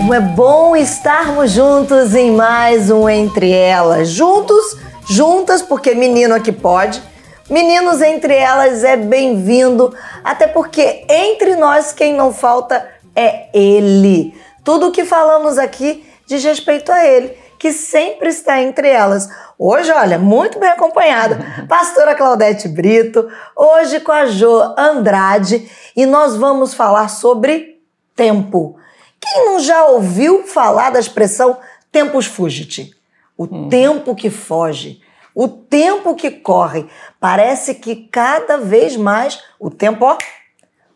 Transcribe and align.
Como 0.00 0.14
é 0.14 0.20
bom 0.20 0.74
estarmos 0.74 1.50
juntos 1.50 2.14
em 2.14 2.32
mais 2.32 2.90
um 2.90 3.06
Entre 3.06 3.52
Elas. 3.52 4.08
Juntos, 4.08 4.78
juntas, 5.06 5.60
porque 5.60 5.94
menino 5.94 6.34
aqui 6.34 6.50
pode. 6.50 7.02
Meninos 7.50 8.00
entre 8.00 8.34
elas 8.34 8.82
é 8.82 8.96
bem-vindo, 8.96 9.94
até 10.24 10.46
porque 10.46 11.04
entre 11.06 11.54
nós 11.56 11.92
quem 11.92 12.14
não 12.14 12.32
falta 12.32 12.88
é 13.14 13.50
ele. 13.52 14.34
Tudo 14.64 14.88
o 14.88 14.90
que 14.90 15.04
falamos 15.04 15.58
aqui 15.58 16.02
diz 16.26 16.42
respeito 16.42 16.90
a 16.90 17.04
ele, 17.04 17.36
que 17.58 17.70
sempre 17.70 18.30
está 18.30 18.58
entre 18.58 18.88
elas. 18.88 19.28
Hoje, 19.58 19.92
olha, 19.92 20.18
muito 20.18 20.58
bem 20.58 20.70
acompanhada, 20.70 21.38
pastora 21.68 22.14
Claudete 22.14 22.68
Brito, 22.68 23.28
hoje 23.54 24.00
com 24.00 24.12
a 24.12 24.24
Jo 24.24 24.74
Andrade, 24.78 25.70
e 25.94 26.06
nós 26.06 26.36
vamos 26.36 26.72
falar 26.72 27.08
sobre 27.08 27.82
tempo. 28.16 28.79
Quem 29.20 29.44
não 29.44 29.60
já 29.60 29.84
ouviu 29.86 30.44
falar 30.46 30.90
da 30.90 30.98
expressão 30.98 31.58
tempus 31.92 32.26
fugit? 32.26 32.96
O 33.36 33.44
hum. 33.44 33.68
tempo 33.68 34.14
que 34.14 34.30
foge, 34.30 35.02
o 35.34 35.46
tempo 35.46 36.14
que 36.14 36.30
corre. 36.30 36.88
Parece 37.18 37.74
que 37.74 38.08
cada 38.10 38.58
vez 38.58 38.96
mais 38.96 39.42
o 39.58 39.70
tempo 39.70 40.04
ó, 40.04 40.16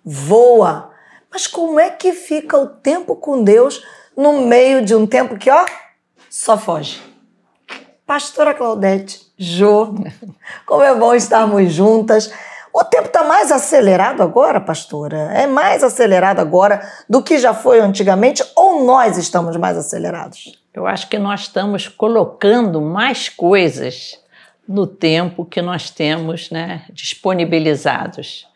voa. 0.04 0.90
Mas 1.30 1.46
como 1.46 1.78
é 1.78 1.90
que 1.90 2.12
fica 2.12 2.56
o 2.56 2.66
tempo 2.66 3.16
com 3.16 3.42
Deus 3.42 3.84
no 4.16 4.46
meio 4.46 4.84
de 4.84 4.94
um 4.94 5.06
tempo 5.06 5.36
que 5.36 5.50
ó, 5.50 5.64
só 6.30 6.56
foge? 6.56 7.02
Pastora 8.06 8.52
Claudete, 8.52 9.32
Jô, 9.38 9.94
como 10.66 10.82
é 10.82 10.94
bom 10.94 11.14
estarmos 11.14 11.72
juntas. 11.72 12.30
O 12.76 12.82
tempo 12.82 13.06
está 13.06 13.22
mais 13.22 13.52
acelerado 13.52 14.20
agora, 14.20 14.60
pastora? 14.60 15.32
É 15.32 15.46
mais 15.46 15.84
acelerado 15.84 16.40
agora 16.40 16.84
do 17.08 17.22
que 17.22 17.38
já 17.38 17.54
foi 17.54 17.78
antigamente 17.78 18.42
ou 18.56 18.84
nós 18.84 19.16
estamos 19.16 19.56
mais 19.56 19.78
acelerados? 19.78 20.60
Eu 20.74 20.84
acho 20.84 21.08
que 21.08 21.16
nós 21.16 21.42
estamos 21.42 21.86
colocando 21.86 22.80
mais 22.80 23.28
coisas 23.28 24.18
no 24.66 24.88
tempo 24.88 25.44
que 25.44 25.62
nós 25.62 25.88
temos 25.88 26.50
né, 26.50 26.82
disponibilizados. 26.92 28.48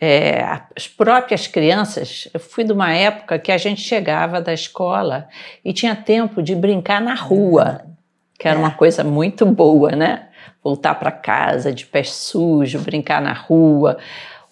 É, 0.00 0.42
as 0.74 0.88
próprias 0.88 1.46
crianças, 1.46 2.28
eu 2.32 2.40
fui 2.40 2.64
de 2.64 2.72
uma 2.72 2.94
época 2.94 3.38
que 3.38 3.52
a 3.52 3.58
gente 3.58 3.82
chegava 3.82 4.40
da 4.40 4.54
escola 4.54 5.28
e 5.62 5.74
tinha 5.74 5.94
tempo 5.94 6.42
de 6.42 6.54
brincar 6.54 6.98
na 6.98 7.14
rua, 7.14 7.82
que 8.38 8.48
era 8.48 8.56
é. 8.56 8.58
uma 8.58 8.70
coisa 8.70 9.04
muito 9.04 9.44
boa, 9.44 9.90
né? 9.90 10.29
Voltar 10.62 10.94
para 10.94 11.10
casa 11.10 11.72
de 11.72 11.86
pé 11.86 12.02
sujo, 12.02 12.78
brincar 12.80 13.20
na 13.20 13.32
rua. 13.32 13.98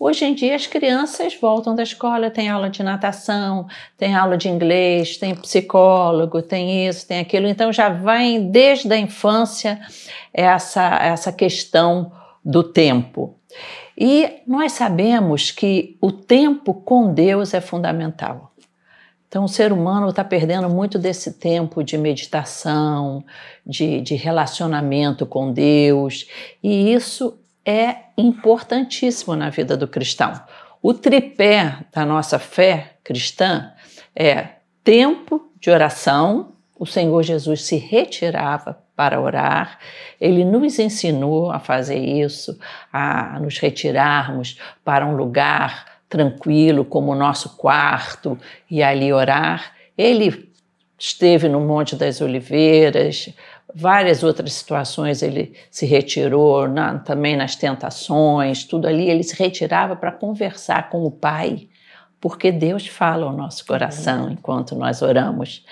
Hoje 0.00 0.24
em 0.24 0.34
dia 0.34 0.54
as 0.54 0.66
crianças 0.66 1.36
voltam 1.40 1.74
da 1.74 1.82
escola, 1.82 2.30
tem 2.30 2.48
aula 2.48 2.70
de 2.70 2.82
natação, 2.84 3.66
tem 3.96 4.14
aula 4.14 4.36
de 4.36 4.48
inglês, 4.48 5.16
tem 5.16 5.34
psicólogo, 5.34 6.40
tem 6.40 6.86
isso, 6.86 7.06
tem 7.06 7.18
aquilo. 7.18 7.48
Então 7.48 7.72
já 7.72 7.88
vai 7.88 8.38
desde 8.38 8.92
a 8.92 8.98
infância 8.98 9.80
essa, 10.32 10.98
essa 11.02 11.32
questão 11.32 12.12
do 12.44 12.62
tempo. 12.62 13.34
E 13.96 14.42
nós 14.46 14.72
sabemos 14.72 15.50
que 15.50 15.96
o 16.00 16.12
tempo 16.12 16.72
com 16.72 17.12
Deus 17.12 17.52
é 17.52 17.60
fundamental. 17.60 18.47
Então, 19.28 19.44
o 19.44 19.48
ser 19.48 19.72
humano 19.72 20.08
está 20.08 20.24
perdendo 20.24 20.70
muito 20.70 20.98
desse 20.98 21.34
tempo 21.34 21.84
de 21.84 21.98
meditação, 21.98 23.22
de, 23.64 24.00
de 24.00 24.14
relacionamento 24.14 25.26
com 25.26 25.52
Deus, 25.52 26.26
e 26.62 26.94
isso 26.94 27.38
é 27.64 27.96
importantíssimo 28.16 29.36
na 29.36 29.50
vida 29.50 29.76
do 29.76 29.86
cristão. 29.86 30.32
O 30.80 30.94
tripé 30.94 31.76
da 31.92 32.06
nossa 32.06 32.38
fé 32.38 32.94
cristã 33.04 33.70
é 34.16 34.48
tempo 34.82 35.52
de 35.60 35.70
oração, 35.70 36.52
o 36.78 36.86
Senhor 36.86 37.22
Jesus 37.22 37.62
se 37.62 37.76
retirava 37.76 38.78
para 38.96 39.20
orar, 39.20 39.78
ele 40.18 40.44
nos 40.44 40.78
ensinou 40.78 41.50
a 41.50 41.58
fazer 41.58 41.98
isso, 41.98 42.58
a 42.90 43.38
nos 43.40 43.58
retirarmos 43.58 44.58
para 44.82 45.06
um 45.06 45.14
lugar 45.14 45.97
tranquilo, 46.08 46.84
como 46.84 47.12
o 47.12 47.14
nosso 47.14 47.56
quarto, 47.56 48.38
e 48.70 48.82
ali 48.82 49.12
orar. 49.12 49.72
Ele 49.96 50.48
esteve 50.98 51.48
no 51.48 51.60
Monte 51.60 51.94
das 51.94 52.20
Oliveiras, 52.20 53.32
várias 53.74 54.22
outras 54.22 54.52
situações 54.54 55.22
ele 55.22 55.54
se 55.70 55.86
retirou, 55.86 56.66
na, 56.66 56.98
também 56.98 57.36
nas 57.36 57.54
tentações, 57.54 58.64
tudo 58.64 58.88
ali 58.88 59.08
ele 59.08 59.22
se 59.22 59.36
retirava 59.40 59.94
para 59.94 60.10
conversar 60.10 60.88
com 60.88 61.04
o 61.04 61.10
Pai, 61.10 61.68
porque 62.20 62.50
Deus 62.50 62.86
fala 62.86 63.26
ao 63.26 63.32
nosso 63.32 63.64
coração 63.64 64.30
enquanto 64.30 64.74
nós 64.74 65.02
oramos. 65.02 65.64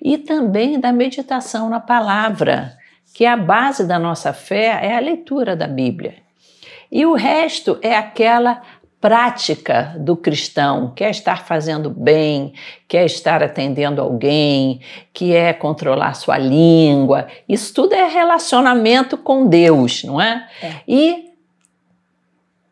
E 0.00 0.18
também 0.18 0.80
da 0.80 0.92
meditação 0.92 1.68
na 1.68 1.78
palavra, 1.78 2.76
que 3.14 3.24
é 3.24 3.30
a 3.30 3.36
base 3.36 3.86
da 3.86 3.98
nossa 3.98 4.32
fé, 4.32 4.80
é 4.82 4.96
a 4.96 5.00
leitura 5.00 5.54
da 5.54 5.68
Bíblia. 5.68 6.16
E 6.90 7.06
o 7.06 7.14
resto 7.14 7.78
é 7.80 7.96
aquela 7.96 8.62
prática 9.02 9.96
do 9.98 10.16
cristão, 10.16 10.92
quer 10.94 11.10
estar 11.10 11.44
fazendo 11.44 11.90
bem, 11.90 12.54
quer 12.86 13.04
estar 13.04 13.42
atendendo 13.42 14.00
alguém, 14.00 14.80
que 15.12 15.34
é 15.34 15.52
controlar 15.52 16.14
sua 16.14 16.38
língua. 16.38 17.26
Isso 17.48 17.74
tudo 17.74 17.94
é 17.94 18.06
relacionamento 18.06 19.18
com 19.18 19.48
Deus, 19.48 20.04
não 20.04 20.20
é? 20.20 20.48
é. 20.62 20.74
E 20.86 21.32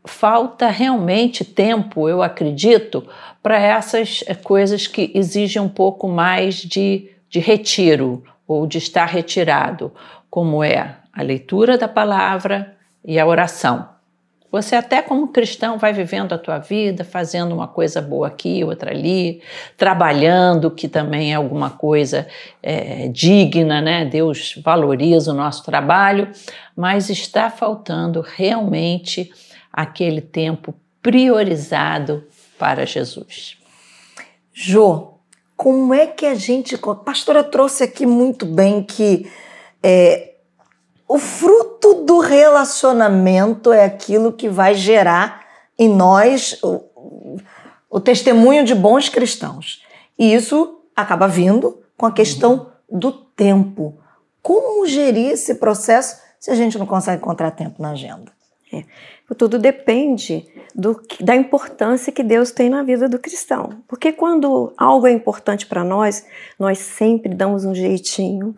falta 0.05 0.69
realmente 0.69 1.45
tempo, 1.45 2.09
eu 2.09 2.23
acredito, 2.23 3.05
para 3.43 3.59
essas 3.59 4.23
eh, 4.29 4.35
coisas 4.35 4.87
que 4.87 5.11
exigem 5.13 5.61
um 5.61 5.69
pouco 5.69 6.07
mais 6.07 6.57
de, 6.57 7.11
de 7.29 7.41
retiro 7.41 8.23
ou 8.47 8.69
de 8.69 8.79
estar 8.79 9.07
retirado, 9.07 9.93
como 10.31 10.63
é 10.63 10.95
a 11.13 11.23
leitura 11.23 11.77
da 11.77 11.89
palavra 11.89 12.77
e 13.05 13.19
a 13.19 13.27
oração. 13.27 14.00
Você 14.51 14.75
até 14.75 15.01
como 15.01 15.29
cristão 15.29 15.79
vai 15.79 15.93
vivendo 15.93 16.33
a 16.33 16.39
tua 16.39 16.59
vida, 16.59 17.05
fazendo 17.05 17.55
uma 17.55 17.69
coisa 17.69 18.03
boa 18.03 18.27
aqui, 18.27 18.65
outra 18.65 18.91
ali, 18.91 19.41
trabalhando, 19.77 20.71
que 20.71 20.89
também 20.89 21.33
é 21.33 21.37
alguma 21.37 21.71
coisa 21.71 22.27
é, 22.63 23.07
digna, 23.09 23.81
né? 23.81 24.05
Deus 24.05 24.61
valoriza 24.65 25.31
o 25.31 25.37
nosso 25.37 25.65
trabalho, 25.65 26.29
mas 26.77 27.09
está 27.09 27.49
faltando 27.49 28.21
realmente 28.21 29.33
aquele 29.73 30.21
tempo 30.21 30.75
priorizado 31.01 32.25
para 32.59 32.85
Jesus. 32.85 33.57
Jô, 34.53 35.15
como 35.57 35.95
é 35.95 36.07
que 36.07 36.27
a 36.27 36.35
gente. 36.35 36.75
A 36.75 36.95
pastora 36.95 37.45
trouxe 37.45 37.85
aqui 37.85 38.05
muito 38.05 38.45
bem 38.45 38.83
que 38.83 39.31
é, 39.83 40.30
o 41.11 41.19
fruto 41.19 42.05
do 42.05 42.21
relacionamento 42.21 43.73
é 43.73 43.85
aquilo 43.85 44.33
que 44.33 44.49
vai 44.49 44.77
gerar 44.77 45.45
em 45.77 45.89
nós 45.89 46.57
o, 46.63 46.85
o 47.91 47.99
testemunho 47.99 48.65
de 48.65 48.77
bons 48.77 49.09
cristãos. 49.09 49.85
E 50.17 50.33
isso 50.33 50.83
acaba 50.95 51.27
vindo 51.27 51.83
com 51.97 52.07
a 52.07 52.13
questão 52.13 52.71
do 52.89 53.11
tempo. 53.11 53.99
Como 54.41 54.87
gerir 54.87 55.33
esse 55.33 55.57
processo 55.57 56.23
se 56.39 56.49
a 56.49 56.55
gente 56.55 56.79
não 56.79 56.87
consegue 56.87 57.21
encontrar 57.21 57.51
tempo 57.51 57.83
na 57.83 57.91
agenda? 57.91 58.31
É. 58.73 58.85
Tudo 59.37 59.59
depende 59.59 60.47
do, 60.73 61.03
da 61.21 61.35
importância 61.35 62.13
que 62.13 62.23
Deus 62.23 62.53
tem 62.53 62.71
na 62.71 62.85
vida 62.85 63.09
do 63.09 63.19
cristão. 63.19 63.83
Porque 63.89 64.13
quando 64.13 64.73
algo 64.79 65.09
é 65.09 65.11
importante 65.11 65.67
para 65.67 65.83
nós, 65.83 66.25
nós 66.57 66.79
sempre 66.79 67.35
damos 67.35 67.65
um 67.65 67.75
jeitinho 67.75 68.55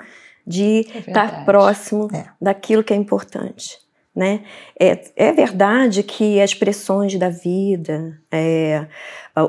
de 0.47 0.87
é 0.95 0.99
estar 0.99 1.45
próximo 1.45 2.09
é. 2.13 2.27
daquilo 2.41 2.83
que 2.83 2.93
é 2.93 2.97
importante. 2.97 3.79
Né? 4.15 4.43
É, 4.79 5.01
é 5.17 5.33
verdade 5.33 6.03
que 6.03 6.39
as 6.41 6.53
pressões 6.53 7.19
da 7.19 7.31
vida, 7.31 8.21
é, 8.31 8.87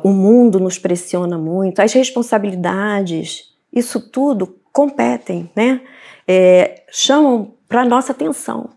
o 0.03 0.09
mundo 0.09 0.57
nos 0.57 0.79
pressiona 0.79 1.37
muito, 1.37 1.81
as 1.81 1.91
responsabilidades, 1.91 3.53
isso 3.73 3.99
tudo 3.99 4.57
competem, 4.71 5.51
né? 5.55 5.81
É, 6.25 6.83
chamam 6.89 7.55
para 7.67 7.83
nossa 7.83 8.13
atenção. 8.13 8.69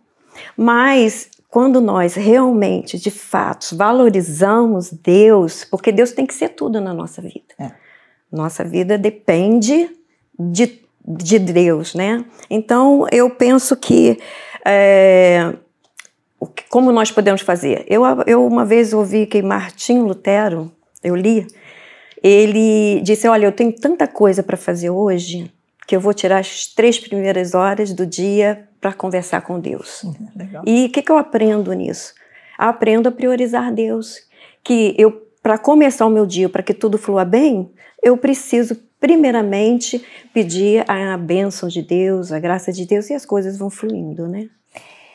Mas 0.57 1.31
quando 1.49 1.81
nós 1.81 2.15
realmente, 2.15 2.99
de 2.99 3.11
fato, 3.11 3.77
valorizamos 3.77 4.91
Deus, 4.91 5.65
porque 5.65 5.93
Deus 5.93 6.13
tem 6.13 6.27
que 6.27 6.35
ser 6.35 6.51
tudo 6.51 6.81
na 6.81 6.93
nossa 6.93 7.23
vida. 7.23 7.55
É. 7.59 7.71
Nossa 8.31 8.65
vida 8.65 8.99
depende 8.99 9.89
de 10.39 10.86
de 11.07 11.39
Deus, 11.39 11.95
né? 11.95 12.25
Então 12.51 13.07
eu 13.13 13.31
penso 13.31 13.77
que 13.77 14.19
é, 14.65 15.55
como 16.69 16.91
nós 16.93 17.11
podemos 17.11 17.41
fazer? 17.41 17.85
Eu, 17.89 18.03
eu 18.27 18.47
uma 18.47 18.65
vez 18.65 18.93
ouvi 18.93 19.27
que 19.27 19.41
Martim 19.43 20.01
Lutero, 20.01 20.73
eu 21.03 21.15
li, 21.15 21.47
ele 22.23 23.01
disse: 23.03 23.29
Olha, 23.29 23.47
eu 23.47 23.53
tenho 23.53 23.73
tanta 23.73 24.07
coisa 24.07 24.43
para 24.43 24.57
fazer 24.57 24.91
hoje 24.91 25.53
que 25.87 25.95
eu 25.95 26.01
vou 26.01 26.13
tirar 26.13 26.41
as 26.41 26.67
três 26.67 26.99
primeiras 26.99 27.55
horas 27.55 27.93
do 27.93 28.05
dia 28.05 28.69
para 28.81 28.93
conversar 28.93 29.41
com 29.43 29.61
Deus. 29.61 30.05
Legal. 30.35 30.65
E 30.67 30.87
o 30.87 30.91
que, 30.91 31.01
que 31.01 31.13
eu 31.13 31.17
aprendo 31.17 31.73
nisso? 31.73 32.13
Aprendo 32.59 33.09
a 33.09 33.13
priorizar 33.13 33.73
Deus. 33.73 34.19
Que 34.65 34.97
eu, 34.99 35.13
para 35.41 35.57
começar 35.57 36.05
o 36.07 36.11
meu 36.11 36.27
dia, 36.27 36.49
para 36.49 36.63
que 36.63 36.75
tudo 36.75 36.99
flua 36.99 37.25
bem, 37.25 37.71
eu 38.03 38.17
preciso 38.17 38.77
primeiramente 39.01 40.05
pedir 40.33 40.85
a 40.89 41.17
bênção 41.17 41.69
de 41.69 41.83
Deus, 41.83 42.33
a 42.33 42.39
graça 42.39 42.73
de 42.73 42.87
Deus 42.87 43.11
e 43.11 43.15
as 43.15 43.27
coisas 43.27 43.59
vão 43.59 43.71
fluindo, 43.71 44.27
né? 44.27 44.49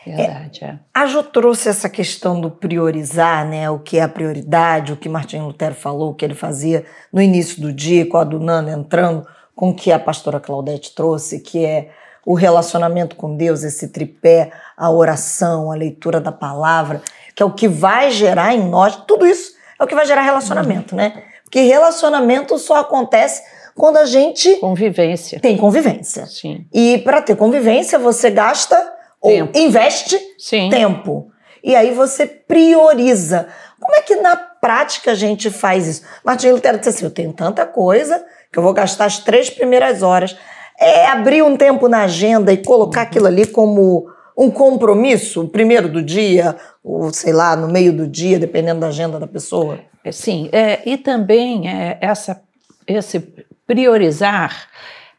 Verdade, 0.06 0.64
é. 0.64 0.80
A 0.94 1.06
Jo 1.06 1.22
trouxe 1.22 1.70
essa 1.70 1.88
questão 1.88 2.42
do 2.42 2.50
priorizar, 2.50 3.48
né? 3.48 3.70
O 3.70 3.78
que 3.78 4.00
é 4.00 4.02
a 4.02 4.10
prioridade, 4.10 4.92
o 4.92 4.98
que 4.98 5.08
Martinho 5.08 5.46
Lutero 5.46 5.76
falou, 5.76 6.12
o 6.12 6.16
que 6.16 6.26
ele 6.26 6.34
fazia 6.34 6.84
no 7.14 7.22
início 7.22 7.62
do 7.62 7.72
dia, 7.72 8.08
com 8.08 8.18
a 8.18 8.24
Dunana 8.24 8.72
entrando, 8.72 9.28
com 9.56 9.70
o 9.70 9.76
que 9.76 9.92
a 9.92 10.00
pastora 10.00 10.40
Claudete 10.40 10.96
trouxe, 10.96 11.40
que 11.40 11.64
é 11.64 11.92
o 12.26 12.34
relacionamento 12.34 13.16
com 13.16 13.36
Deus, 13.36 13.64
esse 13.64 13.90
tripé, 13.90 14.52
a 14.76 14.90
oração, 14.90 15.72
a 15.72 15.76
leitura 15.76 16.20
da 16.20 16.32
palavra, 16.32 17.02
que 17.36 17.44
é 17.44 17.46
o 17.46 17.54
que 17.54 17.68
vai 17.68 18.12
gerar 18.12 18.54
em 18.54 18.68
nós, 18.68 18.96
tudo 19.08 19.26
isso 19.26 19.54
é 19.80 19.84
o 19.84 19.88
que 19.88 19.96
vai 19.96 20.06
gerar 20.06 20.22
relacionamento, 20.22 20.96
né? 20.96 21.24
Porque 21.44 21.62
relacionamento 21.62 22.58
só 22.58 22.80
acontece 22.80 23.44
quando 23.76 23.98
a 23.98 24.06
gente 24.06 24.56
Convivência. 24.58 25.40
tem 25.40 25.58
convivência. 25.58 26.26
Sim. 26.26 26.66
E 26.74 26.98
para 27.00 27.22
ter 27.22 27.36
convivência, 27.36 27.98
você 27.98 28.30
gasta 28.30 28.76
Tempo. 29.22 29.58
ou 29.58 29.62
investe 29.64 30.20
Sim. 30.38 30.70
tempo. 30.70 31.32
E 31.64 31.76
aí 31.76 31.92
você 31.94 32.26
prioriza. 32.26 33.48
Como 33.80 33.96
é 33.96 34.02
que 34.02 34.16
na 34.16 34.36
prática 34.36 35.12
a 35.12 35.16
gente 35.16 35.50
faz 35.50 35.88
isso? 35.88 36.02
Martinho 36.24 36.56
Lutero 36.56 36.78
disse 36.78 36.90
assim: 36.90 37.06
eu 37.06 37.12
tenho 37.12 37.34
tanta 37.34 37.66
coisa 37.66 38.24
que 38.52 38.58
eu 38.60 38.64
vou 38.64 38.74
gastar 38.74 39.06
as 39.06 39.20
três 39.20 39.50
primeiras 39.50 40.02
horas. 40.02 40.36
É 40.80 41.06
abrir 41.08 41.44
um 41.44 41.56
tempo 41.56 41.88
na 41.88 42.04
agenda 42.04 42.52
e 42.52 42.58
colocar 42.58 43.04
aquilo 43.04 43.28
ali 43.28 43.46
como 43.46 44.08
um 44.36 44.50
compromisso, 44.50 45.44
o 45.44 45.48
primeiro 45.48 45.88
do 45.88 46.02
dia, 46.02 46.56
ou 46.84 47.14
sei 47.14 47.32
lá, 47.32 47.56
no 47.56 47.68
meio 47.68 47.94
do 47.94 48.08
dia, 48.08 48.40
dependendo 48.40 48.80
da 48.80 48.88
agenda 48.88 49.20
da 49.20 49.28
pessoa. 49.28 49.80
É, 50.04 50.12
Sim, 50.12 50.50
é, 50.52 50.82
e 50.84 50.98
também 50.98 51.70
é, 51.70 52.00
essa, 52.02 52.42
esse 52.88 53.20
priorizar, 53.66 54.68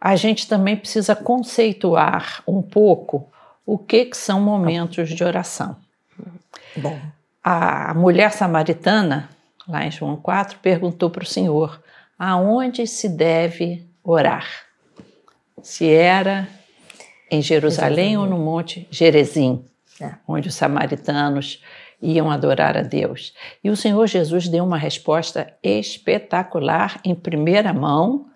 a 0.01 0.17
gente 0.17 0.49
também 0.49 0.77
precisa 0.77 1.15
conceituar 1.15 2.43
um 2.47 2.61
pouco 2.63 3.31
o 3.65 3.79
que, 3.79 4.07
que 4.07 4.17
são 4.17 4.41
momentos 4.41 5.09
de 5.09 5.23
oração. 5.23 5.77
Bom, 6.77 6.99
A 7.45 7.93
mulher 7.95 8.31
samaritana, 8.33 9.29
lá 9.67 9.85
em 9.85 9.91
João 9.91 10.17
4, 10.17 10.59
perguntou 10.61 11.11
para 11.11 11.25
o 11.25 11.27
Senhor 11.27 11.83
aonde 12.19 12.87
se 12.87 13.09
deve 13.09 13.85
orar. 14.05 14.47
Se 15.61 15.89
era 15.89 16.47
em 17.31 17.43
Jerusalém 17.43 18.17
ou 18.17 18.27
no 18.27 18.39
Monte 18.39 18.87
Gerezim, 18.91 19.65
É. 20.01 20.13
onde 20.27 20.49
os 20.49 20.55
samaritanos 20.55 21.63
iam 22.01 22.31
adorar 22.31 22.77
a 22.77 22.83
Deus. 22.83 23.33
E 23.63 23.71
o 23.71 23.77
Senhor 23.77 24.07
Jesus 24.07 24.49
deu 24.49 24.65
uma 24.65 24.77
resposta 24.79 25.53
espetacular 25.63 27.01
em 27.05 27.15
primeira 27.15 27.73
mão 27.73 28.27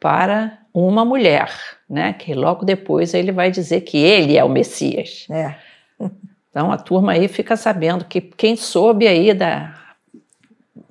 para 0.00 0.58
uma 0.72 1.04
mulher, 1.04 1.50
né? 1.88 2.12
Que 2.12 2.34
logo 2.34 2.64
depois 2.64 3.14
ele 3.14 3.32
vai 3.32 3.50
dizer 3.50 3.82
que 3.82 3.96
ele 3.98 4.36
é 4.36 4.44
o 4.44 4.48
Messias. 4.48 5.26
é. 5.30 5.56
Então 6.50 6.72
a 6.72 6.78
turma 6.78 7.12
aí 7.12 7.28
fica 7.28 7.54
sabendo 7.54 8.06
que 8.06 8.18
quem 8.18 8.56
soube 8.56 9.06
aí 9.06 9.34
da, 9.34 9.74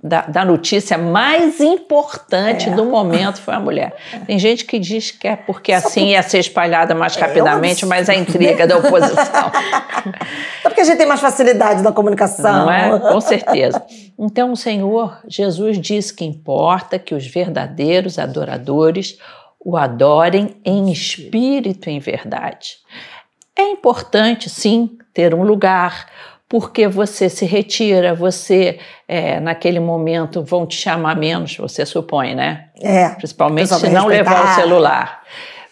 da, 0.08 0.22
da 0.22 0.46
notícia 0.46 0.98
mais 1.00 1.60
importante 1.60 2.70
É. 2.70 2.72
do 2.72 2.86
momento 2.86 3.42
foi 3.42 3.56
a 3.56 3.60
mulher. 3.60 3.96
Tem 4.28 4.38
gente 4.38 4.64
que 4.64 4.78
diz 4.78 5.10
que 5.10 5.28
é 5.28 5.36
porque 5.36 5.72
assim 5.74 6.10
ia 6.12 6.22
ser 6.22 6.38
espalhada 6.40 6.94
mais 6.94 7.18
É, 7.18 7.22
rapidamente, 7.22 7.84
eu- 7.84 7.90
mas 7.90 8.08
a 8.08 8.14
intriga 8.16 8.68
da 8.68 8.78
oposição. 8.78 9.52
Só 10.62 10.70
porque 10.70 10.82
a 10.82 10.84
gente 10.84 10.98
tem 10.98 11.08
mais 11.08 11.20
facilidade 11.20 11.82
na 11.82 11.92
comunicação. 11.92 12.66
Não 12.66 12.72
é? 12.72 13.00
Com 13.00 13.20
certeza. 13.20 13.84
Então 14.18 14.52
o 14.52 14.56
Senhor 14.58 15.18
Jesus 15.28 15.80
diz 15.82 16.12
que 16.12 16.24
importa 16.24 17.00
que 17.00 17.16
os 17.16 17.26
verdadeiros 17.26 18.20
adoradores 18.20 19.18
o 19.60 19.76
adorem 19.76 20.56
em 20.64 20.92
espírito 20.92 21.90
e 21.90 21.94
em 21.94 22.00
verdade. 22.00 22.76
É 23.58 23.64
importante, 23.72 24.48
sim, 24.50 24.92
ter 25.12 25.34
um 25.34 25.42
lugar, 25.42 26.06
porque 26.56 26.88
você 26.88 27.28
se 27.28 27.46
retira, 27.46 28.16
você, 28.16 28.80
é, 29.10 29.42
naquele 29.42 29.78
momento, 29.78 30.42
vão 30.42 30.66
te 30.66 30.78
chamar 30.78 31.14
menos, 31.18 31.58
você 31.58 31.86
supõe, 31.86 32.34
né? 32.34 32.68
É. 32.82 33.10
Principalmente 33.10 33.76
se 33.76 33.90
não 33.90 34.08
levar 34.08 34.32
o 34.32 34.46
respeitar. 34.46 34.62
celular. 34.62 35.22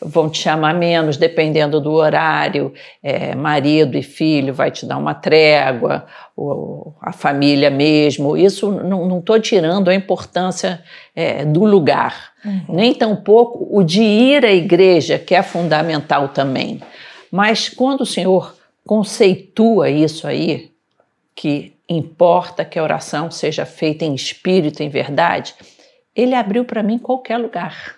Vão 0.01 0.29
te 0.29 0.39
chamar 0.39 0.73
menos, 0.73 1.15
dependendo 1.15 1.79
do 1.79 1.93
horário. 1.93 2.73
É, 3.01 3.33
marido 3.33 3.97
e 3.97 4.03
filho 4.03 4.53
vai 4.53 4.71
te 4.71 4.85
dar 4.85 4.97
uma 4.97 5.13
trégua, 5.13 6.05
ou 6.35 6.93
a 7.01 7.13
família 7.13 7.69
mesmo. 7.69 8.35
Isso 8.35 8.69
não 8.69 9.19
estou 9.19 9.39
tirando 9.39 9.87
a 9.87 9.95
importância 9.95 10.83
é, 11.15 11.45
do 11.45 11.63
lugar. 11.63 12.33
Nem 12.67 12.93
tampouco 12.93 13.69
o 13.71 13.81
de 13.83 14.03
ir 14.03 14.43
à 14.43 14.51
igreja, 14.51 15.17
que 15.17 15.33
é 15.33 15.41
fundamental 15.41 16.27
também. 16.27 16.81
Mas 17.31 17.69
quando 17.69 18.01
o 18.01 18.05
Senhor 18.05 18.53
conceitua 18.85 19.89
isso 19.89 20.27
aí, 20.27 20.72
que 21.35 21.73
importa 21.89 22.63
que 22.63 22.77
a 22.79 22.83
oração 22.83 23.29
seja 23.31 23.65
feita 23.65 24.05
em 24.05 24.13
espírito, 24.15 24.81
em 24.83 24.89
verdade, 24.89 25.53
ele 26.15 26.35
abriu 26.35 26.63
para 26.65 26.83
mim 26.83 26.97
qualquer 26.99 27.37
lugar, 27.37 27.95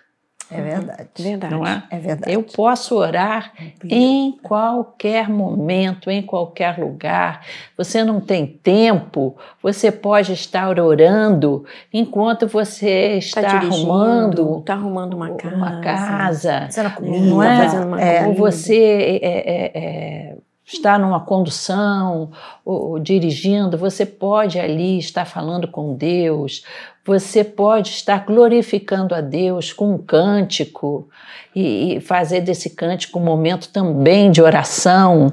É 0.49 0.61
verdade. 0.61 1.09
Verdade. 1.17 1.53
não 1.55 1.65
é? 1.65 1.83
É 1.89 1.97
verdade. 1.97 2.31
Eu 2.33 2.43
posso 2.43 2.95
orar 2.95 3.51
em 3.83 4.37
qualquer 4.43 5.27
momento, 5.27 6.09
em 6.09 6.21
qualquer 6.21 6.77
lugar. 6.79 7.41
Você 7.77 8.03
não 8.03 8.21
tem 8.21 8.45
tempo, 8.45 9.35
você 9.61 9.91
pode 9.91 10.31
estar 10.33 10.69
orando 10.69 11.65
enquanto 11.91 12.47
você 12.47 13.17
está 13.17 13.41
Tá 13.41 13.57
arrumando 13.57 14.61
tá 14.61 14.73
arrumando 14.75 15.13
uma 15.15 15.31
casa. 15.35 15.55
uma 15.55 15.81
casa, 15.81 16.61
Fazendo 16.71 16.91
comida. 16.91 17.25
não 17.25 17.43
é? 17.43 17.57
Fazendo 17.57 17.87
uma 17.87 18.01
É. 18.01 18.27
ou 18.27 18.33
você 18.35 19.19
é, 19.21 19.25
é, 19.25 19.71
é, 19.75 20.37
está 20.65 20.97
numa 20.97 21.19
condução, 21.19 22.31
ou, 22.63 22.91
ou 22.91 22.99
dirigindo, 22.99 23.77
você 23.77 24.05
pode 24.05 24.59
ali 24.59 24.97
estar 24.97 25.25
falando 25.25 25.67
com 25.67 25.93
Deus, 25.93 26.63
você 27.05 27.43
pode 27.43 27.89
estar 27.89 28.25
glorificando 28.25 29.13
a 29.13 29.21
Deus 29.21 29.71
com 29.71 29.93
um 29.93 29.97
cântico 29.97 31.07
e, 31.55 31.97
e 31.97 32.01
fazer 32.01 32.41
desse 32.41 32.71
cântico 32.71 33.19
um 33.19 33.23
momento 33.23 33.69
também 33.69 34.31
de 34.31 34.41
oração. 34.41 35.31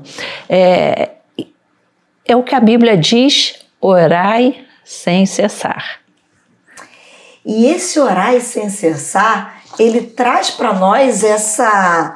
É, 0.49 1.13
é 2.27 2.37
o 2.37 2.43
que 2.43 2.55
a 2.55 2.61
Bíblia 2.61 2.97
diz: 2.97 3.65
orai 3.81 4.67
sem 4.85 5.25
cessar. 5.25 6.01
E 7.45 7.67
esse 7.67 7.99
orar 7.99 8.35
e 8.35 8.41
sem 8.41 8.69
cessar, 8.69 9.63
ele 9.79 10.03
traz 10.03 10.51
para 10.51 10.75
nós 10.75 11.25
essa 11.25 12.15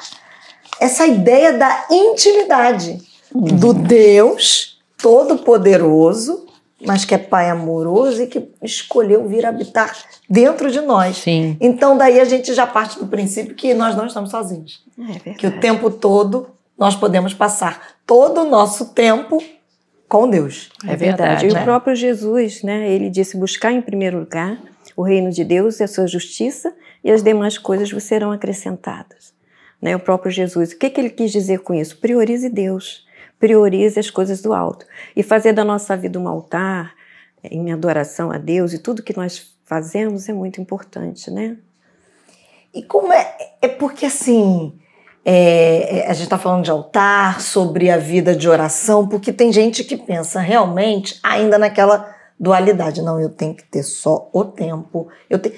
essa 0.80 1.06
ideia 1.06 1.52
da 1.52 1.86
intimidade 1.90 2.98
do 3.34 3.72
Deus 3.72 4.78
todo-poderoso, 4.96 6.46
mas 6.84 7.04
que 7.04 7.14
é 7.14 7.18
Pai 7.18 7.50
amoroso 7.50 8.22
e 8.22 8.26
que 8.26 8.50
escolheu 8.62 9.26
vir 9.28 9.46
habitar 9.46 9.96
dentro 10.28 10.70
de 10.70 10.80
nós. 10.80 11.18
Sim. 11.18 11.56
Então 11.60 11.96
daí 11.96 12.20
a 12.20 12.24
gente 12.24 12.52
já 12.52 12.66
parte 12.66 12.98
do 12.98 13.06
princípio 13.06 13.54
que 13.54 13.72
nós 13.74 13.96
não 13.96 14.06
estamos 14.06 14.30
sozinhos, 14.30 14.84
É 14.98 15.12
verdade. 15.12 15.38
que 15.38 15.46
o 15.46 15.60
tempo 15.60 15.90
todo 15.90 16.48
nós 16.78 16.94
podemos 16.94 17.32
passar 17.32 17.96
todo 18.06 18.42
o 18.42 18.50
nosso 18.50 18.86
tempo 18.86 19.42
com 20.08 20.28
Deus. 20.28 20.70
É 20.86 20.94
verdade. 20.94 21.46
E 21.46 21.52
né? 21.52 21.60
o 21.60 21.64
próprio 21.64 21.96
Jesus, 21.96 22.62
né? 22.62 22.88
Ele 22.90 23.10
disse 23.10 23.36
buscar 23.36 23.72
em 23.72 23.80
primeiro 23.80 24.18
lugar 24.20 24.58
o 24.94 25.02
reino 25.02 25.30
de 25.30 25.44
Deus 25.44 25.80
e 25.80 25.84
a 25.84 25.88
sua 25.88 26.06
justiça 26.06 26.72
e 27.02 27.10
as 27.10 27.22
demais 27.22 27.58
coisas 27.58 27.90
vos 27.90 28.04
serão 28.04 28.30
acrescentadas. 28.32 29.35
Né? 29.86 29.94
O 29.94 30.00
próprio 30.00 30.32
Jesus. 30.32 30.72
O 30.72 30.78
que, 30.78 30.90
que 30.90 31.00
ele 31.00 31.10
quis 31.10 31.30
dizer 31.30 31.60
com 31.60 31.72
isso? 31.72 31.98
Priorize 31.98 32.48
Deus. 32.48 33.06
Priorize 33.38 34.00
as 34.00 34.10
coisas 34.10 34.42
do 34.42 34.52
alto. 34.52 34.84
E 35.14 35.22
fazer 35.22 35.52
da 35.52 35.64
nossa 35.64 35.96
vida 35.96 36.18
um 36.18 36.26
altar 36.26 36.92
em 37.44 37.70
adoração 37.70 38.32
a 38.32 38.36
Deus 38.36 38.72
e 38.72 38.80
tudo 38.80 39.00
que 39.00 39.16
nós 39.16 39.54
fazemos 39.64 40.28
é 40.28 40.32
muito 40.32 40.60
importante, 40.60 41.30
né? 41.30 41.56
E 42.74 42.82
como 42.82 43.12
é. 43.12 43.36
É 43.62 43.68
porque 43.68 44.06
assim. 44.06 44.76
é, 45.24 45.98
é, 45.98 46.10
a 46.10 46.12
gente 46.12 46.24
está 46.24 46.36
falando 46.36 46.64
de 46.64 46.70
altar, 46.72 47.40
sobre 47.40 47.88
a 47.88 47.96
vida 47.96 48.34
de 48.34 48.48
oração, 48.48 49.06
porque 49.06 49.32
tem 49.32 49.52
gente 49.52 49.84
que 49.84 49.96
pensa 49.96 50.40
realmente 50.40 51.20
ainda 51.22 51.58
naquela 51.58 52.12
dualidade. 52.38 53.02
Não, 53.02 53.20
eu 53.20 53.30
tenho 53.30 53.54
que 53.54 53.64
ter 53.64 53.82
só 53.82 54.28
o 54.32 54.44
tempo. 54.44 55.08
Eu, 55.28 55.38
te... 55.38 55.52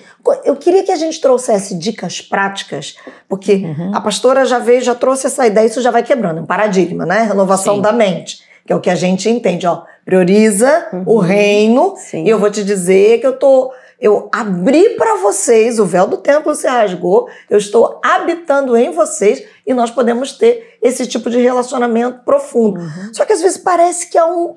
eu 0.45 0.57
queria 0.57 0.83
que 0.83 0.93
a 0.93 0.97
gente 0.97 1.21
trouxesse 1.21 1.77
dicas 1.77 2.21
práticas, 2.21 2.97
porque 3.29 3.65
a 3.93 4.01
pastora 4.01 4.45
já 4.45 4.59
veio, 4.59 4.81
já 4.81 4.95
trouxe 4.95 5.27
essa 5.27 5.47
ideia, 5.47 5.67
isso 5.67 5.83
já 5.83 5.91
vai 5.91 6.03
quebrando, 6.03 6.39
é 6.39 6.43
um 6.43 6.47
paradigma, 6.47 7.05
né? 7.05 7.23
Renovação 7.23 7.77
Sim. 7.77 7.83
da 7.83 7.93
mente, 7.93 8.43
que 8.65 8.73
é 8.73 8.77
o 8.77 8.81
que 8.81 8.91
a 8.91 8.95
gente 8.95 9.29
entende, 9.29 9.67
ó. 9.67 9.83
Prioriza 10.05 10.89
o 11.05 11.19
reino, 11.19 11.95
Sim. 11.97 12.25
e 12.25 12.31
eu 12.31 12.39
vou 12.39 12.51
te 12.51 12.65
dizer 12.65 13.21
que 13.21 13.27
eu 13.27 13.37
tô. 13.37 13.73
Eu 14.01 14.29
abri 14.33 14.91
para 14.91 15.17
vocês, 15.17 15.81
o 15.81 15.85
véu 15.85 16.07
do 16.07 16.19
templo 16.19 16.55
se 16.55 16.69
rasgou, 16.69 17.29
eu 17.51 17.59
estou 17.59 18.01
habitando 18.01 18.77
em 18.77 18.93
vocês 18.93 19.43
e 19.67 19.75
nós 19.75 19.91
podemos 19.91 20.33
ter 20.33 20.79
esse 20.81 21.05
tipo 21.05 21.29
de 21.29 21.41
relacionamento 21.41 22.21
profundo. 22.25 22.81
Só 23.13 23.25
que 23.25 23.33
às 23.33 23.43
vezes 23.43 23.59
parece 23.59 24.09
que 24.09 24.17
há 24.17 24.25
um, 24.25 24.57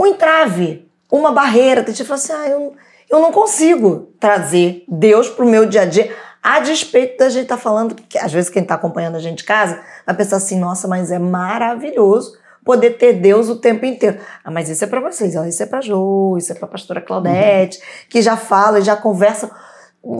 um 0.00 0.06
entrave, 0.06 0.85
uma 1.10 1.32
barreira. 1.32 1.82
Tem 1.82 1.94
gente 1.94 2.02
que 2.02 2.08
fala 2.08 2.20
assim: 2.20 2.32
ah, 2.32 2.48
eu, 2.48 2.74
eu 3.08 3.20
não 3.20 3.32
consigo 3.32 4.12
trazer 4.18 4.84
Deus 4.88 5.28
para 5.28 5.44
o 5.44 5.48
meu 5.48 5.66
dia 5.66 5.82
a 5.82 5.86
dia, 5.86 6.14
A 6.42 6.60
despeito 6.60 7.18
da 7.18 7.28
gente 7.28 7.44
estar 7.44 7.56
tá 7.56 7.62
falando, 7.62 7.94
que 7.94 8.18
às 8.18 8.32
vezes 8.32 8.50
quem 8.50 8.62
está 8.62 8.74
acompanhando 8.74 9.16
a 9.16 9.20
gente 9.20 9.38
de 9.38 9.44
casa 9.44 9.80
vai 10.04 10.14
pensar 10.14 10.36
assim, 10.36 10.58
nossa, 10.58 10.86
mas 10.86 11.10
é 11.10 11.18
maravilhoso 11.18 12.36
poder 12.64 12.98
ter 12.98 13.14
Deus 13.14 13.48
o 13.48 13.56
tempo 13.56 13.86
inteiro. 13.86 14.18
Ah, 14.44 14.50
mas 14.50 14.68
isso 14.68 14.82
é 14.82 14.88
para 14.88 15.00
vocês, 15.00 15.36
ó, 15.36 15.44
isso 15.44 15.62
é 15.62 15.66
para 15.66 15.80
Jo, 15.80 16.36
isso 16.36 16.50
é 16.50 16.54
para 16.54 16.66
a 16.66 16.70
pastora 16.70 17.00
Claudete, 17.00 17.78
uhum. 17.78 17.84
que 18.08 18.20
já 18.20 18.36
fala 18.36 18.80
e 18.80 18.82
já 18.82 18.96
conversa. 18.96 19.50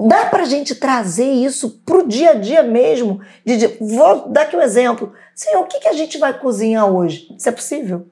Dá 0.09 0.27
para 0.27 0.43
a 0.43 0.47
gente 0.47 0.75
trazer 0.77 1.31
isso 1.31 1.83
para 1.85 1.99
o 1.99 2.09
dia 2.09 2.31
a 2.31 2.35
dia 2.35 2.63
mesmo? 2.63 3.21
De, 3.45 3.57
de, 3.57 3.67
vou 3.81 4.29
dar 4.29 4.43
aqui 4.43 4.57
um 4.57 4.63
exemplo. 4.63 5.13
Senhor, 5.35 5.61
o 5.61 5.67
que, 5.67 5.81
que 5.81 5.89
a 5.89 5.93
gente 5.93 6.19
vai 6.19 6.37
cozinhar 6.39 6.87
hoje? 6.87 7.29
Isso 7.37 7.49
é 7.49 7.53
possível? 7.53 8.07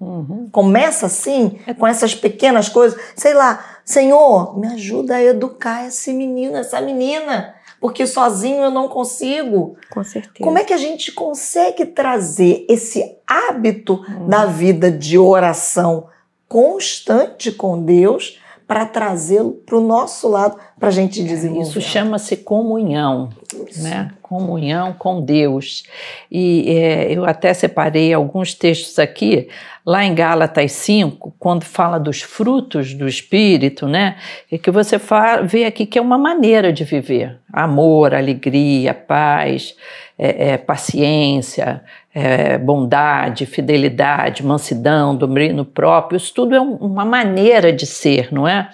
Uhum. 0.00 0.48
Começa 0.52 1.06
assim, 1.06 1.58
com 1.78 1.86
essas 1.86 2.14
pequenas 2.14 2.68
coisas. 2.68 2.98
Sei 3.16 3.34
lá, 3.34 3.64
Senhor, 3.84 4.58
me 4.58 4.68
ajuda 4.68 5.16
a 5.16 5.22
educar 5.22 5.86
esse 5.86 6.12
menino, 6.12 6.56
essa 6.56 6.80
menina, 6.80 7.54
porque 7.80 8.06
sozinho 8.06 8.62
eu 8.62 8.70
não 8.70 8.88
consigo. 8.88 9.76
Com 9.90 10.04
certeza. 10.04 10.34
Como 10.40 10.58
é 10.58 10.64
que 10.64 10.72
a 10.72 10.78
gente 10.78 11.12
consegue 11.12 11.84
trazer 11.86 12.64
esse 12.68 13.16
hábito 13.26 14.04
uhum. 14.08 14.28
da 14.28 14.46
vida 14.46 14.90
de 14.90 15.18
oração 15.18 16.08
constante 16.48 17.52
com 17.52 17.82
Deus 17.82 18.40
para 18.68 18.84
trazê-lo 18.84 19.52
para 19.64 19.78
o 19.78 19.80
nosso 19.80 20.28
lado 20.28 20.58
para 20.78 20.88
a 20.88 20.92
gente 20.92 21.24
desenvolver? 21.24 21.62
Isso 21.62 21.80
chama-se 21.80 22.36
comunhão, 22.36 23.30
Isso. 23.66 23.82
né? 23.82 24.10
Comunhão 24.20 24.92
com 24.92 25.22
Deus. 25.22 25.84
E 26.30 26.68
é, 26.68 27.10
eu 27.10 27.24
até 27.24 27.54
separei 27.54 28.12
alguns 28.12 28.52
textos 28.52 28.98
aqui 28.98 29.48
lá 29.86 30.04
em 30.04 30.14
Gálatas 30.14 30.72
5, 30.72 31.34
quando 31.38 31.64
fala 31.64 31.98
dos 31.98 32.20
frutos 32.20 32.92
do 32.92 33.08
Espírito, 33.08 33.88
né? 33.88 34.18
E 34.52 34.58
que 34.58 34.70
você 34.70 34.98
fala, 34.98 35.42
vê 35.42 35.64
aqui 35.64 35.86
que 35.86 35.98
é 35.98 36.02
uma 36.02 36.18
maneira 36.18 36.70
de 36.70 36.84
viver: 36.84 37.38
amor, 37.50 38.14
alegria, 38.14 38.92
paz, 38.92 39.74
é, 40.18 40.50
é, 40.50 40.58
paciência, 40.58 41.82
é, 42.14 42.56
bondade, 42.58 43.46
fidelidade, 43.46 44.44
mansidão, 44.44 45.14
domínio 45.14 45.64
próprio. 45.64 46.16
Isso 46.16 46.32
tudo 46.34 46.54
é 46.54 46.60
um, 46.60 46.74
uma 46.74 47.04
maneira 47.04 47.72
de 47.72 47.86
ser, 47.86 48.32
não 48.32 48.48
é? 48.48 48.70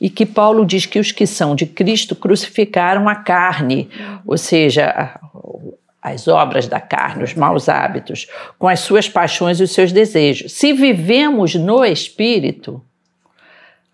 E 0.00 0.10
que 0.10 0.26
Paulo 0.26 0.66
diz 0.66 0.84
que 0.84 0.98
os 0.98 1.12
que 1.12 1.26
são 1.26 1.54
de 1.54 1.66
Cristo 1.66 2.16
crucificaram 2.16 3.08
a 3.08 3.14
carne, 3.14 3.88
ou 4.26 4.36
seja, 4.36 5.18
as 6.02 6.26
obras 6.26 6.66
da 6.66 6.80
carne, 6.80 7.22
os 7.22 7.34
maus 7.34 7.68
hábitos, 7.68 8.26
com 8.58 8.68
as 8.68 8.80
suas 8.80 9.08
paixões 9.08 9.60
e 9.60 9.62
os 9.62 9.70
seus 9.70 9.92
desejos. 9.92 10.52
Se 10.52 10.72
vivemos 10.72 11.54
no 11.54 11.84
Espírito, 11.84 12.82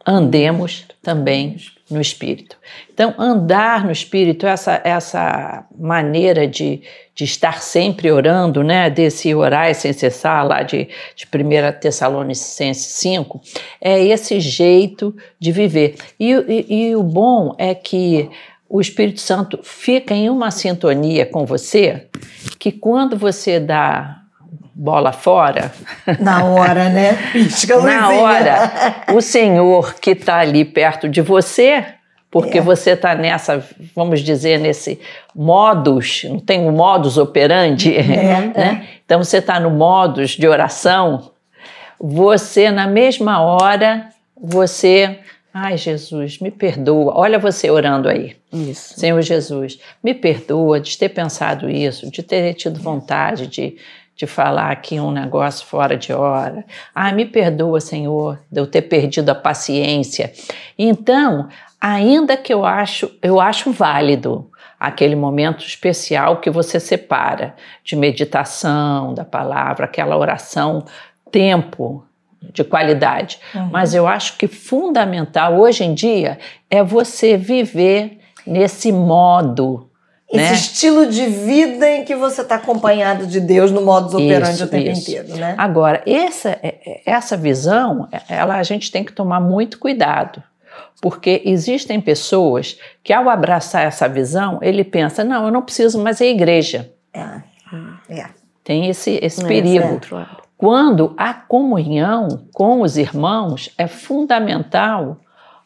andemos 0.07 0.87
também 1.03 1.57
no 1.91 2.01
Espírito. 2.01 2.57
Então, 2.93 3.15
andar 3.19 3.85
no 3.85 3.91
Espírito, 3.91 4.47
essa, 4.47 4.81
essa 4.85 5.65
maneira 5.79 6.47
de, 6.47 6.83
de 7.15 7.25
estar 7.25 7.63
sempre 7.63 8.11
orando, 8.11 8.63
né, 8.63 8.91
desse 8.91 9.35
orar 9.35 9.75
sem 9.75 9.93
cessar, 9.93 10.47
lá 10.47 10.63
de, 10.63 10.89
de 11.17 11.27
1 11.27 11.81
Tessalonicenses 11.81 12.93
5, 12.93 13.41
é 13.81 14.05
esse 14.05 14.39
jeito 14.41 15.17
de 15.39 15.51
viver. 15.51 15.97
E, 16.21 16.33
e, 16.33 16.89
e 16.89 16.97
o 16.97 17.03
bom 17.03 17.55
é 17.59 17.75
que 17.75 18.29
o 18.69 18.81
Espírito 18.81 19.21
Santo 19.21 19.61
fica 19.63 20.15
em 20.15 20.29
uma 20.29 20.51
sintonia 20.51 21.25
com 21.25 21.47
você 21.47 22.09
que 22.59 22.71
quando 22.71 23.17
você 23.17 23.59
dá 23.59 24.23
bola 24.79 25.11
fora. 25.11 25.73
Na 26.21 26.45
hora, 26.45 26.89
né? 26.89 27.19
Pisca 27.33 27.81
Na 27.81 28.11
hora, 28.11 28.71
o 29.13 29.21
Senhor 29.21 29.95
que 29.95 30.13
está 30.13 30.39
ali 30.39 30.65
perto 30.65 31.09
de 31.09 31.21
você, 31.21 31.85
porque 32.31 32.59
é. 32.59 32.61
você 32.61 32.93
está 32.93 33.13
nessa, 33.17 33.65
vamos 33.97 34.21
dizer, 34.21 34.61
nesse 34.61 35.01
modus, 35.35 36.23
não 36.25 36.39
tem 36.39 36.61
um 36.61 36.71
modus 36.71 37.19
operandi, 37.19 37.97
é, 37.97 38.03
né? 38.07 38.53
É. 38.55 39.01
Então 39.05 39.23
você 39.23 39.39
está 39.39 39.59
no 39.59 39.71
modus 39.71 40.31
de 40.31 40.47
oração, 40.47 41.33
você 42.01 42.71
na 42.71 42.87
mesma 42.87 43.41
hora, 43.41 44.07
você 44.41 45.19
Ai, 45.53 45.77
Jesus, 45.77 46.39
me 46.39 46.53
perdoa. 46.53 47.15
Olha 47.17 47.37
você 47.37 47.69
orando 47.69 48.09
aí. 48.09 48.37
Isso. 48.53 48.95
Senhor 49.01 49.21
Jesus, 49.23 49.81
me 50.05 50.15
perdoa 50.15 50.79
de 50.79 50.97
ter 50.97 51.09
pensado 51.09 51.69
isso, 51.69 52.09
de 52.13 52.23
ter 52.23 52.55
tido 52.55 52.79
vontade 52.79 53.49
de, 53.49 53.77
de 54.19 54.27
falar 54.27 54.73
aqui 54.73 54.99
um 54.99 55.13
negócio 55.13 55.65
fora 55.65 55.97
de 55.97 56.13
hora. 56.13 56.65
Ai, 56.93 57.13
me 57.15 57.25
perdoa, 57.25 57.81
Senhor, 57.81 58.41
de 58.51 58.61
eu 58.61 58.67
ter 58.67 58.83
perdido 58.83 59.31
a 59.31 59.35
paciência. 59.35 60.33
Então, 60.77 61.49
ainda 61.81 62.37
que 62.37 62.53
eu 62.53 62.67
acho, 62.67 63.09
eu 63.23 63.41
acho 63.41 63.71
válido 63.71 64.51
aquele 64.79 65.15
momento 65.15 65.65
especial 65.65 66.39
que 66.39 66.51
você 66.51 66.81
separa 66.81 67.55
de 67.85 67.95
meditação 67.95 69.15
da 69.15 69.25
palavra, 69.25 69.85
aquela 69.85 70.17
oração, 70.17 70.85
tempo 71.31 72.05
de 72.43 72.65
qualidade. 72.65 73.39
Uhum. 73.55 73.69
Mas 73.71 73.95
eu 73.95 74.09
acho 74.09 74.37
que 74.37 74.49
fundamental 74.49 75.61
hoje 75.61 75.85
em 75.85 75.95
dia 75.95 76.41
é 76.69 76.83
você 76.83 77.37
viver 77.37 78.19
nesse 78.45 78.91
modo. 78.91 79.88
Esse 80.31 80.45
né? 80.45 80.53
estilo 80.53 81.07
de 81.07 81.27
vida 81.27 81.91
em 81.91 82.05
que 82.05 82.15
você 82.15 82.43
está 82.43 82.57
acompanhado 82.57 83.27
de 83.27 83.41
Deus 83.41 83.71
no 83.71 83.81
modus 83.81 84.13
operandi 84.13 84.57
isso, 84.57 84.65
o 84.65 84.69
tempo 84.69 84.91
isso. 84.91 85.01
inteiro, 85.11 85.37
né? 85.37 85.55
Agora, 85.57 86.03
essa, 86.07 86.51
é, 86.63 86.75
é, 86.85 87.03
essa 87.07 87.35
visão, 87.35 88.07
ela, 88.29 88.57
a 88.57 88.63
gente 88.63 88.93
tem 88.93 89.03
que 89.03 89.13
tomar 89.13 89.41
muito 89.41 89.79
cuidado. 89.79 90.43
Porque 91.01 91.43
existem 91.45 92.01
pessoas 92.01 92.79
que, 93.03 93.13
ao 93.13 93.29
abraçar 93.29 93.87
essa 93.87 94.09
visão, 94.09 94.59
ele 94.61 94.85
pensa: 94.85 95.25
não, 95.25 95.47
eu 95.47 95.51
não 95.51 95.63
preciso 95.63 95.99
mais 95.99 96.21
ir 96.21 96.25
à 96.25 96.29
igreja. 96.29 96.93
É. 97.15 97.43
é. 98.11 98.27
Tem 98.63 98.89
esse, 98.89 99.19
esse 99.23 99.43
perigo. 99.45 100.01
É 100.15 100.27
quando 100.59 101.15
a 101.17 101.33
comunhão 101.33 102.47
com 102.53 102.83
os 102.83 102.99
irmãos 102.99 103.71
é 103.79 103.87
fundamental 103.87 105.21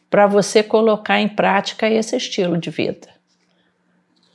para 0.07 0.27
você 0.27 0.61
colocar 0.61 1.19
em 1.19 1.27
prática 1.27 1.89
esse 1.89 2.15
estilo 2.15 2.59
de 2.59 2.69
vida. 2.69 3.12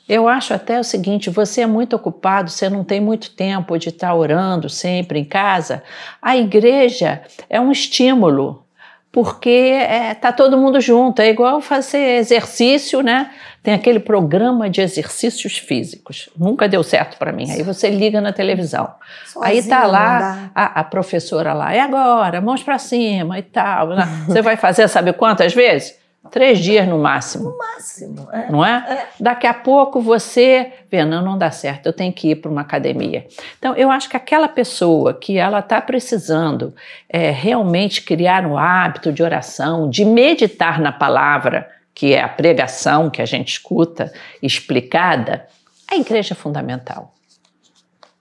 Eu 0.09 0.27
acho 0.27 0.55
até 0.55 0.81
o 0.81 0.85
seguinte: 0.85 1.29
você 1.29 1.61
é 1.61 1.67
muito 1.67 1.95
ocupado, 1.95 2.51
você 2.51 2.69
não 2.69 2.83
tem 2.83 3.01
muito 3.01 3.31
tempo 3.31 3.79
de 3.79 3.91
estar 3.91 4.15
orando 4.15 4.69
sempre 4.69 5.19
em 5.19 5.25
casa. 5.25 5.83
A 6.23 6.37
igreja 6.37 7.23
é 7.51 7.61
um 7.61 7.71
estímulo 7.71 8.65
porque 9.11 9.49
é, 9.49 10.15
tá 10.15 10.33
todo 10.33 10.57
mundo 10.57 10.81
junto. 10.81 11.21
É 11.21 11.29
igual 11.29 11.61
fazer 11.61 12.19
exercício, 12.19 13.03
né? 13.03 13.31
Tem 13.63 13.75
aquele 13.75 13.99
programa 13.99 14.69
de 14.69 14.81
exercícios 14.81 15.59
físicos. 15.59 16.29
Nunca 16.37 16.69
deu 16.69 16.83
certo 16.83 17.19
para 17.19 17.33
mim. 17.33 17.51
Aí 17.51 17.63
você 17.63 17.91
liga 17.91 18.21
na 18.21 18.33
televisão. 18.33 18.89
Sozinho, 19.27 19.45
Aí 19.45 19.63
tá 19.63 19.87
lá 19.87 20.51
a, 20.55 20.81
a, 20.81 20.85
professora 20.85 21.53
lá. 21.53 21.75
É 21.75 21.81
agora, 21.81 22.41
mãos 22.41 22.63
para 22.63 22.79
cima 22.79 23.39
e 23.39 23.43
tal. 23.43 23.89
Né? 23.89 24.07
Você 24.27 24.43
vai 24.43 24.57
fazer, 24.57 24.87
sabe 24.89 25.13
quantas 25.13 25.55
vezes? 25.55 25.97
Três 26.31 26.59
dias 26.59 26.87
no 26.87 26.99
máximo. 26.99 27.51
No 27.51 27.59
máximo, 27.59 28.29
é. 28.33 28.51
Não 28.51 28.65
é? 28.65 28.85
é? 28.89 29.09
Daqui 29.19 29.47
a 29.47 29.55
pouco 29.55 30.01
você 30.01 30.73
vê, 30.91 31.05
não, 31.05 31.23
não 31.23 31.39
dá 31.39 31.51
certo, 31.51 31.87
eu 31.87 31.93
tenho 31.93 32.13
que 32.13 32.31
ir 32.31 32.37
para 32.37 32.51
uma 32.51 32.61
academia. 32.61 33.27
Então, 33.59 33.75
eu 33.75 33.91
acho 33.91 34.09
que 34.09 34.17
aquela 34.17 34.49
pessoa 34.49 35.15
que 35.15 35.39
ela 35.39 35.61
está 35.61 35.81
precisando 35.81 36.75
é, 37.09 37.31
realmente 37.31 38.03
criar 38.03 38.47
um 38.47 38.57
hábito 38.57 39.13
de 39.13 39.23
oração, 39.23 39.89
de 39.89 40.05
meditar 40.05 40.81
na 40.81 40.93
palavra, 40.93 41.69
que 41.95 42.15
é 42.15 42.23
a 42.23 42.29
pregação 42.29 43.11
que 43.11 43.21
a 43.21 43.27
gente 43.27 43.49
escuta 43.49 44.13
explicada, 44.43 45.47
a 45.91 45.97
igreja 45.97 46.35
é 46.35 46.37
fundamental. 46.37 47.15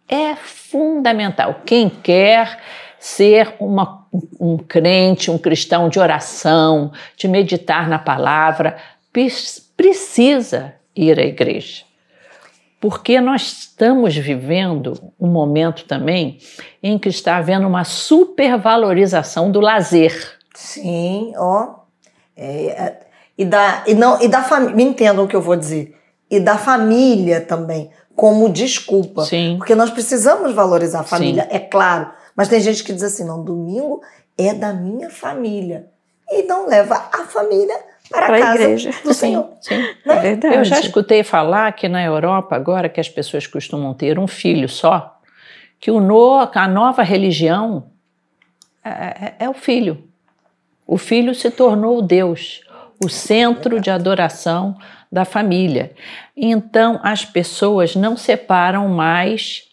É 0.07 0.35
fundamental. 0.35 1.61
Quem 1.65 1.89
quer 1.89 2.57
ser 3.07 3.55
uma, 3.57 4.05
um 4.37 4.57
crente, 4.57 5.31
um 5.31 5.37
cristão 5.37 5.87
de 5.87 5.97
oração, 5.97 6.91
de 7.15 7.25
meditar 7.25 7.87
na 7.87 7.97
palavra, 7.97 8.75
precisa 9.77 10.73
ir 10.93 11.17
à 11.17 11.23
igreja. 11.23 11.83
Porque 12.81 13.21
nós 13.21 13.43
estamos 13.43 14.15
vivendo 14.15 15.11
um 15.17 15.29
momento 15.29 15.85
também 15.85 16.37
em 16.83 16.99
que 16.99 17.07
está 17.07 17.37
havendo 17.37 17.65
uma 17.65 17.85
supervalorização 17.85 19.49
do 19.49 19.61
lazer. 19.61 20.37
Sim, 20.53 21.31
ó. 21.37 21.75
É, 22.35 22.65
é, 22.67 22.99
e 23.37 23.45
da, 23.45 23.83
e 23.87 23.95
não, 23.95 24.21
e 24.21 24.27
da 24.27 24.43
família, 24.43 24.75
me 24.75 24.83
entendam 24.83 25.23
o 25.23 25.27
que 25.29 25.35
eu 25.35 25.41
vou 25.41 25.55
dizer. 25.55 25.97
E 26.29 26.41
da 26.41 26.57
família 26.57 27.39
também, 27.39 27.89
como 28.13 28.49
desculpa. 28.49 29.23
Sim. 29.23 29.55
Porque 29.57 29.73
nós 29.73 29.89
precisamos 29.91 30.53
valorizar 30.53 30.99
a 30.99 31.03
família, 31.03 31.43
Sim. 31.43 31.55
é 31.55 31.59
claro. 31.59 32.11
Mas 32.37 32.47
tem 32.47 32.61
gente 32.61 32.83
que 32.83 32.93
diz 32.93 33.01
assim: 33.01 33.25
não, 33.25 33.43
domingo 33.43 34.01
é 34.37 34.53
da 34.53 34.71
minha 34.71 35.09
família. 35.09 35.89
E 36.29 36.43
não 36.43 36.67
leva 36.67 37.09
a 37.11 37.25
família 37.25 37.75
para 38.09 38.35
a 38.35 38.39
casa 38.39 38.63
igreja. 38.63 38.91
do 39.03 39.13
Senhor. 39.13 39.49
Sim, 39.59 39.77
né? 40.05 40.17
é 40.17 40.19
verdade. 40.19 40.55
Eu 40.55 40.63
já 40.63 40.79
escutei 40.79 41.23
falar 41.23 41.71
que 41.71 41.87
na 41.87 42.03
Europa, 42.03 42.55
agora 42.55 42.89
que 42.89 42.99
as 42.99 43.09
pessoas 43.09 43.47
costumam 43.47 43.93
ter 43.93 44.19
um 44.19 44.27
filho 44.27 44.69
só, 44.69 45.19
que 45.79 45.89
o 45.89 45.99
no, 45.99 46.47
a 46.53 46.67
nova 46.67 47.01
religião 47.01 47.91
é, 48.83 48.89
é, 48.89 49.35
é 49.39 49.49
o 49.49 49.53
filho. 49.53 50.03
O 50.85 50.97
filho 50.97 51.33
se 51.33 51.49
tornou 51.49 52.01
Deus, 52.01 52.61
o 53.03 53.09
centro 53.09 53.79
de 53.79 53.89
adoração 53.89 54.77
da 55.11 55.25
família. 55.25 55.93
Então, 56.35 56.99
as 57.03 57.25
pessoas 57.25 57.95
não 57.95 58.15
separam 58.15 58.87
mais 58.89 59.66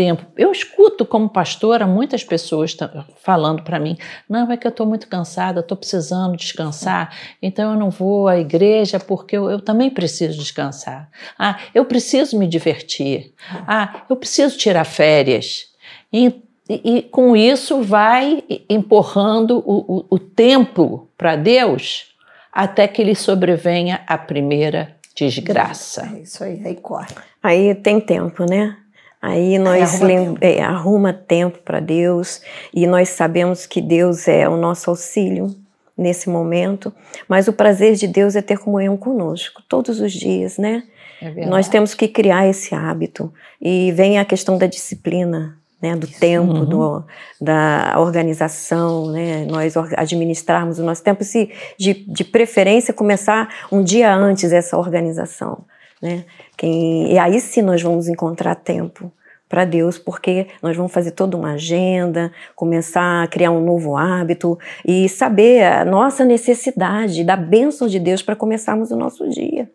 tempo. 0.00 0.24
Eu 0.34 0.50
escuto 0.50 1.04
como 1.04 1.28
pastora 1.28 1.86
muitas 1.86 2.24
pessoas 2.24 2.74
falando 3.22 3.62
para 3.62 3.78
mim: 3.78 3.98
não, 4.26 4.50
é 4.50 4.56
que 4.56 4.66
eu 4.66 4.70
estou 4.70 4.86
muito 4.86 5.06
cansada, 5.06 5.60
estou 5.60 5.76
precisando 5.76 6.38
descansar, 6.38 7.14
então 7.42 7.74
eu 7.74 7.78
não 7.78 7.90
vou 7.90 8.26
à 8.26 8.38
igreja 8.38 8.98
porque 8.98 9.36
eu, 9.36 9.50
eu, 9.50 9.60
também 9.60 9.90
preciso 9.90 10.38
descansar. 10.38 11.10
Ah, 11.38 11.58
eu 11.74 11.84
preciso 11.84 12.38
me 12.38 12.46
divertir. 12.46 13.34
Ah, 13.68 14.04
eu 14.08 14.16
preciso 14.16 14.56
tirar 14.56 14.84
férias. 14.84 15.66
E, 16.10 16.42
e, 16.66 16.96
e 16.96 17.02
com 17.02 17.36
isso 17.36 17.82
vai 17.82 18.42
empurrando 18.70 19.62
o, 19.66 19.98
o, 19.98 20.06
o 20.12 20.18
tempo 20.18 21.10
para 21.18 21.36
Deus 21.36 22.06
até 22.50 22.88
que 22.88 23.04
lhe 23.04 23.14
sobrevenha 23.14 24.00
a 24.06 24.16
primeira 24.16 24.96
desgraça. 25.14 26.10
É 26.16 26.22
isso 26.22 26.42
aí, 26.42 26.62
aí 26.64 26.76
corre. 26.76 27.14
Aí 27.42 27.74
tem 27.74 28.00
tempo, 28.00 28.46
né? 28.48 28.78
Aí 29.20 29.58
nós 29.58 29.94
arruma 29.94 30.08
tempo, 30.08 30.38
é, 30.40 30.62
arruma 30.62 31.12
tempo 31.12 31.58
para 31.58 31.78
Deus 31.78 32.40
e 32.72 32.86
nós 32.86 33.10
sabemos 33.10 33.66
que 33.66 33.80
Deus 33.80 34.26
é 34.26 34.48
o 34.48 34.56
nosso 34.56 34.88
auxílio 34.88 35.54
nesse 35.96 36.30
momento, 36.30 36.92
mas 37.28 37.46
o 37.46 37.52
prazer 37.52 37.94
de 37.94 38.06
Deus 38.06 38.34
é 38.34 38.40
ter 38.40 38.58
comunhão 38.58 38.96
conosco 38.96 39.62
todos 39.68 40.00
os 40.00 40.12
dias, 40.12 40.56
né? 40.56 40.84
É 41.20 41.44
nós 41.44 41.68
temos 41.68 41.92
que 41.92 42.08
criar 42.08 42.48
esse 42.48 42.74
hábito 42.74 43.30
e 43.60 43.92
vem 43.92 44.18
a 44.18 44.24
questão 44.24 44.56
da 44.56 44.66
disciplina, 44.66 45.58
né, 45.80 45.94
do 45.94 46.06
Isso. 46.06 46.18
tempo, 46.18 46.52
uhum. 46.52 46.64
do, 46.64 47.04
da 47.38 47.96
organização, 47.98 49.10
né, 49.10 49.44
nós 49.44 49.74
administrarmos 49.76 50.78
o 50.78 50.82
nosso 50.82 51.02
tempo, 51.02 51.22
se 51.24 51.50
de, 51.78 51.92
de 51.92 52.24
preferência 52.24 52.94
começar 52.94 53.48
um 53.70 53.82
dia 53.82 54.14
antes 54.14 54.52
essa 54.52 54.78
organização, 54.78 55.64
né? 56.00 56.24
Quem, 56.56 57.12
e 57.12 57.18
aí 57.18 57.40
sim 57.40 57.62
nós 57.62 57.82
vamos 57.82 58.08
encontrar 58.08 58.54
tempo 58.54 59.12
para 59.48 59.64
Deus, 59.64 59.98
porque 59.98 60.46
nós 60.62 60.76
vamos 60.76 60.92
fazer 60.92 61.10
toda 61.10 61.36
uma 61.36 61.54
agenda, 61.54 62.30
começar 62.54 63.24
a 63.24 63.26
criar 63.26 63.50
um 63.50 63.64
novo 63.64 63.96
hábito 63.96 64.56
e 64.86 65.08
saber 65.08 65.64
a 65.64 65.84
nossa 65.84 66.24
necessidade 66.24 67.24
da 67.24 67.36
bênção 67.36 67.88
de 67.88 67.98
Deus 67.98 68.22
para 68.22 68.36
começarmos 68.36 68.92
o 68.92 68.96
nosso 68.96 69.28
dia. 69.28 69.68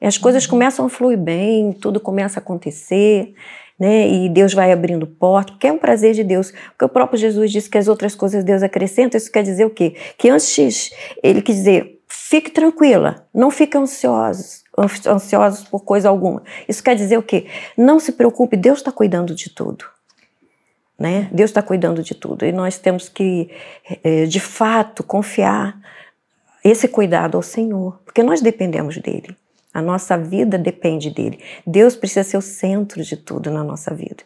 E 0.00 0.06
as 0.06 0.18
coisas 0.18 0.44
uhum. 0.44 0.50
começam 0.50 0.86
a 0.86 0.88
fluir 0.88 1.18
bem, 1.18 1.72
tudo 1.72 2.00
começa 2.00 2.40
a 2.40 2.42
acontecer, 2.42 3.34
né? 3.78 4.08
E 4.08 4.28
Deus 4.28 4.52
vai 4.52 4.72
abrindo 4.72 5.06
portas, 5.06 5.54
porque 5.54 5.68
é 5.68 5.72
um 5.72 5.78
prazer 5.78 6.12
de 6.12 6.24
Deus. 6.24 6.52
Porque 6.70 6.84
o 6.84 6.88
próprio 6.88 7.18
Jesus 7.18 7.52
disse 7.52 7.70
que 7.70 7.78
as 7.78 7.86
outras 7.86 8.14
coisas 8.14 8.42
Deus 8.42 8.62
acrescenta, 8.62 9.16
isso 9.16 9.30
quer 9.30 9.42
dizer 9.42 9.64
o 9.64 9.70
quê? 9.70 9.94
Que 10.18 10.28
antes 10.28 10.90
ele 11.22 11.40
quis 11.40 11.56
dizer, 11.56 12.00
fique 12.08 12.50
tranquila, 12.50 13.26
não 13.32 13.50
fique 13.50 13.78
ansiosos, 13.78 14.64
ansiosos 15.06 15.64
por 15.64 15.84
coisa 15.84 16.08
alguma. 16.08 16.42
Isso 16.68 16.82
quer 16.82 16.94
dizer 16.94 17.18
o 17.18 17.22
quê? 17.22 17.46
Não 17.76 18.00
se 18.00 18.12
preocupe, 18.12 18.56
Deus 18.56 18.78
está 18.78 18.92
cuidando 18.92 19.34
de 19.34 19.50
tudo. 19.50 19.84
Né? 20.98 21.28
Deus 21.32 21.50
está 21.50 21.62
cuidando 21.62 22.02
de 22.02 22.14
tudo 22.14 22.44
e 22.44 22.52
nós 22.52 22.76
temos 22.76 23.08
que, 23.08 23.50
eh, 24.04 24.26
de 24.26 24.38
fato, 24.38 25.02
confiar 25.02 25.78
esse 26.62 26.86
cuidado 26.86 27.36
ao 27.36 27.42
Senhor, 27.42 27.98
porque 28.04 28.22
nós 28.22 28.42
dependemos 28.42 28.98
dele. 28.98 29.34
A 29.72 29.80
nossa 29.80 30.18
vida 30.18 30.58
depende 30.58 31.10
dele. 31.10 31.40
Deus 31.66 31.96
precisa 31.96 32.22
ser 32.22 32.36
o 32.36 32.42
centro 32.42 33.02
de 33.02 33.16
tudo 33.16 33.50
na 33.50 33.64
nossa 33.64 33.94
vida. 33.94 34.24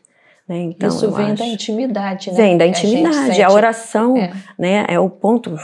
Né? 0.49 0.59
Então, 0.59 0.89
Isso 0.89 1.11
vem 1.13 1.33
acho, 1.33 1.43
da 1.43 1.47
intimidade, 1.47 2.31
né? 2.31 2.37
Vem 2.37 2.59
da 2.59 2.67
intimidade. 2.67 3.43
A, 3.43 3.49
a 3.49 3.53
oração 3.53 4.17
é. 4.17 4.33
Né, 4.59 4.85
é 4.89 4.99
o 4.99 5.09
ponto 5.09 5.57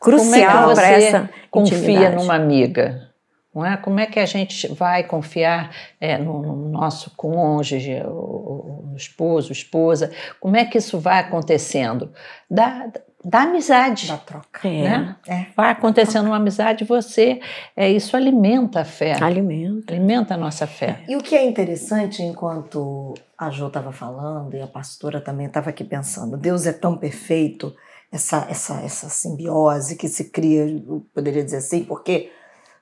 crucial 0.00 0.72
é 0.72 0.74
para 0.74 0.88
essa 0.88 1.30
confia 1.50 1.78
intimidade. 1.78 2.16
numa 2.16 2.34
amiga? 2.34 3.13
Não 3.54 3.64
é? 3.64 3.76
Como 3.76 4.00
é 4.00 4.06
que 4.06 4.18
a 4.18 4.26
gente 4.26 4.66
vai 4.74 5.04
confiar 5.04 5.70
é, 6.00 6.18
no, 6.18 6.42
no, 6.42 6.68
nosso 6.68 7.12
cônjuge, 7.16 8.02
o, 8.04 8.90
o, 8.92 8.94
esposo, 8.96 9.52
esposa? 9.52 10.10
Como 10.40 10.56
é 10.56 10.64
que 10.64 10.78
isso 10.78 10.98
vai 10.98 11.20
acontecendo? 11.20 12.12
Da, 12.50 12.88
da 13.24 13.42
amizade. 13.42 14.08
Da 14.08 14.16
troca. 14.16 14.68
Né? 14.68 15.16
É. 15.28 15.32
é. 15.32 15.46
Vai 15.56 15.70
acontecendo 15.70 16.26
uma 16.26 16.36
amizade, 16.36 16.84
você. 16.84 17.40
É, 17.76 17.88
isso 17.88 18.16
alimenta 18.16 18.80
a 18.80 18.84
fé. 18.84 19.22
Alimenta. 19.22 19.94
Alimenta 19.94 20.34
a 20.34 20.36
nossa 20.36 20.66
fé. 20.66 21.04
E 21.08 21.14
o 21.14 21.20
que 21.20 21.36
é 21.36 21.46
interessante, 21.46 22.22
enquanto 22.22 23.14
a 23.38 23.50
Jo 23.50 23.68
estava 23.68 23.92
falando 23.92 24.56
e 24.56 24.60
a 24.60 24.66
pastora 24.66 25.20
também 25.20 25.46
estava 25.46 25.70
aqui 25.70 25.84
pensando, 25.84 26.36
Deus 26.36 26.66
é 26.66 26.72
tão 26.72 26.96
perfeito, 26.96 27.74
essa, 28.10 28.46
essa, 28.48 28.80
essa 28.80 29.08
simbiose 29.08 29.96
que 29.96 30.06
se 30.06 30.30
cria, 30.30 30.66
eu 30.68 31.04
poderia 31.12 31.42
dizer 31.42 31.56
assim, 31.56 31.84
porque 31.84 32.30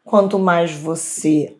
Quanto 0.04 0.38
mais 0.38 0.72
você 0.72 1.56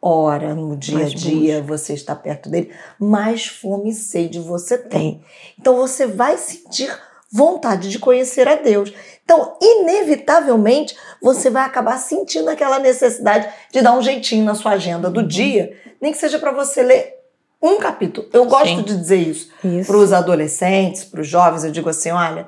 ora 0.00 0.54
no 0.54 0.76
dia 0.76 0.98
mais 0.98 1.12
a 1.12 1.16
dia, 1.16 1.60
busca. 1.60 1.78
você 1.78 1.94
está 1.94 2.14
perto 2.14 2.50
dele, 2.50 2.70
mais 2.98 3.46
fome 3.46 3.90
e 3.90 3.94
sede 3.94 4.38
você 4.38 4.76
tem. 4.76 5.24
Então 5.58 5.76
você 5.76 6.06
vai 6.06 6.36
sentir 6.36 6.94
vontade 7.32 7.90
de 7.90 7.98
conhecer 7.98 8.46
a 8.46 8.54
Deus. 8.54 8.92
Então, 9.24 9.56
inevitavelmente, 9.60 10.94
você 11.20 11.50
vai 11.50 11.64
acabar 11.64 11.98
sentindo 11.98 12.48
aquela 12.48 12.78
necessidade 12.78 13.48
de 13.72 13.80
dar 13.80 13.96
um 13.96 14.02
jeitinho 14.02 14.44
na 14.44 14.54
sua 14.54 14.72
agenda 14.72 15.10
do 15.10 15.22
dia, 15.22 15.76
nem 16.00 16.12
que 16.12 16.18
seja 16.18 16.38
para 16.38 16.52
você 16.52 16.82
ler 16.82 17.14
um 17.60 17.78
capítulo. 17.78 18.28
Eu 18.32 18.44
gosto 18.44 18.68
Sim. 18.68 18.82
de 18.82 18.96
dizer 18.96 19.16
isso, 19.16 19.50
isso. 19.64 19.86
para 19.86 19.96
os 19.96 20.12
adolescentes, 20.12 21.02
para 21.02 21.22
os 21.22 21.26
jovens. 21.26 21.64
Eu 21.64 21.72
digo 21.72 21.88
assim: 21.88 22.10
olha, 22.10 22.46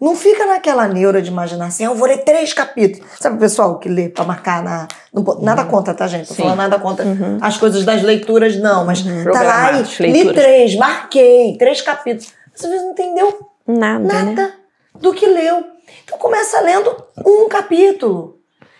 não 0.00 0.14
fica 0.14 0.44
naquela 0.44 0.86
neura 0.86 1.22
de 1.22 1.30
imaginar 1.30 1.66
assim, 1.66 1.84
eu 1.84 1.94
vou 1.94 2.06
ler 2.06 2.18
três 2.18 2.52
capítulos. 2.52 3.08
Sabe 3.18 3.36
o 3.36 3.38
pessoal 3.38 3.78
que 3.78 3.88
lê 3.88 4.08
para 4.08 4.24
marcar 4.24 4.62
na. 4.62 4.88
Não, 5.12 5.22
nada 5.40 5.62
uhum. 5.62 5.68
contra, 5.68 5.94
tá, 5.94 6.06
gente? 6.06 6.28
Tô 6.28 6.34
Sim. 6.34 6.42
falando 6.42 6.58
nada 6.58 6.78
contra 6.78 7.04
uhum. 7.04 7.38
as 7.40 7.56
coisas 7.56 7.84
das 7.84 8.02
leituras, 8.02 8.56
não, 8.58 8.84
mas 8.84 9.00
uhum. 9.04 9.24
tá 9.24 9.42
lá 9.42 9.72
e 9.80 10.06
li 10.06 10.32
três, 10.34 10.76
marquei, 10.76 11.56
três 11.56 11.80
capítulos. 11.80 12.32
Você 12.54 12.66
às 12.66 12.72
vezes 12.72 12.84
não 12.84 12.92
entendeu 12.92 13.50
nada, 13.66 14.04
nada 14.04 14.42
né? 14.42 14.52
do 14.94 15.14
que 15.14 15.26
leu. 15.26 15.64
Então 16.04 16.18
começa 16.18 16.60
lendo 16.60 16.94
um 17.24 17.48
capítulo. 17.48 18.34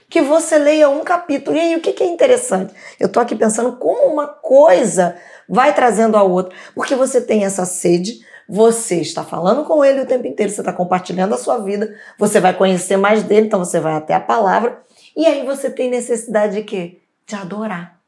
Que 0.09 0.23
você 0.23 0.57
leia 0.57 0.89
um 0.89 1.01
capítulo. 1.01 1.57
E 1.57 1.61
aí, 1.61 1.75
o 1.75 1.81
que, 1.81 1.93
que 1.93 2.05
é 2.05 2.07
interessante? 2.07 2.73
Eu 3.01 3.09
tô 3.09 3.19
aqui 3.19 3.35
pensando 3.35 3.73
como 3.73 4.07
uma 4.07 4.29
coisa 4.29 5.17
vai 5.49 5.75
trazendo 5.75 6.17
a 6.17 6.23
outra. 6.23 6.55
Porque 6.75 6.95
você 6.95 7.21
tem 7.21 7.45
essa 7.45 7.65
sede, 7.65 8.21
você 8.49 9.01
está 9.01 9.25
falando 9.25 9.65
com 9.65 9.85
ele 9.85 10.01
o 10.01 10.07
tempo 10.07 10.27
inteiro, 10.27 10.53
você 10.53 10.61
está 10.61 10.73
compartilhando 10.73 11.35
a 11.35 11.39
sua 11.39 11.59
vida, 11.59 11.95
você 12.19 12.41
vai 12.41 12.55
conhecer 12.55 12.97
mais 12.97 13.23
dele, 13.23 13.47
então 13.47 13.59
você 13.59 13.81
vai 13.81 13.95
até 13.95 14.15
a 14.15 14.21
palavra. 14.21 14.81
E 15.17 15.27
aí 15.27 15.45
você 15.45 15.71
tem 15.71 15.91
necessidade 15.91 16.55
de 16.55 16.63
quê? 16.63 16.99
De 17.27 17.35
adorar, 17.35 17.99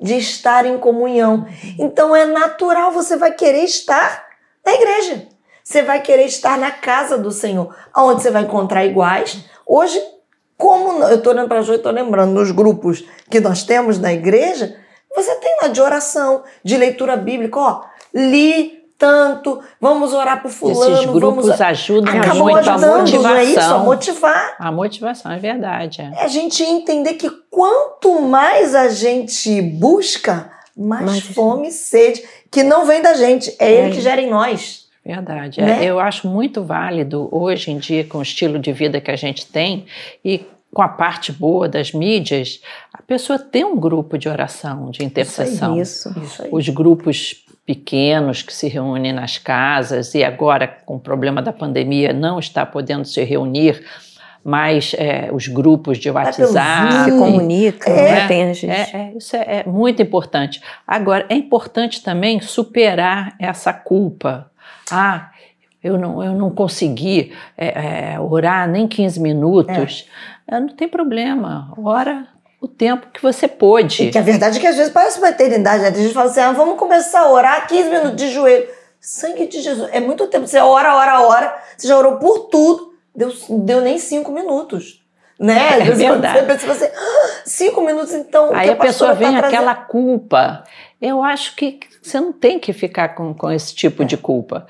de 0.00 0.16
estar 0.16 0.66
em 0.66 0.78
comunhão. 0.78 1.46
Então 1.78 2.14
é 2.14 2.24
natural, 2.24 2.90
você 2.90 3.16
vai 3.16 3.32
querer 3.32 3.64
estar 3.64 4.26
na 4.64 4.72
igreja. 4.72 5.28
Você 5.62 5.82
vai 5.82 6.02
querer 6.02 6.26
estar 6.26 6.58
na 6.58 6.70
casa 6.70 7.16
do 7.16 7.30
Senhor, 7.30 7.74
onde 7.96 8.22
você 8.22 8.30
vai 8.30 8.42
encontrar 8.42 8.84
iguais. 8.84 9.44
Hoje, 9.66 9.98
como 10.58 11.02
eu 11.04 11.16
estou 11.16 11.32
olhando 11.32 11.48
para 11.48 11.62
Jo 11.62 11.72
e 11.72 11.76
estou 11.76 11.92
lembrando, 11.92 12.32
nos 12.32 12.50
grupos 12.50 13.04
que 13.30 13.40
nós 13.40 13.62
temos 13.62 13.98
na 13.98 14.12
igreja, 14.12 14.76
você 15.14 15.34
tem 15.36 15.58
lá 15.62 15.68
de 15.68 15.80
oração, 15.80 16.44
de 16.62 16.76
leitura 16.76 17.16
bíblica, 17.16 17.58
ó, 17.58 17.84
li 18.12 18.83
tanto, 18.98 19.60
vamos 19.80 20.12
orar 20.12 20.40
por 20.40 20.50
fulano. 20.50 20.94
Esses 20.94 21.06
grupos 21.06 21.46
vamos... 21.46 21.60
ajudam 21.60 22.16
Acabam 22.16 22.38
muito 22.38 22.58
ajudando, 22.58 22.84
a 22.84 22.98
motivação. 22.98 23.36
É 23.36 23.44
isso? 23.44 23.60
A 23.60 23.78
motivar. 23.78 24.56
A 24.58 24.72
motivação, 24.72 25.32
é 25.32 25.38
verdade. 25.38 26.00
É. 26.00 26.22
é 26.22 26.24
a 26.24 26.28
gente 26.28 26.62
entender 26.62 27.14
que 27.14 27.28
quanto 27.50 28.20
mais 28.20 28.74
a 28.74 28.88
gente 28.88 29.60
busca, 29.60 30.50
mais, 30.76 31.04
mais 31.04 31.20
fome 31.20 31.68
e 31.68 31.72
sede, 31.72 32.24
que 32.50 32.62
não 32.62 32.84
vem 32.84 33.02
da 33.02 33.14
gente, 33.14 33.54
é, 33.58 33.66
é. 33.66 33.72
ele 33.72 33.94
que 33.94 34.00
gera 34.00 34.20
em 34.20 34.30
nós. 34.30 34.84
Verdade. 35.04 35.60
É, 35.60 35.64
né? 35.64 35.84
Eu 35.84 36.00
acho 36.00 36.26
muito 36.26 36.64
válido 36.64 37.28
hoje 37.30 37.70
em 37.70 37.78
dia, 37.78 38.04
com 38.04 38.18
o 38.18 38.22
estilo 38.22 38.58
de 38.58 38.72
vida 38.72 39.00
que 39.00 39.10
a 39.10 39.16
gente 39.16 39.46
tem 39.46 39.84
e 40.24 40.46
com 40.72 40.82
a 40.82 40.88
parte 40.88 41.30
boa 41.30 41.68
das 41.68 41.92
mídias, 41.92 42.60
a 42.92 43.00
pessoa 43.00 43.38
ter 43.38 43.64
um 43.64 43.76
grupo 43.76 44.18
de 44.18 44.28
oração, 44.28 44.90
de 44.90 45.04
intercessão. 45.04 45.80
Isso, 45.80 46.08
aí, 46.08 46.14
isso, 46.14 46.24
isso 46.24 46.42
aí. 46.42 46.48
Os 46.50 46.68
grupos 46.68 47.44
pequenos 47.66 48.42
que 48.42 48.52
se 48.52 48.68
reúnem 48.68 49.12
nas 49.12 49.38
casas 49.38 50.14
e 50.14 50.22
agora 50.22 50.68
com 50.68 50.96
o 50.96 51.00
problema 51.00 51.40
da 51.40 51.52
pandemia 51.52 52.12
não 52.12 52.38
está 52.38 52.66
podendo 52.66 53.06
se 53.06 53.22
reunir 53.24 53.82
mas 54.44 54.94
é, 54.98 55.30
os 55.32 55.48
grupos 55.48 55.96
de 55.96 56.10
WhatsApp 56.10 57.10
se 57.10 57.18
comunicam, 57.18 57.94
é, 57.94 58.12
né? 58.12 58.28
Tem 58.28 58.52
gente. 58.52 58.70
É, 58.70 58.90
é, 58.92 59.12
isso 59.16 59.34
é, 59.34 59.40
é, 59.40 59.64
muito 59.64 60.02
importante. 60.02 60.60
Agora 60.86 61.24
é 61.30 61.34
importante 61.34 62.02
também 62.02 62.42
superar 62.42 63.34
essa 63.38 63.72
culpa. 63.72 64.50
Ah, 64.90 65.30
eu 65.82 65.96
não, 65.96 66.22
eu 66.22 66.34
não 66.34 66.50
consegui 66.50 67.32
é, 67.56 68.12
é, 68.12 68.20
orar 68.20 68.68
nem 68.68 68.86
15 68.86 69.18
minutos. 69.18 70.06
Não 70.46 70.68
tem 70.68 70.88
problema. 70.88 71.72
Ora 71.78 72.28
o 72.64 72.68
tempo 72.68 73.08
que 73.12 73.22
você 73.22 73.46
pôde. 73.46 74.04
E 74.04 74.10
que 74.10 74.18
a 74.18 74.22
verdade 74.22 74.56
é 74.58 74.60
que 74.60 74.66
às 74.66 74.76
vezes 74.76 74.92
parece 74.92 75.18
uma 75.18 75.28
eternidade. 75.28 75.82
Né? 75.82 75.88
A 75.88 75.92
gente 75.92 76.14
fala 76.14 76.30
assim, 76.30 76.40
ah, 76.40 76.52
vamos 76.52 76.78
começar 76.78 77.20
a 77.20 77.30
orar 77.30 77.66
15 77.66 77.90
minutos 77.90 78.16
de 78.16 78.30
joelho. 78.30 78.66
Sangue 79.00 79.46
de 79.46 79.60
Jesus. 79.60 79.88
É 79.92 80.00
muito 80.00 80.26
tempo. 80.28 80.46
Você 80.46 80.58
ora, 80.58 80.96
ora, 80.96 81.20
ora. 81.20 81.62
Você 81.76 81.86
já 81.86 81.96
orou 81.98 82.16
por 82.16 82.48
tudo. 82.48 82.94
Deu, 83.14 83.30
deu 83.48 83.80
nem 83.82 83.98
cinco 83.98 84.32
minutos. 84.32 85.04
né? 85.38 85.78
É 85.80 85.90
verdade. 85.90 86.38
Você 86.38 86.46
pensa 86.46 86.72
assim, 86.72 86.84
"Ah, 86.96 87.28
cinco 87.44 87.80
minutos 87.82 88.14
então. 88.14 88.50
Aí 88.54 88.68
que 88.68 88.72
a 88.72 88.76
pessoa 88.76 89.12
vem 89.14 89.32
tá 89.32 89.38
trazendo?" 89.40 89.56
aquela 89.58 89.74
culpa. 89.74 90.64
Eu 91.02 91.22
acho 91.22 91.54
que 91.54 91.80
você 92.02 92.18
não 92.18 92.32
tem 92.32 92.58
que 92.58 92.72
ficar 92.72 93.14
com, 93.14 93.34
com 93.34 93.50
esse 93.50 93.74
tipo 93.74 94.04
de 94.04 94.16
culpa. 94.16 94.66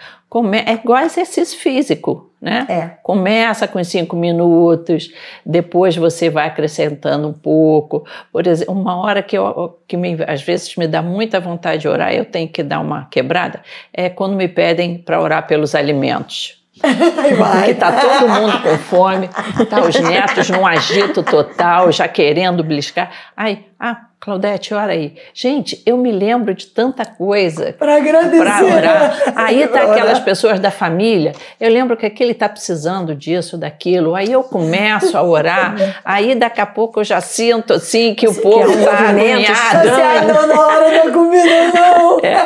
É 0.66 0.72
igual 0.72 1.04
exercício 1.04 1.56
físico, 1.58 2.28
né? 2.44 2.66
É. 2.68 2.90
Começa 3.02 3.66
com 3.66 3.82
cinco 3.82 4.14
minutos, 4.14 5.10
depois 5.46 5.96
você 5.96 6.28
vai 6.28 6.46
acrescentando 6.46 7.26
um 7.26 7.32
pouco. 7.32 8.06
Por 8.30 8.46
exemplo, 8.46 8.74
uma 8.74 8.96
hora 8.96 9.22
que, 9.22 9.36
eu, 9.36 9.78
que 9.88 9.96
me, 9.96 10.18
às 10.28 10.42
vezes 10.42 10.76
me 10.76 10.86
dá 10.86 11.00
muita 11.00 11.40
vontade 11.40 11.80
de 11.80 11.88
orar, 11.88 12.12
eu 12.12 12.26
tenho 12.26 12.46
que 12.46 12.62
dar 12.62 12.80
uma 12.80 13.06
quebrada, 13.06 13.62
é 13.90 14.10
quando 14.10 14.36
me 14.36 14.46
pedem 14.46 14.98
para 14.98 15.18
orar 15.18 15.46
pelos 15.46 15.74
alimentos. 15.74 16.62
Porque 16.82 17.74
tá 17.74 17.92
todo 17.92 18.28
mundo 18.28 18.60
com 18.60 18.76
fome, 18.76 19.30
tá 19.70 19.80
os 19.80 19.98
netos 20.00 20.50
num 20.50 20.66
agito 20.66 21.22
total, 21.22 21.90
já 21.90 22.06
querendo 22.08 22.62
beliscar. 22.62 23.10
Aí, 23.34 23.64
ah, 23.80 23.96
Claudete, 24.24 24.72
ora 24.72 24.92
aí. 24.92 25.14
Gente, 25.34 25.82
eu 25.84 25.98
me 25.98 26.10
lembro 26.10 26.54
de 26.54 26.66
tanta 26.68 27.04
coisa 27.04 27.74
Pra 27.78 27.96
agradecer. 27.96 28.38
para 28.42 28.64
orar. 28.64 29.22
Aí 29.36 29.68
tá 29.68 29.82
aquelas 29.82 30.18
pessoas 30.18 30.58
da 30.58 30.70
família. 30.70 31.32
Eu 31.60 31.70
lembro 31.70 31.94
que 31.94 32.06
aquele 32.06 32.32
tá 32.32 32.48
precisando 32.48 33.14
disso, 33.14 33.58
daquilo. 33.58 34.14
Aí 34.14 34.32
eu 34.32 34.42
começo 34.42 35.14
a 35.18 35.22
orar. 35.22 35.74
Aí 36.02 36.34
daqui 36.34 36.58
a 36.58 36.64
pouco 36.64 37.00
eu 37.00 37.04
já 37.04 37.20
sinto 37.20 37.74
assim 37.74 38.14
que 38.14 38.26
o 38.26 38.34
povo 38.34 38.62
é 38.72 38.76
um 38.76 38.84
tá 38.86 39.08
agoniado. 39.10 39.88
Você, 39.90 40.00
ah, 40.02 40.22
não, 40.32 40.46
na 40.46 40.60
hora 40.60 40.90
da 41.04 41.10
comida, 41.12 41.44
não. 41.74 42.14
É. 42.24 42.38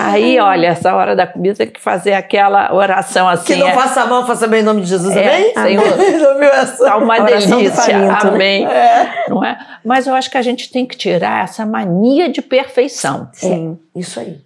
Aí, 0.00 0.38
olha, 0.38 0.66
essa 0.68 0.94
hora 0.94 1.16
da 1.16 1.26
comida 1.26 1.54
tem 1.56 1.66
que 1.68 1.80
fazer 1.80 2.12
aquela 2.12 2.74
oração 2.74 3.26
assim. 3.28 3.54
Que 3.54 3.56
não 3.60 3.68
é- 3.68 3.72
faça 3.72 4.04
mal, 4.04 4.26
faça 4.26 4.46
bem 4.46 4.60
em 4.60 4.62
nome 4.62 4.82
de 4.82 4.88
Jesus, 4.88 5.16
É, 5.16 5.52
amém? 5.56 5.80
Senhor. 5.80 6.44
Essa? 6.54 6.84
Tá 6.84 6.96
uma 6.98 7.18
delícia, 7.20 7.72
faminto, 7.72 8.26
né? 8.26 8.34
amém. 8.34 8.68
Não 9.28 9.42
é? 9.44 9.56
Mas 9.84 10.06
eu 10.06 10.14
acho 10.14 10.30
que 10.30 10.33
a 10.36 10.42
gente 10.42 10.70
tem 10.70 10.86
que 10.86 10.96
tirar 10.96 11.44
essa 11.44 11.64
mania 11.64 12.28
de 12.28 12.42
perfeição, 12.42 13.28
Sim. 13.32 13.78
Isso 13.94 14.20
aí. 14.20 14.40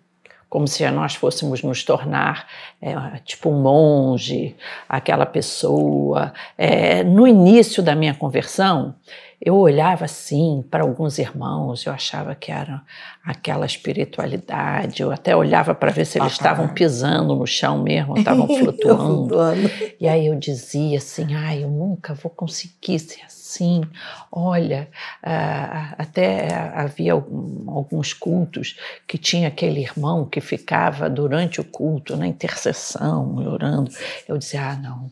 como 0.49 0.67
se 0.67 0.89
nós 0.91 1.15
fôssemos 1.15 1.63
nos 1.63 1.85
tornar 1.85 2.47
é, 2.81 2.95
tipo 3.25 3.51
um 3.51 3.61
monge, 3.61 4.57
aquela 4.89 5.27
pessoa. 5.27 6.33
É, 6.57 7.03
no 7.05 7.27
início 7.27 7.83
da 7.83 7.95
minha 7.95 8.15
conversão, 8.15 8.95
eu 9.41 9.55
olhava 9.57 10.05
assim 10.05 10.65
para 10.71 10.83
alguns 10.83 11.19
irmãos, 11.19 11.87
eu 11.87 11.93
achava 11.93 12.35
que 12.35 12.51
era 12.51 12.83
aquela 13.25 13.67
espiritualidade, 13.67 15.03
eu 15.03 15.11
até 15.13 15.37
olhava 15.37 15.75
para 15.75 15.91
ver 15.91 16.05
se 16.05 16.19
eles 16.19 16.33
estavam 16.33 16.69
pisando 16.69 17.35
no 17.37 17.47
chão 17.47 17.81
mesmo, 17.83 18.17
estavam 18.19 18.47
flutuando. 18.49 19.29
Flutuando. 19.29 19.71
E 20.01 20.09
aí 20.09 20.27
eu 20.27 20.35
dizia 20.35 20.99
assim, 20.99 21.35
ai, 21.35 21.63
eu 21.63 21.69
nunca 21.71 22.15
vou 22.15 22.31
conseguir 22.31 22.99
ser 22.99 23.23
assim. 23.25 23.83
Olha, 24.31 24.89
ah, 25.23 25.95
até 25.99 26.53
havia 26.75 27.13
algum- 27.13 27.71
alguns 27.71 28.13
cultos 28.13 28.77
que 29.07 29.17
tinha 29.17 29.49
aquele 29.49 29.81
irmão 29.81 30.25
que 30.25 30.41
ficava 30.41 31.09
durante 31.09 31.61
o 31.61 31.65
culto 31.65 32.17
na 32.17 32.27
intercessão, 32.27 33.37
orando. 33.37 33.91
Eu 34.27 34.37
dizia, 34.37 34.71
ah, 34.71 34.77
não. 34.77 35.11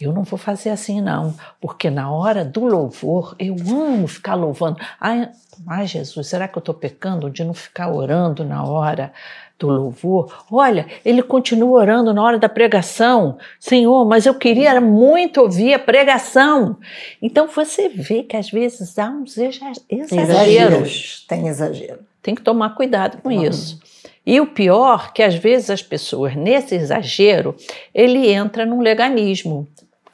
Eu 0.00 0.12
não 0.12 0.24
vou 0.24 0.38
fazer 0.38 0.68
assim, 0.70 1.00
não, 1.00 1.34
porque 1.60 1.88
na 1.88 2.10
hora 2.10 2.44
do 2.44 2.64
louvor 2.66 3.34
eu 3.38 3.56
amo 3.66 4.06
ficar 4.06 4.34
louvando. 4.34 4.78
Ai, 5.00 5.30
ai 5.66 5.86
Jesus, 5.86 6.26
será 6.26 6.46
que 6.46 6.58
eu 6.58 6.60
estou 6.60 6.74
pecando 6.74 7.30
de 7.30 7.42
não 7.42 7.54
ficar 7.54 7.90
orando 7.90 8.44
na 8.44 8.62
hora 8.62 9.10
do 9.58 9.68
louvor? 9.68 10.44
Olha, 10.52 10.86
ele 11.02 11.22
continua 11.22 11.80
orando 11.80 12.12
na 12.12 12.22
hora 12.22 12.38
da 12.38 12.48
pregação. 12.48 13.38
Senhor, 13.58 14.04
mas 14.04 14.26
eu 14.26 14.34
queria 14.34 14.78
muito 14.82 15.40
ouvir 15.40 15.72
a 15.72 15.78
pregação. 15.78 16.76
Então 17.22 17.48
você 17.48 17.88
vê 17.88 18.22
que 18.22 18.36
às 18.36 18.50
vezes 18.50 18.98
há 18.98 19.08
uns 19.08 19.38
exa- 19.38 19.72
exageros. 19.88 20.12
Exageros. 20.12 21.24
Tem 21.26 21.48
exagero. 21.48 22.00
Tem 22.22 22.34
que 22.34 22.42
tomar 22.42 22.74
cuidado 22.74 23.16
com 23.22 23.30
Tomar 23.30 23.46
isso. 23.46 23.80
E 24.26 24.40
o 24.40 24.46
pior, 24.48 25.12
que 25.12 25.22
às 25.22 25.36
vezes 25.36 25.70
as 25.70 25.82
pessoas, 25.82 26.34
nesse 26.34 26.74
exagero, 26.74 27.54
ele 27.94 28.28
entra 28.28 28.66
num 28.66 28.80
leganismo, 28.80 29.68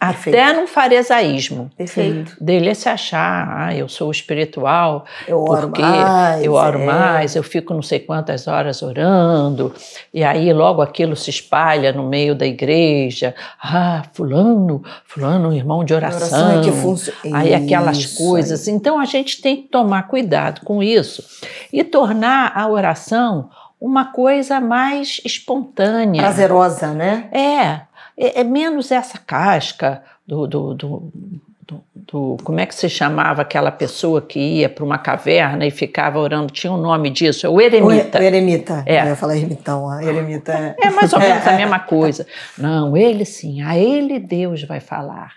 Perfeito. 0.09 0.37
até 0.39 0.53
num 0.53 0.67
farisaísmo. 0.67 1.71
Perfeito. 1.77 2.37
Dele 2.41 2.69
é 2.71 2.75
se 2.75 2.89
achar, 2.89 3.49
ah, 3.69 3.75
eu 3.75 3.89
sou 3.89 4.11
espiritual, 4.11 5.05
Eu 5.27 5.43
oro 5.43 5.69
porque 5.69 5.83
mais. 5.83 6.45
eu 6.45 6.55
oro 6.55 6.81
é. 6.81 6.87
mais, 6.87 7.37
eu 7.37 7.43
fico 7.43 7.73
não 7.73 7.83
sei 7.83 8.01
quantas 8.01 8.47
horas 8.49 8.83
orando, 8.83 9.73
e 10.13 10.23
aí 10.25 10.53
logo 10.53 10.83
aquilo 10.83 11.15
se 11.17 11.31
espalha 11.31 11.93
no 11.93 12.03
meio 12.09 12.35
da 12.35 12.47
igreja. 12.47 13.35
Ah, 13.63 14.03
fulano, 14.13 14.83
fulano, 15.05 15.53
irmão 15.55 15.85
de 15.85 15.93
A 15.95 15.97
oração. 15.97 16.21
oração 16.49 16.61
é 16.61 16.65
que 16.65 16.73
funciona. 16.73 17.39
Aí 17.39 17.55
aquelas 17.55 17.99
Isso 17.99 18.19
coisas. 18.19 18.69
Então 18.69 18.99
a 18.99 19.05
gente 19.05 19.41
tem 19.41 19.57
que 19.63 19.69
tomar 19.69 20.09
cuidado 20.09 20.61
com 20.65 20.83
isso 20.83 21.23
e 21.73 21.83
tornar 21.85 22.53
a 22.55 22.69
oração 22.69 23.49
uma 23.81 24.13
coisa 24.13 24.61
mais 24.61 25.21
espontânea. 25.25 26.23
Prazerosa, 26.23 26.93
né? 26.93 27.29
É, 27.33 27.81
é, 28.17 28.41
é 28.41 28.45
menos 28.45 28.91
essa 28.91 29.19
casca 29.19 30.03
do, 30.27 30.47
do, 30.47 30.75
do, 30.75 31.13
do- 31.67 31.85
do- 31.95 32.37
Como 32.45 32.61
é 32.61 32.67
que 32.67 32.75
se 32.75 32.89
chamava 32.89 33.43
aquela 33.43 33.71
pessoa 33.71 34.21
que 34.21 34.39
ia 34.39 34.69
para 34.69 34.85
uma 34.85 34.99
caverna 34.99 35.65
e 35.67 35.71
ficava 35.71 36.19
orando? 36.19 36.53
Tinha 36.53 36.73
um 36.73 36.77
nome 36.77 37.09
disso, 37.11 37.47
é 37.47 37.49
o 37.49 37.61
eremita. 37.61 38.19
o 38.19 38.23
eremita. 38.23 38.83
É. 38.87 39.01
Eu 39.03 39.07
ia 39.07 39.17
falar 39.17 39.37
ermitão. 39.37 40.03
Eremita 40.03 40.53
é. 40.53 40.77
É 40.81 40.91
mais 40.91 41.13
ou 41.13 41.19
menos 41.21 41.47
a 41.47 41.53
É. 41.53 41.57
mesma 41.57 41.79
coisa. 41.81 42.27
Não, 42.59 42.97
ele 42.97 43.25
sim, 43.25 43.63
a 43.63 43.77
ele 43.79 44.19
Deus 44.19 44.63
vai 44.65 44.81
falar. 44.81 45.33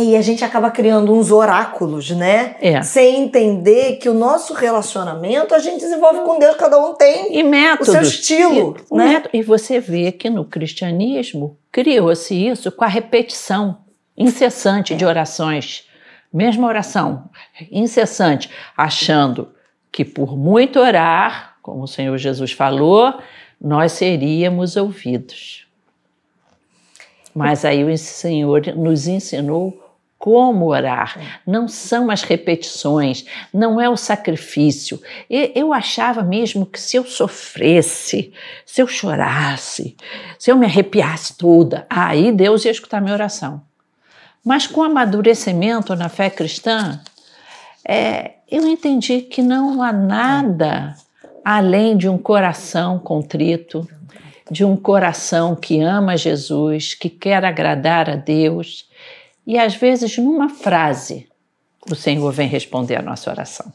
E 0.00 0.16
a 0.16 0.22
gente 0.22 0.44
acaba 0.44 0.70
criando 0.70 1.12
uns 1.12 1.32
oráculos, 1.32 2.10
né? 2.12 2.54
É. 2.60 2.80
Sem 2.82 3.22
entender 3.24 3.96
que 3.96 4.08
o 4.08 4.14
nosso 4.14 4.54
relacionamento 4.54 5.52
a 5.56 5.58
gente 5.58 5.80
desenvolve 5.80 6.20
com 6.20 6.38
Deus, 6.38 6.54
cada 6.56 6.78
um 6.78 6.94
tem 6.94 7.36
E 7.36 7.42
o 7.42 7.48
métodos. 7.48 7.88
seu 7.92 8.02
estilo, 8.02 8.76
E, 8.78 8.94
o 8.94 8.96
né? 8.96 9.06
método- 9.06 9.30
e 9.36 9.42
você 9.42 9.80
vê 9.80 10.12
que 10.12 10.30
no 10.30 10.44
cristianismo 10.44 11.58
criou-se 11.72 12.32
isso 12.32 12.70
com 12.70 12.84
a 12.84 12.88
repetição 12.88 13.78
incessante 14.16 14.94
de 14.94 15.04
orações. 15.04 15.84
Mesma 16.32 16.68
oração, 16.68 17.28
incessante, 17.72 18.48
achando 18.76 19.48
que 19.90 20.04
por 20.04 20.36
muito 20.36 20.78
orar, 20.78 21.56
como 21.60 21.82
o 21.82 21.88
Senhor 21.88 22.16
Jesus 22.18 22.52
falou, 22.52 23.14
nós 23.60 23.92
seríamos 23.92 24.76
ouvidos. 24.76 25.66
Mas 27.34 27.64
aí 27.64 27.82
o 27.82 27.98
Senhor 27.98 28.62
nos 28.76 29.08
ensinou 29.08 29.87
como 30.18 30.66
orar. 30.66 31.40
Não 31.46 31.68
são 31.68 32.10
as 32.10 32.22
repetições, 32.22 33.24
não 33.54 33.80
é 33.80 33.88
o 33.88 33.96
sacrifício. 33.96 35.00
Eu 35.30 35.72
achava 35.72 36.22
mesmo 36.22 36.66
que 36.66 36.80
se 36.80 36.96
eu 36.96 37.04
sofresse, 37.04 38.32
se 38.66 38.82
eu 38.82 38.88
chorasse, 38.88 39.96
se 40.38 40.50
eu 40.50 40.56
me 40.56 40.66
arrepiasse 40.66 41.36
toda, 41.38 41.86
aí 41.88 42.32
Deus 42.32 42.64
ia 42.64 42.72
escutar 42.72 43.00
minha 43.00 43.14
oração. 43.14 43.62
Mas 44.44 44.66
com 44.66 44.80
o 44.80 44.84
amadurecimento 44.84 45.94
na 45.94 46.08
fé 46.08 46.30
cristã, 46.30 47.00
é, 47.86 48.32
eu 48.50 48.66
entendi 48.66 49.20
que 49.20 49.42
não 49.42 49.82
há 49.82 49.92
nada 49.92 50.96
além 51.44 51.96
de 51.96 52.08
um 52.08 52.18
coração 52.18 52.98
contrito, 52.98 53.86
de 54.50 54.64
um 54.64 54.76
coração 54.76 55.54
que 55.54 55.80
ama 55.80 56.16
Jesus, 56.16 56.94
que 56.94 57.08
quer 57.08 57.44
agradar 57.44 58.08
a 58.08 58.16
Deus. 58.16 58.87
E 59.48 59.58
às 59.58 59.74
vezes, 59.74 60.18
numa 60.18 60.50
frase, 60.50 61.26
o 61.90 61.94
Senhor 61.94 62.30
vem 62.30 62.46
responder 62.46 62.96
a 62.96 63.02
nossa 63.02 63.30
oração. 63.30 63.72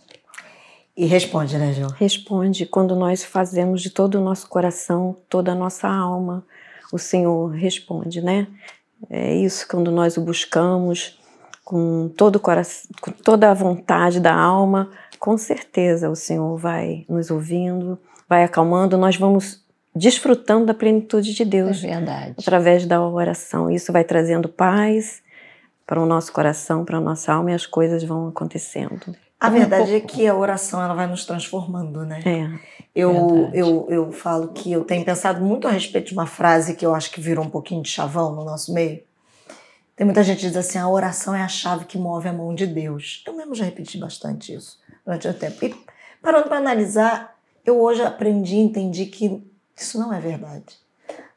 E 0.96 1.08
responde, 1.08 1.58
né, 1.58 1.74
Gil? 1.74 1.88
Responde 1.88 2.68
quando 2.68 2.96
nós 2.96 3.24
fazemos 3.24 3.82
de 3.82 3.90
todo 3.90 4.20
o 4.20 4.24
nosso 4.24 4.48
coração, 4.48 5.18
toda 5.28 5.52
a 5.52 5.56
nossa 5.56 5.88
alma. 5.88 6.46
O 6.92 7.00
Senhor 7.00 7.50
responde, 7.50 8.22
né? 8.22 8.46
É 9.10 9.34
isso 9.34 9.68
quando 9.68 9.90
nós 9.90 10.16
o 10.16 10.22
buscamos 10.22 11.20
com 11.66 12.08
todo 12.16 12.36
o 12.36 12.40
coração, 12.40 12.92
com 13.02 13.12
toda 13.12 13.50
a 13.50 13.54
vontade 13.56 14.20
da 14.20 14.36
alma, 14.36 14.92
com 15.18 15.36
certeza 15.40 16.08
o 16.08 16.16
Senhor 16.16 16.56
vai 16.56 17.04
nos 17.10 17.32
ouvindo, 17.32 17.98
vai 18.30 18.44
acalmando, 18.44 18.96
nós 18.96 19.16
vamos 19.16 19.64
desfrutando 19.96 20.68
da 20.68 20.74
plenitude 20.76 21.34
de 21.34 21.44
Deus 21.44 21.82
verdade. 21.82 22.36
através 22.38 22.86
da 22.86 23.02
oração. 23.02 23.72
Isso 23.72 23.92
vai 23.92 24.04
trazendo 24.04 24.48
paz 24.48 25.23
para 25.86 26.02
o 26.02 26.06
nosso 26.06 26.32
coração, 26.32 26.86
para 26.86 26.98
a 26.98 27.02
nossa 27.02 27.34
alma 27.34 27.52
e 27.52 27.54
as 27.54 27.66
coisas 27.66 28.04
vão 28.04 28.28
acontecendo. 28.28 29.16
A 29.40 29.50
verdade 29.50 29.94
é 29.94 30.00
que 30.00 30.26
a 30.26 30.34
oração 30.34 30.82
ela 30.82 30.94
vai 30.94 31.06
nos 31.06 31.26
transformando, 31.26 32.06
né? 32.06 32.22
É. 32.26 32.74
Eu, 32.96 33.12
Verdade. 33.12 33.58
eu, 33.58 33.88
eu 33.90 34.12
falo 34.12 34.50
que 34.50 34.72
eu 34.72 34.86
tenho 34.86 35.04
pensado 35.04 35.44
muito 35.44 35.68
a 35.68 35.72
respeito 35.72 36.08
de 36.08 36.14
uma 36.14 36.26
frase 36.26 36.76
que 36.76 36.86
eu 36.86 36.96
acho 36.96 37.12
que 37.12 37.20
virou 37.20 37.44
um 37.44 37.50
pouquinho 37.50 37.82
de 37.82 37.90
chavão 37.90 38.34
no 38.34 38.46
nosso 38.46 38.74
meio. 38.74 39.02
Tem 39.96 40.06
muita 40.06 40.24
gente 40.24 40.40
que 40.40 40.48
diz 40.48 40.56
assim: 40.56 40.78
a 40.78 40.88
oração 40.88 41.36
é 41.36 41.42
a 41.42 41.48
chave 41.48 41.86
que 41.86 41.98
move 41.98 42.28
a 42.30 42.34
mão 42.34 42.56
de 42.56 42.66
Deus. 42.66 43.24
Eu 43.28 43.34
mesmo 43.36 43.54
já 43.54 43.66
repeti 43.66 43.98
bastante 43.98 44.54
isso 44.54 44.80
durante 45.06 45.28
o 45.28 45.34
tempo. 45.34 45.66
E 45.66 45.76
parando 46.22 46.48
para 46.48 46.58
analisar, 46.58 47.36
eu 47.66 47.82
hoje 47.82 48.02
aprendi 48.02 48.56
e 48.56 48.60
entendi 48.60 49.08
que 49.08 49.44
isso 49.76 50.00
não 50.00 50.14
é 50.14 50.20
verdade. 50.20 50.78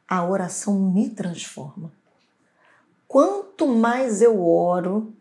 A 0.07 0.25
oração 0.25 0.79
me 0.79 1.09
transforma. 1.09 1.91
Quanto 3.07 3.67
mais 3.67 4.21
eu 4.21 4.45
oro, 4.45 5.13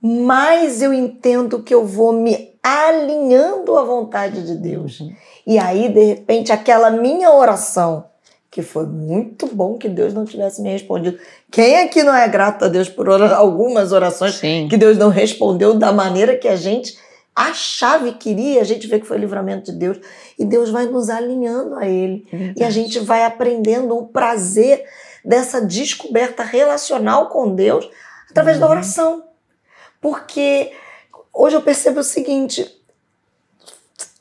mais 0.00 0.82
eu 0.82 0.92
entendo 0.92 1.62
que 1.62 1.74
eu 1.74 1.86
vou 1.86 2.12
me 2.12 2.52
alinhando 2.62 3.76
à 3.76 3.84
vontade 3.84 4.44
de 4.46 4.54
Deus. 4.56 5.00
Uhum. 5.00 5.12
E 5.46 5.58
aí, 5.58 5.88
de 5.88 6.04
repente, 6.04 6.52
aquela 6.52 6.90
minha 6.90 7.32
oração, 7.32 8.04
que 8.50 8.62
foi 8.62 8.86
muito 8.86 9.46
bom 9.46 9.78
que 9.78 9.88
Deus 9.88 10.12
não 10.12 10.24
tivesse 10.24 10.60
me 10.60 10.70
respondido. 10.70 11.18
Quem 11.50 11.80
aqui 11.80 12.02
não 12.02 12.14
é 12.14 12.28
grato 12.28 12.66
a 12.66 12.68
Deus 12.68 12.88
por 12.88 13.08
algumas 13.08 13.92
orações 13.92 14.34
Sim. 14.34 14.68
que 14.68 14.76
Deus 14.76 14.98
não 14.98 15.08
respondeu 15.08 15.74
da 15.74 15.90
maneira 15.90 16.36
que 16.36 16.46
a 16.46 16.54
gente 16.54 16.96
achava 17.34 18.08
e 18.08 18.12
queria? 18.12 18.60
A 18.60 18.64
gente 18.64 18.86
vê 18.86 19.00
que 19.00 19.06
foi 19.06 19.16
livramento 19.16 19.72
de 19.72 19.78
Deus. 19.78 19.98
E 20.38 20.44
Deus 20.44 20.68
vai 20.68 20.84
nos 20.84 21.08
alinhando 21.08 21.76
a 21.76 21.88
Ele. 21.88 22.26
É 22.30 22.60
e 22.60 22.64
a 22.64 22.70
gente 22.70 22.98
vai 22.98 23.24
aprendendo 23.24 23.96
o 23.96 24.06
prazer 24.06 24.84
dessa 25.24 25.60
descoberta 25.60 26.42
relacional 26.42 27.28
com 27.28 27.54
Deus 27.54 27.88
através 28.30 28.56
uhum. 28.56 28.62
da 28.62 28.70
oração. 28.70 29.24
Porque 30.00 30.72
hoje 31.32 31.56
eu 31.56 31.62
percebo 31.62 32.00
o 32.00 32.04
seguinte: 32.04 32.80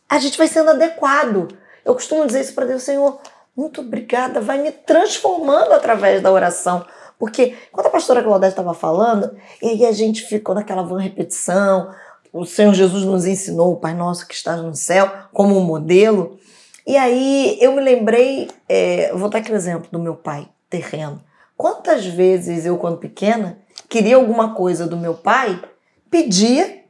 a 0.08 0.20
gente 0.20 0.38
vai 0.38 0.48
sendo 0.48 0.70
adequado. 0.70 1.58
Eu 1.84 1.96
costumo 1.96 2.28
dizer 2.28 2.42
isso 2.42 2.54
para 2.54 2.66
Deus, 2.66 2.84
Senhor, 2.84 3.20
muito 3.56 3.82
obrigada, 3.82 4.40
vai 4.40 4.60
me 4.60 4.72
transformando 4.72 5.74
através 5.74 6.22
da 6.22 6.32
oração. 6.32 6.86
Porque 7.18 7.56
quando 7.72 7.88
a 7.88 7.92
pastora 7.92 8.24
Claudete 8.24 8.54
estava 8.54 8.74
falando, 8.74 9.36
e 9.62 9.70
aí 9.70 9.86
a 9.86 9.92
gente 9.92 10.24
ficou 10.24 10.54
naquela 10.54 10.84
van 10.84 11.00
repetição, 11.00 11.94
o 12.32 12.46
Senhor 12.46 12.74
Jesus 12.74 13.04
nos 13.04 13.26
ensinou 13.26 13.74
o 13.74 13.78
Pai 13.78 13.94
Nosso 13.94 14.28
que 14.28 14.34
está 14.34 14.56
no 14.56 14.76
céu 14.76 15.12
como 15.34 15.58
um 15.58 15.62
modelo. 15.62 16.40
E 16.86 16.98
aí 16.98 17.58
eu 17.62 17.74
me 17.74 17.82
lembrei, 17.82 18.50
é, 18.68 19.12
vou 19.14 19.30
dar 19.30 19.40
aquele 19.40 19.58
exemplo 19.58 19.90
do 19.92 20.00
meu 20.00 20.16
pai 20.16 20.48
terreno. 20.72 21.24
Quantas 21.56 22.04
vezes 22.08 22.66
eu, 22.66 22.78
quando 22.78 22.98
pequena, 22.98 23.60
queria 23.88 24.16
alguma 24.16 24.56
coisa 24.56 24.88
do 24.88 24.98
meu 24.98 25.14
pai, 25.14 25.62
pedia 26.10 26.82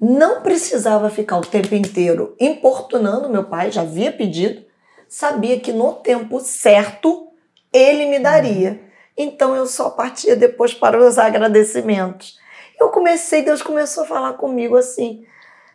não 0.00 0.40
precisava 0.40 1.10
ficar 1.10 1.36
o 1.36 1.46
tempo 1.46 1.74
inteiro 1.74 2.34
importunando 2.40 3.28
meu 3.28 3.44
pai, 3.44 3.70
já 3.70 3.82
havia 3.82 4.10
pedido, 4.10 4.64
sabia 5.06 5.60
que 5.60 5.72
no 5.72 5.92
tempo 5.92 6.40
certo 6.40 7.28
ele 7.70 8.06
me 8.06 8.18
daria. 8.18 8.80
Então 9.14 9.54
eu 9.54 9.66
só 9.66 9.90
partia 9.90 10.34
depois 10.34 10.72
para 10.72 10.98
os 10.98 11.18
agradecimentos. 11.18 12.38
Eu 12.80 12.88
comecei, 12.88 13.42
Deus 13.42 13.60
começou 13.60 14.04
a 14.04 14.06
falar 14.06 14.32
comigo 14.34 14.74
assim: 14.74 15.26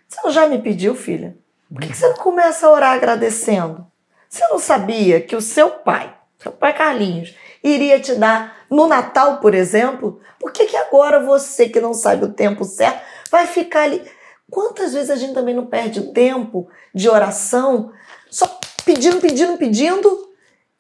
Você 0.08 0.20
não 0.24 0.32
já 0.32 0.48
me 0.48 0.58
pediu, 0.58 0.96
filha? 0.96 1.38
Por 1.72 1.82
que 1.82 1.94
você 1.94 2.08
não 2.08 2.16
começa 2.16 2.66
a 2.66 2.72
orar 2.72 2.94
agradecendo? 2.94 3.86
Você 4.28 4.48
não 4.48 4.58
sabia 4.58 5.22
que 5.22 5.36
o 5.36 5.42
seu 5.42 5.70
pai, 5.70 6.12
seu 6.38 6.52
pai 6.52 6.74
Carlinhos, 6.74 7.36
iria 7.64 8.00
te 8.00 8.16
dar 8.16 8.66
no 8.70 8.88
Natal, 8.88 9.40
por 9.40 9.54
exemplo? 9.54 10.20
Por 10.40 10.52
que, 10.52 10.66
que 10.66 10.78
agora 10.78 11.20
você, 11.20 11.70
que 11.70 11.80
não 11.80 11.94
sabe 11.94 12.26
o 12.26 12.34
tempo 12.34 12.64
certo, 12.64 13.02
vai 13.32 13.48
ficar 13.48 13.84
ali? 13.84 14.02
Quantas 14.50 14.94
vezes 14.94 15.10
a 15.10 15.16
gente 15.16 15.34
também 15.34 15.56
não 15.56 15.66
perde 15.66 16.00
o 16.00 16.12
tempo 16.12 16.68
de 16.94 17.10
oração 17.10 17.92
só 18.30 18.60
pedindo, 18.86 19.20
pedindo, 19.20 19.58
pedindo 19.58 20.30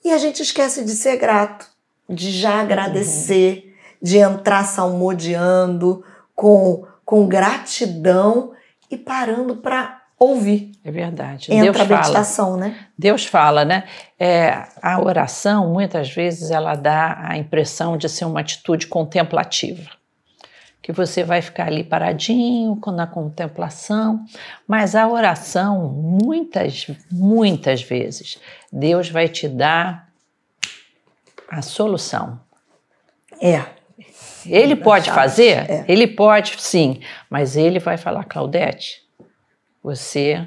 e 0.03 0.11
a 0.11 0.17
gente 0.17 0.43
esquece 0.43 0.83
de 0.83 0.91
ser 0.91 1.17
grato, 1.17 1.65
de 2.07 2.31
já 2.31 2.61
agradecer, 2.61 3.63
uhum. 3.65 3.71
de 4.01 4.17
entrar 4.17 4.63
salmodiando 4.65 6.03
com, 6.35 6.85
com 7.03 7.27
gratidão 7.27 8.53
e 8.91 8.95
parando 8.95 9.55
para 9.55 10.04
ouvir. 10.17 10.71
É 10.83 10.91
verdade. 10.91 11.51
Entra 11.51 11.85
Deus 11.85 11.91
a 11.91 11.95
meditação, 11.95 12.45
fala, 12.51 12.57
né? 12.57 12.79
Deus 12.97 13.25
fala, 13.25 13.65
né? 13.65 13.83
É, 14.19 14.67
a 14.81 15.01
oração, 15.01 15.71
muitas 15.71 16.09
vezes, 16.09 16.51
ela 16.51 16.75
dá 16.75 17.17
a 17.21 17.37
impressão 17.37 17.97
de 17.97 18.07
ser 18.07 18.25
uma 18.25 18.39
atitude 18.39 18.87
contemplativa 18.87 19.89
que 20.85 20.91
você 20.91 21.23
vai 21.23 21.41
ficar 21.41 21.65
ali 21.65 21.83
paradinho 21.83 22.79
na 22.93 23.07
contemplação, 23.07 24.23
mas 24.67 24.93
a 24.93 25.07
oração, 25.07 25.89
muitas, 25.89 26.85
muitas 27.11 27.81
vezes, 27.81 28.37
Deus 28.71 29.09
vai 29.09 29.27
te 29.27 29.47
dar 29.47 30.07
a 31.49 31.63
solução. 31.63 32.39
É. 33.41 33.65
Ele 34.45 34.75
pode 34.75 35.09
fazer? 35.09 35.67
É. 35.67 35.85
Ele 35.87 36.05
pode, 36.05 36.61
sim, 36.61 36.99
mas 37.31 37.57
ele 37.57 37.79
vai 37.79 37.97
falar, 37.97 38.23
Claudete, 38.25 39.01
você, 39.85 40.43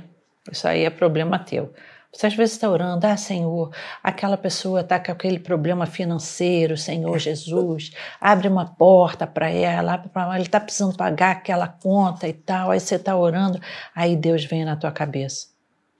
isso 0.51 0.67
aí 0.67 0.85
é 0.85 0.91
problema 0.91 1.39
teu. 1.39 1.73
Você 2.13 2.27
às 2.27 2.35
vezes 2.35 2.55
está 2.55 2.69
orando, 2.69 3.07
ah, 3.07 3.17
Senhor, 3.17 3.71
aquela 4.03 4.37
pessoa 4.37 4.81
está 4.81 4.99
com 4.99 5.13
aquele 5.13 5.39
problema 5.39 5.87
financeiro, 5.87 6.77
Senhor 6.77 7.17
Jesus, 7.19 7.93
abre 8.21 8.49
uma 8.49 8.67
porta 8.67 9.27
para 9.27 9.49
ela, 9.49 10.03
ele 10.35 10.43
está 10.43 10.59
precisando 10.59 10.97
pagar 10.97 11.33
aquela 11.33 11.69
conta 11.69 12.27
e 12.27 12.33
tal, 12.33 12.71
aí 12.71 12.81
você 12.81 12.97
está 12.97 13.15
orando, 13.17 13.61
aí 13.95 14.17
Deus 14.17 14.45
vem 14.45 14.65
na 14.65 14.75
tua 14.75 14.91
cabeça. 14.91 15.49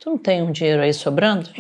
Tu 0.01 0.11
não 0.11 0.19
tem 0.19 0.43
um 0.43 0.51
dinheiro 0.51 0.83
aí 0.83 0.93
sobrando? 0.93 1.51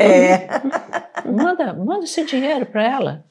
É. 0.00 1.28
manda, 1.28 1.72
manda 1.74 2.04
esse 2.04 2.24
dinheiro 2.24 2.64
para 2.66 2.84
ela. 2.84 3.24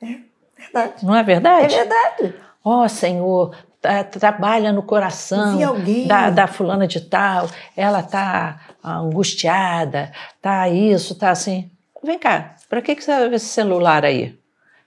É 0.00 0.18
verdade. 0.56 1.04
Não 1.04 1.16
é 1.16 1.22
verdade? 1.22 1.74
É 1.74 1.78
verdade. 1.78 2.34
Ó 2.62 2.84
oh, 2.84 2.88
Senhor, 2.88 3.56
trabalha 4.04 4.72
no 4.72 4.82
coração 4.82 5.58
da, 6.06 6.30
da 6.30 6.46
fulana 6.46 6.86
de 6.86 7.00
tal, 7.00 7.48
ela 7.76 8.00
está 8.00 8.60
angustiada, 8.84 10.12
tá 10.40 10.68
isso, 10.68 11.14
tá 11.14 11.30
assim. 11.30 11.70
Vem 12.02 12.18
cá, 12.18 12.54
para 12.68 12.80
que, 12.80 12.94
que 12.94 13.02
você 13.02 13.10
vai 13.10 13.28
ver 13.28 13.36
esse 13.36 13.46
celular 13.46 14.04
aí? 14.04 14.38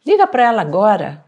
Liga 0.05 0.25
para 0.25 0.43
ela 0.43 0.61
agora. 0.61 1.23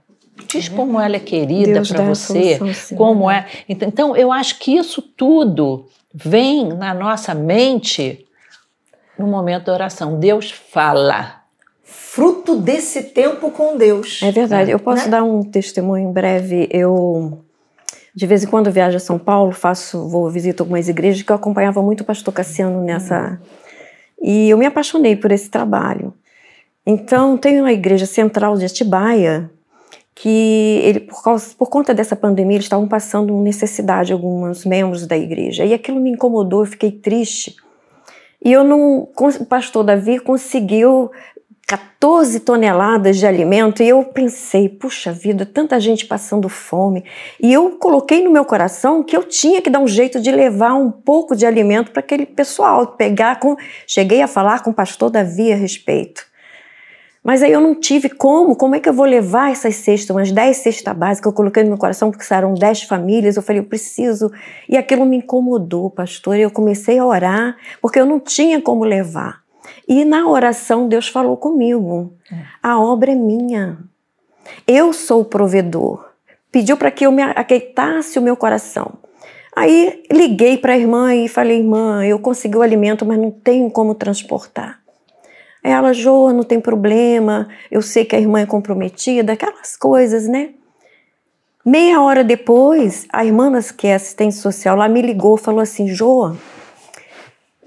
Diz 0.48 0.70
como 0.70 1.00
ela 1.00 1.18
é 1.18 1.20
querida 1.20 1.82
para 1.84 2.04
você, 2.04 2.58
solução, 2.58 2.98
como 2.98 3.30
é. 3.30 3.46
Então, 3.68 3.88
então, 3.88 4.16
eu 4.16 4.32
acho 4.32 4.58
que 4.58 4.76
isso 4.76 5.02
tudo 5.02 5.88
vem 6.14 6.70
na 6.70 6.94
nossa 6.94 7.34
mente 7.34 8.26
no 9.18 9.28
momento 9.28 9.66
da 9.66 9.74
oração. 9.74 10.20
Deus 10.20 10.50
fala. 10.50 11.42
Fruto 11.84 12.56
desse 12.56 13.04
tempo 13.04 13.52
com 13.52 13.78
Deus. 13.78 14.22
É 14.24 14.32
verdade. 14.32 14.72
Eu 14.72 14.80
posso 14.80 15.06
né? 15.06 15.12
dar 15.12 15.24
um 15.24 15.44
testemunho 15.44 16.10
em 16.10 16.12
breve. 16.12 16.68
Eu 16.72 17.44
de 18.14 18.28
vez 18.28 18.44
em 18.44 18.48
quando 18.48 18.68
eu 18.68 18.74
viajo 18.74 18.98
a 18.98 19.00
São 19.00 19.18
Paulo, 19.18 19.52
faço, 19.52 20.08
vou 20.10 20.30
visitar 20.30 20.64
algumas 20.64 20.90
igrejas 20.90 21.22
que 21.22 21.32
eu 21.32 21.36
acompanhava 21.36 21.82
muito 21.82 22.02
o 22.02 22.06
pastor 22.06 22.34
Cassiano 22.34 22.84
nessa. 22.84 23.32
Uhum. 23.32 23.38
E 24.22 24.50
eu 24.50 24.58
me 24.58 24.66
apaixonei 24.66 25.16
por 25.16 25.32
esse 25.32 25.50
trabalho. 25.50 26.14
Então, 26.86 27.38
tem 27.38 27.60
uma 27.60 27.72
igreja 27.72 28.06
central 28.06 28.58
de 28.58 28.66
Atibaia 28.66 29.50
que 30.14 30.82
ele, 30.84 31.00
por, 31.00 31.24
causa, 31.24 31.56
por 31.58 31.70
conta 31.70 31.94
dessa 31.94 32.16
pandemia, 32.16 32.58
eles 32.58 32.66
estavam 32.66 32.88
passando 32.88 33.36
necessidade 33.42 34.12
alguns 34.12 34.66
membros 34.66 35.08
da 35.08 35.18
igreja. 35.18 35.66
E 35.66 35.74
aquilo 35.74 36.00
me 36.00 36.12
incomodou, 36.12 36.62
eu 36.62 36.66
fiquei 36.66 36.92
triste. 36.92 37.56
E 38.44 38.52
eu 38.52 38.64
não, 38.64 39.08
o 39.16 39.46
pastor 39.46 39.84
Davi 39.84 40.20
conseguiu 40.20 41.12
14 41.68 42.42
toneladas 42.42 43.18
de 43.18 43.26
alimento 43.26 43.82
e 43.82 43.88
eu 43.88 44.04
pensei, 44.04 44.68
puxa 44.68 45.12
vida, 45.12 45.46
tanta 45.46 45.80
gente 45.80 46.06
passando 46.06 46.50
fome. 46.50 47.06
E 47.40 47.54
eu 47.54 47.78
coloquei 47.78 48.24
no 48.24 48.30
meu 48.30 48.44
coração 48.44 49.04
que 49.04 49.16
eu 49.16 49.24
tinha 49.24 49.62
que 49.62 49.70
dar 49.70 49.80
um 49.80 49.88
jeito 49.88 50.20
de 50.20 50.32
levar 50.32 50.74
um 50.74 50.92
pouco 50.92 51.36
de 51.36 51.46
alimento 51.46 51.92
para 51.92 52.02
aquele 52.02 52.26
pessoal, 52.26 52.88
pegar 52.88 53.40
com, 53.40 53.56
cheguei 53.88 54.22
a 54.22 54.28
falar 54.28 54.64
com 54.64 54.72
o 54.72 54.74
pastor 54.74 55.10
Davi 55.10 55.54
a 55.54 55.56
respeito. 55.56 56.30
Mas 57.24 57.44
aí 57.44 57.52
eu 57.52 57.62
não 57.62 57.76
tive 57.76 58.10
como, 58.10 58.56
como 58.56 58.76
é 58.76 58.80
que 58.80 58.90
eu 58.90 58.94
vou 58.94 59.06
levar 59.06 59.52
essas 59.52 59.76
cestas, 59.76 60.10
umas 60.10 60.32
10 60.32 60.58
cestas 60.58 60.98
básicas, 60.98 61.32
eu 61.32 61.36
coloquei 61.36 61.62
no 61.62 61.70
meu 61.70 61.78
coração 61.78 62.10
porque 62.10 62.26
serão 62.26 62.56
10 62.56 62.84
famílias, 62.84 63.38
eu 63.38 63.44
falei, 63.44 63.62
eu 63.62 63.66
preciso. 63.66 64.32
E 64.68 64.76
aquilo 64.76 65.06
me 65.06 65.18
incomodou, 65.18 65.90
pastor, 65.92 66.36
e 66.36 66.42
eu 66.42 66.50
comecei 66.50 66.98
a 66.98 67.06
orar, 67.06 67.56
porque 67.80 68.00
eu 68.00 68.08
não 68.08 68.20
tinha 68.20 68.60
como 68.60 68.84
levar. 68.84 69.42
E 69.92 70.06
na 70.06 70.26
oração 70.26 70.88
Deus 70.88 71.10
falou 71.10 71.36
comigo: 71.36 72.14
é. 72.32 72.46
a 72.64 72.80
obra 72.80 73.12
é 73.12 73.16
minha. 73.16 73.78
Eu 74.66 74.94
sou 74.94 75.20
o 75.20 75.26
provedor. 75.26 76.10
Pediu 76.50 76.78
para 76.78 76.90
que 76.90 77.06
eu 77.06 77.12
me 77.12 77.22
aquietasse 77.22 78.18
o 78.18 78.22
meu 78.22 78.38
coração. 78.38 78.94
Aí 79.54 80.02
liguei 80.10 80.58
para 80.58 80.72
a 80.72 80.78
irmã 80.78 81.14
e 81.14 81.28
falei: 81.28 81.58
irmã, 81.58 82.06
eu 82.06 82.18
consegui 82.20 82.56
o 82.56 82.62
alimento, 82.62 83.06
mas 83.06 83.20
não 83.20 83.32
tenho 83.32 83.70
como 83.70 83.94
transportar. 83.94 84.80
Ela, 85.62 85.92
Jô, 85.92 86.32
não 86.32 86.44
tem 86.46 86.62
problema, 86.62 87.50
eu 87.70 87.82
sei 87.82 88.06
que 88.06 88.16
a 88.16 88.20
irmã 88.20 88.40
é 88.40 88.46
comprometida, 88.46 89.34
aquelas 89.34 89.76
coisas, 89.76 90.26
né? 90.26 90.52
Meia 91.66 92.02
hora 92.02 92.24
depois, 92.24 93.06
a 93.12 93.26
irmã 93.26 93.52
que 93.78 93.88
é 93.88 93.96
assistente 93.96 94.36
social 94.36 94.78
lá 94.78 94.88
me 94.88 95.02
ligou, 95.02 95.36
falou 95.36 95.60
assim: 95.60 95.90
Jô, 95.90 96.34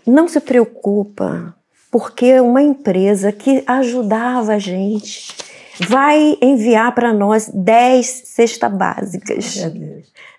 não 0.06 0.26
se 0.26 0.40
preocupa, 0.40 1.54
porque 1.94 2.40
uma 2.40 2.61
empresa 2.61 3.30
que 3.30 3.62
ajudava 3.68 4.54
a 4.54 4.59
gente 4.59 5.33
vai 5.78 6.37
enviar 6.42 6.92
para 6.92 7.12
nós 7.12 7.48
10 7.54 8.07
cestas 8.24 8.72
básicas. 8.72 9.61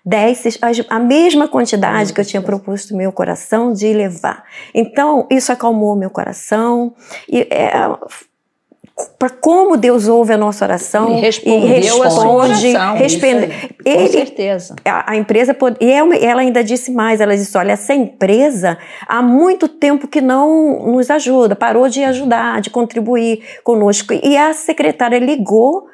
10 0.04 0.58
a 0.90 0.98
mesma 0.98 1.48
quantidade 1.48 2.12
que 2.12 2.20
eu 2.20 2.26
tinha 2.26 2.42
proposto 2.42 2.90
no 2.90 2.98
meu 2.98 3.10
coração 3.10 3.72
de 3.72 3.90
levar. 3.90 4.44
Então, 4.74 5.26
isso 5.30 5.50
acalmou 5.50 5.96
meu 5.96 6.10
coração. 6.10 6.94
E 7.26 7.48
é, 7.50 7.72
para 9.18 9.28
como 9.28 9.76
Deus 9.76 10.08
ouve 10.08 10.32
a 10.32 10.38
nossa 10.38 10.64
oração 10.64 11.18
e, 11.18 11.20
respondeu 11.20 11.68
e 11.68 11.80
responde, 11.80 12.06
a 12.06 12.10
sua 12.10 12.32
oração. 12.32 12.96
Responde. 12.96 13.76
Ele, 13.84 14.00
Com 14.00 14.12
certeza. 14.12 14.76
A, 14.84 15.12
a 15.12 15.16
empresa 15.16 15.52
pode, 15.52 15.76
e 15.80 15.90
é 15.90 16.24
ela 16.24 16.40
ainda 16.40 16.64
disse 16.64 16.90
mais, 16.90 17.20
ela 17.20 17.36
disse, 17.36 17.56
olha, 17.58 17.72
essa 17.72 17.94
empresa 17.94 18.78
há 19.06 19.20
muito 19.20 19.68
tempo 19.68 20.08
que 20.08 20.22
não 20.22 20.92
nos 20.92 21.10
ajuda, 21.10 21.54
parou 21.54 21.88
de 21.88 22.02
ajudar, 22.04 22.62
de 22.62 22.70
contribuir 22.70 23.42
conosco. 23.62 24.14
E 24.14 24.34
a 24.34 24.54
secretária 24.54 25.18
ligou 25.18 25.88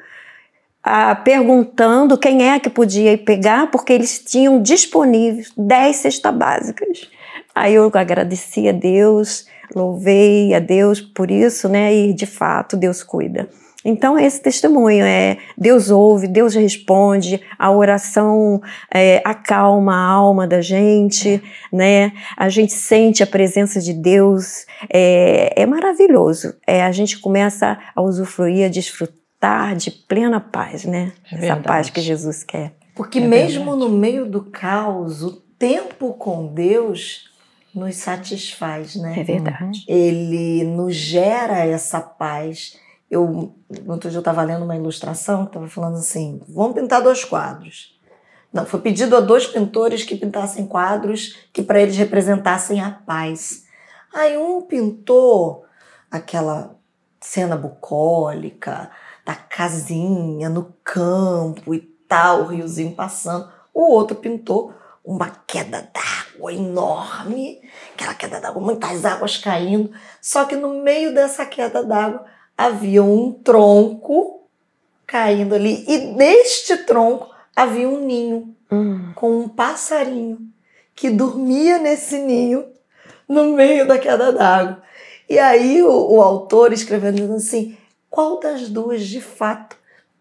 ah, 0.81 1.15
perguntando 1.15 2.17
quem 2.17 2.49
é 2.49 2.59
que 2.59 2.69
podia 2.69 3.13
ir 3.13 3.19
pegar, 3.19 3.69
porque 3.69 3.91
eles 3.91 4.19
tinham 4.19 4.61
disponíveis 4.61 5.51
10 5.57 5.95
cestas 5.95 6.33
básicas. 6.33 7.09
Aí 7.53 7.73
eu 7.75 7.91
agradeci 7.93 8.67
a 8.67 8.71
Deus, 8.71 9.45
louvei 9.75 10.53
a 10.53 10.59
Deus 10.59 11.01
por 11.01 11.29
isso, 11.31 11.67
né? 11.67 11.93
E 11.93 12.13
de 12.13 12.25
fato 12.25 12.77
Deus 12.77 13.03
cuida. 13.03 13.49
Então, 13.85 14.17
esse 14.17 14.41
testemunho 14.41 15.03
é 15.03 15.37
Deus 15.57 15.89
ouve, 15.89 16.27
Deus 16.27 16.55
responde, 16.55 17.41
a 17.59 17.69
oração 17.69 18.61
é, 18.93 19.21
acalma 19.25 19.93
a 19.93 20.05
alma 20.05 20.47
da 20.47 20.61
gente, 20.61 21.43
né? 21.71 22.13
A 22.37 22.47
gente 22.47 22.71
sente 22.71 23.21
a 23.21 23.27
presença 23.27 23.81
de 23.81 23.93
Deus, 23.93 24.65
é, 24.91 25.61
é 25.61 25.65
maravilhoso. 25.65 26.53
É, 26.65 26.81
a 26.83 26.91
gente 26.91 27.19
começa 27.19 27.77
a 27.93 28.01
usufruir, 28.01 28.65
a 28.65 28.69
desfrutar 28.69 29.75
de 29.75 29.91
plena 29.91 30.39
paz, 30.39 30.85
né? 30.85 31.11
É 31.29 31.45
Essa 31.45 31.57
paz 31.57 31.89
que 31.89 31.99
Jesus 31.99 32.43
quer. 32.43 32.73
Porque 32.95 33.19
é 33.19 33.27
mesmo 33.27 33.71
verdade. 33.71 33.79
no 33.79 33.89
meio 33.89 34.25
do 34.25 34.43
caos, 34.43 35.21
o 35.23 35.31
tempo 35.59 36.13
com 36.13 36.47
Deus 36.47 37.32
nos 37.73 37.95
satisfaz, 37.95 38.95
né? 38.95 39.19
É 39.19 39.23
verdade. 39.23 39.83
Ele 39.87 40.63
nos 40.63 40.95
gera 40.95 41.65
essa 41.65 41.99
paz. 41.99 42.77
Eu, 43.09 43.55
outro 43.87 44.09
dia 44.09 44.17
eu 44.17 44.21
estava 44.21 44.43
lendo 44.43 44.63
uma 44.63 44.75
ilustração 44.75 45.43
que 45.43 45.49
estava 45.49 45.67
falando 45.67 45.97
assim: 45.97 46.41
vamos 46.47 46.73
pintar 46.73 47.01
dois 47.01 47.23
quadros. 47.23 47.93
Não, 48.51 48.65
foi 48.65 48.79
pedido 48.81 49.17
a 49.17 49.19
dois 49.19 49.47
pintores 49.47 50.03
que 50.03 50.15
pintassem 50.15 50.67
quadros 50.67 51.47
que 51.51 51.63
para 51.63 51.81
eles 51.81 51.97
representassem 51.97 52.81
a 52.81 52.91
paz. 52.91 53.65
Aí 54.13 54.37
um 54.37 54.61
pintou 54.61 55.65
aquela 56.11 56.75
cena 57.19 57.57
bucólica 57.57 58.91
da 59.25 59.33
casinha 59.33 60.49
no 60.49 60.71
campo 60.83 61.73
e 61.73 61.79
tal, 62.07 62.41
o 62.41 62.47
riozinho 62.47 62.93
passando. 62.93 63.49
O 63.73 63.91
outro 63.91 64.15
pintou 64.17 64.71
uma 65.03 65.29
queda 65.47 65.89
d'água 65.91 66.53
enorme, 66.53 67.59
aquela 67.93 68.13
queda 68.13 68.39
d'água, 68.39 68.61
muitas 68.61 69.05
águas 69.05 69.37
caindo. 69.37 69.91
Só 70.21 70.45
que 70.45 70.55
no 70.55 70.81
meio 70.81 71.13
dessa 71.13 71.45
queda 71.45 71.83
d'água 71.83 72.25
havia 72.57 73.03
um 73.03 73.31
tronco 73.31 74.41
caindo 75.05 75.53
ali, 75.53 75.83
e 75.87 75.97
neste 76.15 76.77
tronco 76.77 77.29
havia 77.55 77.87
um 77.87 78.05
ninho 78.05 78.55
hum. 78.71 79.11
com 79.15 79.41
um 79.41 79.47
passarinho 79.47 80.39
que 80.95 81.09
dormia 81.09 81.77
nesse 81.77 82.17
ninho 82.17 82.65
no 83.27 83.53
meio 83.53 83.87
da 83.87 83.97
queda 83.97 84.31
d'água. 84.31 84.81
E 85.29 85.37
aí 85.39 85.81
o, 85.83 86.15
o 86.15 86.21
autor 86.21 86.73
escrevendo 86.73 87.33
assim: 87.33 87.77
qual 88.09 88.39
das 88.39 88.69
duas 88.69 89.05
de 89.05 89.21
fato 89.21 89.75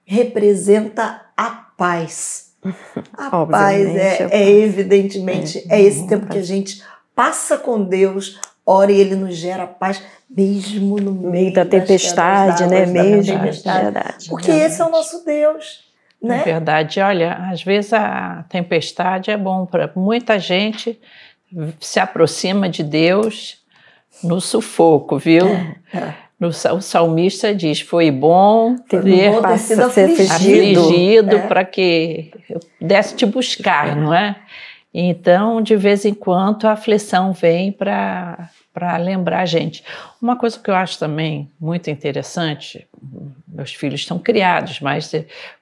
representa 0.05 1.27
a 1.37 1.51
paz? 1.51 2.53
A 3.19 3.45
paz 3.45 3.97
é, 3.97 4.29
é, 4.31 4.51
evidentemente, 4.51 5.67
é, 5.69 5.81
é 5.81 5.83
esse 5.83 6.07
tempo 6.07 6.29
que 6.29 6.39
a 6.39 6.43
gente 6.43 6.81
passa 7.15 7.59
com 7.59 7.83
Deus, 7.83 8.41
ora 8.65 8.93
e 8.93 9.01
Ele 9.01 9.15
nos 9.15 9.37
gera 9.37 9.67
paz, 9.67 10.03
mesmo 10.29 10.97
no 10.99 11.13
meio, 11.13 11.31
meio 11.31 11.53
da 11.53 11.65
tempestade, 11.65 12.67
né? 12.67 12.87
Mesmo, 12.87 13.39
tempestade. 13.39 13.85
Verdade, 13.85 14.29
Porque 14.29 14.51
verdade. 14.51 14.73
esse 14.73 14.81
é 14.81 14.85
o 14.85 14.91
nosso 14.91 15.25
Deus. 15.25 15.93
Né? 16.23 16.41
É 16.41 16.45
verdade, 16.45 17.01
olha, 17.01 17.35
às 17.51 17.63
vezes 17.63 17.93
a 17.93 18.45
tempestade 18.49 19.31
é 19.31 19.37
bom 19.37 19.67
para 19.67 19.91
muita 19.97 20.39
gente 20.39 20.99
se 21.81 21.99
aproxima 21.99 22.69
de 22.69 22.83
Deus 22.83 23.59
no 24.23 24.41
sufoco, 24.41 25.19
viu? 25.19 25.47
É, 25.49 25.77
é. 25.95 26.15
No, 26.39 26.49
o 26.49 26.81
salmista 26.81 27.55
diz: 27.55 27.81
Foi 27.81 28.11
bom 28.11 28.77
ter, 28.77 29.03
ter 29.03 29.59
sido 29.59 29.83
afligido, 29.83 30.81
afligido 30.81 31.37
é. 31.37 31.47
para 31.47 31.65
que 31.65 32.33
eu 32.49 32.61
pudesse 32.79 33.15
te 33.15 33.25
buscar, 33.27 33.95
não 33.95 34.13
é? 34.13 34.37
Então, 34.95 35.63
de 35.63 35.75
vez 35.75 36.05
em 36.05 36.13
quando, 36.13 36.67
a 36.67 36.73
aflição 36.73 37.33
vem 37.33 37.73
para 37.73 38.51
lembrar 39.01 39.41
a 39.41 39.47
gente. 39.47 39.83
Uma 40.21 40.37
coisa 40.37 40.59
que 40.59 40.71
eu 40.71 40.75
acho 40.75 40.99
também 40.99 41.51
muito 41.59 41.89
interessante: 41.89 42.87
meus 43.49 43.73
filhos 43.73 44.01
estão 44.01 44.19
criados, 44.19 44.81
mas 44.81 45.11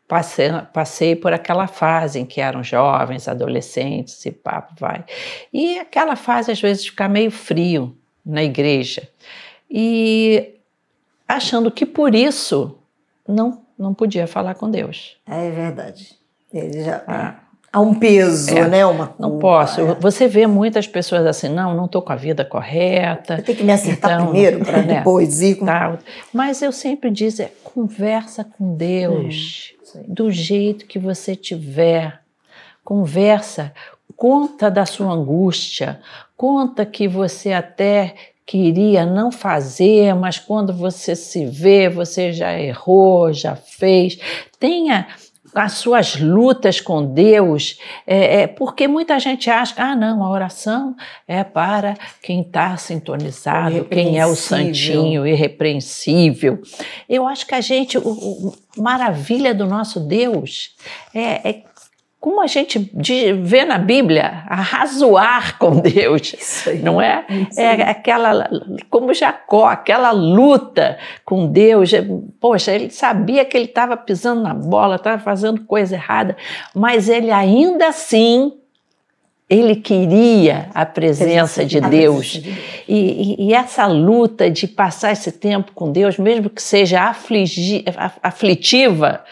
passei, 0.09 0.51
passei 0.73 1.15
por 1.15 1.33
aquela 1.33 1.69
fase 1.69 2.19
em 2.19 2.27
que 2.27 2.41
eram 2.41 2.65
jovens, 2.65 3.29
adolescentes 3.29 4.27
e 4.27 4.33
papo 4.33 4.75
vai. 4.79 5.05
E 5.53 5.79
aquela 5.79 6.17
fase, 6.17 6.51
às 6.51 6.61
vezes, 6.61 6.83
de 6.83 6.91
ficar 6.91 7.09
meio 7.09 7.31
frio 7.31 7.97
na 8.27 8.43
igreja. 8.43 9.09
E 9.71 10.57
achando 11.29 11.71
que 11.71 11.87
por 11.87 12.17
isso 12.17 12.77
não, 13.27 13.63
não 13.79 13.95
podia 13.95 14.27
falar 14.27 14.55
com 14.55 14.69
Deus. 14.69 15.17
É 15.25 15.51
verdade. 15.51 16.19
Ele 16.53 16.83
já. 16.83 17.05
Ah. 17.07 17.50
Há 17.73 17.81
um 17.81 17.95
peso, 17.95 18.51
é, 18.51 18.69
né? 18.69 18.85
Uma 18.85 19.07
culpa, 19.07 19.23
não 19.23 19.39
posso. 19.39 19.81
É. 19.81 19.95
Você 20.01 20.27
vê 20.27 20.45
muitas 20.47 20.89
pessoas 20.89 21.25
assim, 21.25 21.49
não, 21.49 21.75
não 21.75 21.85
estou 21.85 22.03
com 22.03 22.13
a 22.13 22.17
vida 22.17 22.45
correta. 22.45 23.37
Eu 23.37 23.45
tenho 23.45 23.59
que 23.59 23.65
me 23.65 23.73
acertar 23.73 24.15
então, 24.15 24.27
primeiro 24.27 24.65
para 24.65 24.83
né, 24.83 24.95
depois 24.99 25.41
ir. 25.41 25.55
Com... 25.55 25.67
Tá. 25.67 25.97
Mas 26.33 26.63
eu 26.63 26.73
sempre 26.73 27.11
digo, 27.11 27.41
é, 27.41 27.51
conversa 27.63 28.43
com 28.45 28.75
Deus 28.75 29.73
hum, 29.95 30.03
do 30.09 30.33
jeito 30.33 30.85
que 30.87 30.99
você 30.99 31.37
tiver. 31.37 32.21
Conversa, 32.83 33.73
conta 34.17 34.69
da 34.69 34.85
sua 34.85 35.13
angústia, 35.13 36.01
conta 36.37 36.85
que 36.85 37.07
você 37.07 37.53
até 37.53 38.17
queria 38.45 39.07
não 39.07 39.31
fazer, 39.31 40.13
mas 40.17 40.41
quando 40.41 40.73
você 40.73 41.15
se 41.15 41.47
vê, 41.47 41.89
você 41.89 42.33
já 42.33 42.59
errou, 42.59 43.33
já 43.33 43.55
fez. 43.55 44.19
Tenha 44.59 45.07
as 45.55 45.73
suas 45.73 46.19
lutas 46.21 46.81
com 46.81 47.05
Deus, 47.05 47.79
é, 48.07 48.43
é, 48.43 48.47
porque 48.47 48.87
muita 48.87 49.19
gente 49.19 49.51
acha, 49.51 49.75
ah, 49.77 49.97
não, 49.97 50.23
a 50.23 50.31
oração 50.31 50.97
é 51.27 51.43
para 51.43 51.95
quem 52.23 52.43
está 52.43 52.77
sintonizado, 52.77 53.85
quem 53.85 54.19
é 54.19 54.27
o 54.27 54.35
santinho, 54.35 55.27
irrepreensível. 55.27 56.61
Eu 57.09 57.27
acho 57.27 57.47
que 57.47 57.55
a 57.55 57.61
gente, 57.61 57.99
o, 57.99 58.03
o 58.03 58.55
maravilha 58.77 59.55
do 59.55 59.67
nosso 59.67 60.01
Deus 60.01 60.77
é, 61.15 61.49
é 61.49 61.63
como 62.21 62.43
a 62.43 62.47
gente 62.47 62.79
vê 63.43 63.65
na 63.65 63.79
Bíblia, 63.79 64.45
arrazoar 64.47 65.57
com 65.59 65.81
Deus, 65.81 66.35
não 66.83 67.01
é? 67.01 67.25
É 67.57 67.83
aquela, 67.83 68.47
como 68.91 69.15
Jacó, 69.15 69.67
aquela 69.67 70.11
luta 70.11 70.99
com 71.25 71.47
Deus. 71.47 71.93
Poxa, 72.39 72.73
ele 72.73 72.91
sabia 72.91 73.43
que 73.47 73.57
ele 73.57 73.65
estava 73.65 73.97
pisando 73.97 74.43
na 74.43 74.53
bola, 74.53 74.97
estava 74.97 75.19
fazendo 75.19 75.65
coisa 75.65 75.95
errada, 75.95 76.37
mas 76.75 77.09
ele 77.09 77.31
ainda 77.31 77.89
assim 77.89 78.53
ele 79.49 79.75
queria 79.75 80.69
a 80.75 80.87
presença 80.87 81.65
de 81.65 81.81
Deus. 81.81 82.41
E, 82.87 83.49
e, 83.49 83.53
essa 83.53 83.85
luta 83.87 84.49
de 84.49 84.69
passar 84.69 85.11
esse 85.11 85.33
tempo 85.33 85.73
com 85.73 85.91
Deus, 85.91 86.19
mesmo 86.19 86.49
que 86.49 86.63
seja 86.63 87.01
afligi, 87.01 87.85
aflitiva, 88.23 89.25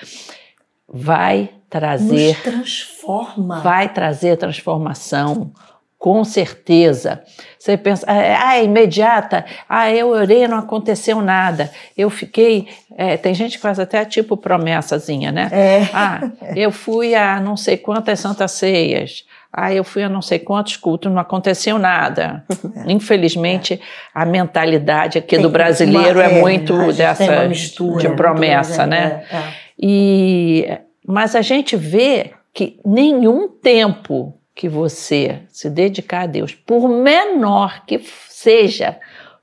vai 0.89 1.51
trazer. 1.69 2.35
Nos 2.35 2.43
transforma. 2.43 3.61
Vai 3.61 3.89
trazer 3.89 4.37
transformação, 4.37 5.53
com 5.99 6.25
certeza. 6.25 7.23
Você 7.59 7.77
pensa, 7.77 8.07
ah, 8.09 8.57
é 8.57 8.65
imediata, 8.65 9.45
ah, 9.69 9.91
eu 9.91 10.09
orei 10.11 10.47
não 10.47 10.59
aconteceu 10.59 11.21
nada. 11.21 11.71
Eu 11.97 12.09
fiquei. 12.09 12.69
É, 12.97 13.17
tem 13.17 13.35
gente 13.35 13.57
que 13.57 13.63
faz 13.63 13.79
até 13.79 14.05
tipo 14.05 14.37
promessazinha, 14.37 15.33
né? 15.33 15.49
É. 15.53 15.89
Ah, 15.93 16.31
eu 16.55 16.71
fui 16.71 17.15
a 17.15 17.41
não 17.41 17.57
sei 17.57 17.77
quantas 17.77 18.21
santas 18.21 18.53
ceias. 18.53 19.25
Ah, 19.53 19.73
eu 19.73 19.83
fui 19.83 20.03
a 20.03 20.09
não 20.09 20.21
sei 20.21 20.39
quantos 20.39 20.77
cultos, 20.77 21.11
não 21.11 21.21
aconteceu 21.21 21.79
nada. 21.79 22.45
É. 22.87 22.93
Infelizmente, 22.93 23.81
a 24.15 24.25
mentalidade 24.25 25.19
aqui 25.19 25.37
tem 25.37 25.41
do 25.41 25.49
brasileiro 25.49 26.21
uma, 26.21 26.25
é, 26.25 26.39
é, 26.39 26.41
muito 26.41 26.93
dessa 26.93 27.49
mistura, 27.49 27.99
de 27.99 28.15
promessa, 28.15 28.87
né? 28.87 29.25
É, 29.31 29.37
é. 29.37 29.69
E 29.81 30.79
mas 31.11 31.35
a 31.35 31.41
gente 31.41 31.75
vê 31.75 32.33
que 32.53 32.79
nenhum 32.85 33.49
tempo 33.49 34.39
que 34.55 34.69
você 34.69 35.41
se 35.49 35.71
dedicar 35.71 36.25
a 36.25 36.27
Deus, 36.27 36.55
por 36.55 36.87
menor 36.87 37.87
que 37.87 37.99
seja, 38.29 39.01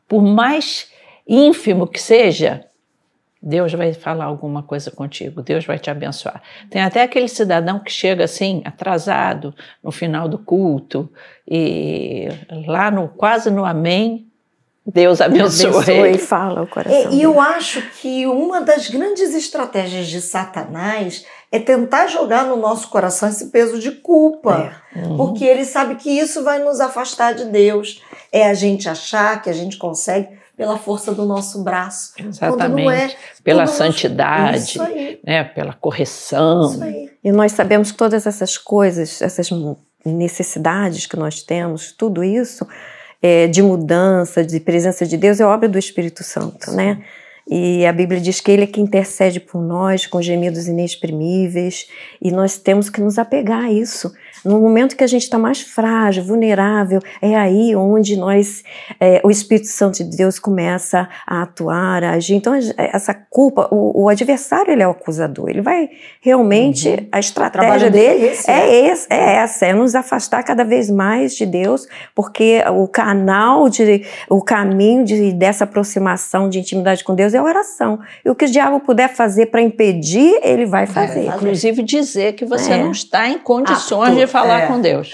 por 0.07 0.21
mais 0.21 0.91
ínfimo 1.27 1.87
que 1.87 1.99
seja, 1.99 2.63
Deus 3.41 3.73
vai 3.73 3.93
falar 3.93 4.25
alguma 4.25 4.61
coisa 4.61 4.91
contigo, 4.91 5.41
Deus 5.41 5.65
vai 5.65 5.79
te 5.79 5.89
abençoar. 5.89 6.39
Tem 6.69 6.83
até 6.83 7.01
aquele 7.01 7.27
cidadão 7.27 7.79
que 7.79 7.91
chega 7.91 8.25
assim, 8.25 8.61
atrasado, 8.63 9.51
no 9.83 9.91
final 9.91 10.29
do 10.29 10.37
culto, 10.37 11.11
e 11.47 12.27
lá 12.67 12.91
no 12.91 13.07
quase 13.07 13.49
no 13.49 13.65
amém, 13.65 14.27
Deus 14.85 15.19
abençoe. 15.19 15.67
Abençoe 15.67 16.11
e 16.11 16.17
fala 16.19 16.61
o 16.61 16.67
coração. 16.67 17.11
É, 17.11 17.15
e 17.15 17.23
eu 17.23 17.39
acho 17.39 17.81
que 17.99 18.27
uma 18.27 18.61
das 18.61 18.87
grandes 18.87 19.33
estratégias 19.33 20.07
de 20.07 20.21
Satanás 20.21 21.25
é 21.51 21.59
tentar 21.59 22.07
jogar 22.07 22.45
no 22.45 22.55
nosso 22.57 22.89
coração 22.89 23.29
esse 23.29 23.47
peso 23.47 23.79
de 23.79 23.91
culpa. 23.91 24.73
Uhum. 24.95 25.17
Porque 25.17 25.43
ele 25.45 25.65
sabe 25.65 25.95
que 25.95 26.09
isso 26.09 26.43
vai 26.43 26.59
nos 26.59 26.79
afastar 26.79 27.33
de 27.33 27.45
Deus. 27.45 28.01
É 28.31 28.47
a 28.49 28.53
gente 28.53 28.89
achar 28.89 29.41
que 29.41 29.49
a 29.49 29.53
gente 29.53 29.77
consegue 29.77 30.27
pela 30.57 30.77
força 30.77 31.11
do 31.13 31.25
nosso 31.25 31.63
braço. 31.63 32.13
Quando 32.15 32.69
não 32.69 32.89
é, 32.89 33.05
Exatamente. 33.05 33.17
Pela 33.43 33.65
tudo 33.65 33.71
no- 33.71 33.77
santidade, 33.77 34.57
Isso 34.57 34.81
aí. 34.81 35.19
né? 35.23 35.43
pela 35.43 35.73
correção. 35.73 36.71
Isso 36.71 36.83
aí. 36.83 37.11
E 37.23 37.31
nós 37.31 37.51
sabemos 37.51 37.91
que 37.91 37.97
todas 37.97 38.25
essas 38.25 38.57
coisas, 38.57 39.21
essas 39.21 39.49
necessidades 40.05 41.05
que 41.05 41.17
nós 41.17 41.41
temos, 41.41 41.91
tudo 41.91 42.23
isso 42.23 42.65
é, 43.21 43.47
de 43.47 43.61
mudança, 43.61 44.43
de 44.45 44.59
presença 44.59 45.05
de 45.05 45.17
Deus, 45.17 45.39
é 45.39 45.45
obra 45.45 45.67
do 45.67 45.77
Espírito 45.79 46.23
Santo, 46.23 46.71
né? 46.71 47.03
E 47.47 47.85
a 47.85 47.93
Bíblia 47.93 48.19
diz 48.19 48.41
que 48.41 48.51
Ele 48.51 48.63
é 48.63 48.67
que 48.67 48.81
intercede 48.81 49.39
por 49.39 49.61
nós 49.61 50.07
com 50.07 50.21
gemidos 50.21 50.67
inexprimíveis, 50.67 51.87
e 52.21 52.31
nós 52.31 52.57
temos 52.57 52.89
que 52.89 53.01
nos 53.01 53.19
apegar 53.19 53.65
a 53.65 53.71
isso. 53.71 54.11
No 54.43 54.59
momento 54.59 54.95
que 54.95 55.03
a 55.03 55.07
gente 55.07 55.23
está 55.23 55.37
mais 55.37 55.61
frágil, 55.61 56.23
vulnerável, 56.23 56.99
é 57.21 57.35
aí 57.35 57.75
onde 57.75 58.15
nós, 58.17 58.63
é, 58.99 59.21
o 59.23 59.31
Espírito 59.31 59.67
Santo 59.67 60.03
de 60.03 60.17
Deus 60.17 60.39
começa 60.39 61.07
a 61.25 61.43
atuar, 61.43 62.03
a 62.03 62.11
agir. 62.11 62.35
Então, 62.35 62.53
essa 62.77 63.13
culpa, 63.13 63.67
o, 63.71 64.03
o 64.03 64.09
adversário 64.09 64.71
ele 64.71 64.83
é 64.83 64.87
o 64.87 64.91
acusador, 64.91 65.49
ele 65.49 65.61
vai 65.61 65.89
realmente, 66.21 67.07
a 67.11 67.19
estratégia 67.19 67.67
trabalho 67.67 67.91
dele 67.91 68.05
dele 68.05 68.25
é 68.27 68.31
esse, 68.31 68.51
é, 68.51 68.85
esse, 68.87 69.07
é 69.09 69.35
essa, 69.35 69.65
é 69.65 69.73
nos 69.73 69.95
afastar 69.95 70.43
cada 70.43 70.63
vez 70.63 70.89
mais 70.89 71.35
de 71.35 71.45
Deus, 71.45 71.87
porque 72.13 72.63
o 72.73 72.87
canal, 72.87 73.69
de, 73.69 74.05
o 74.29 74.41
caminho 74.41 75.03
de, 75.03 75.33
dessa 75.33 75.63
aproximação 75.63 76.49
de 76.49 76.59
intimidade 76.59 77.03
com 77.03 77.15
Deus 77.15 77.33
é 77.33 77.37
a 77.37 77.43
oração. 77.43 77.99
E 78.23 78.29
o 78.29 78.35
que 78.35 78.45
o 78.45 78.51
diabo 78.51 78.79
puder 78.79 79.09
fazer 79.09 79.47
para 79.47 79.61
impedir, 79.61 80.39
ele 80.43 80.65
vai 80.65 80.85
fazer. 80.85 81.27
É, 81.27 81.35
Inclusive 81.35 81.83
dizer 81.83 82.33
que 82.33 82.45
você 82.45 82.73
É. 82.73 82.83
não 82.83 82.91
está 82.91 83.27
em 83.27 83.37
condições 83.37 84.09
Apto, 84.09 84.19
de 84.19 84.24
falar 84.27 84.61
é, 84.63 84.67
com 84.67 84.79
Deus. 84.81 85.13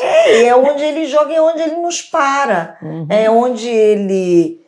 É, 0.00 0.40
e 0.40 0.44
é 0.46 0.56
onde 0.56 0.82
ele 0.82 1.06
joga, 1.06 1.32
é 1.32 1.40
onde 1.40 1.60
ele 1.60 1.76
nos 1.76 2.00
para. 2.02 2.78
Uhum. 2.80 3.06
É 3.10 3.30
onde 3.30 3.68
ele 3.68 4.66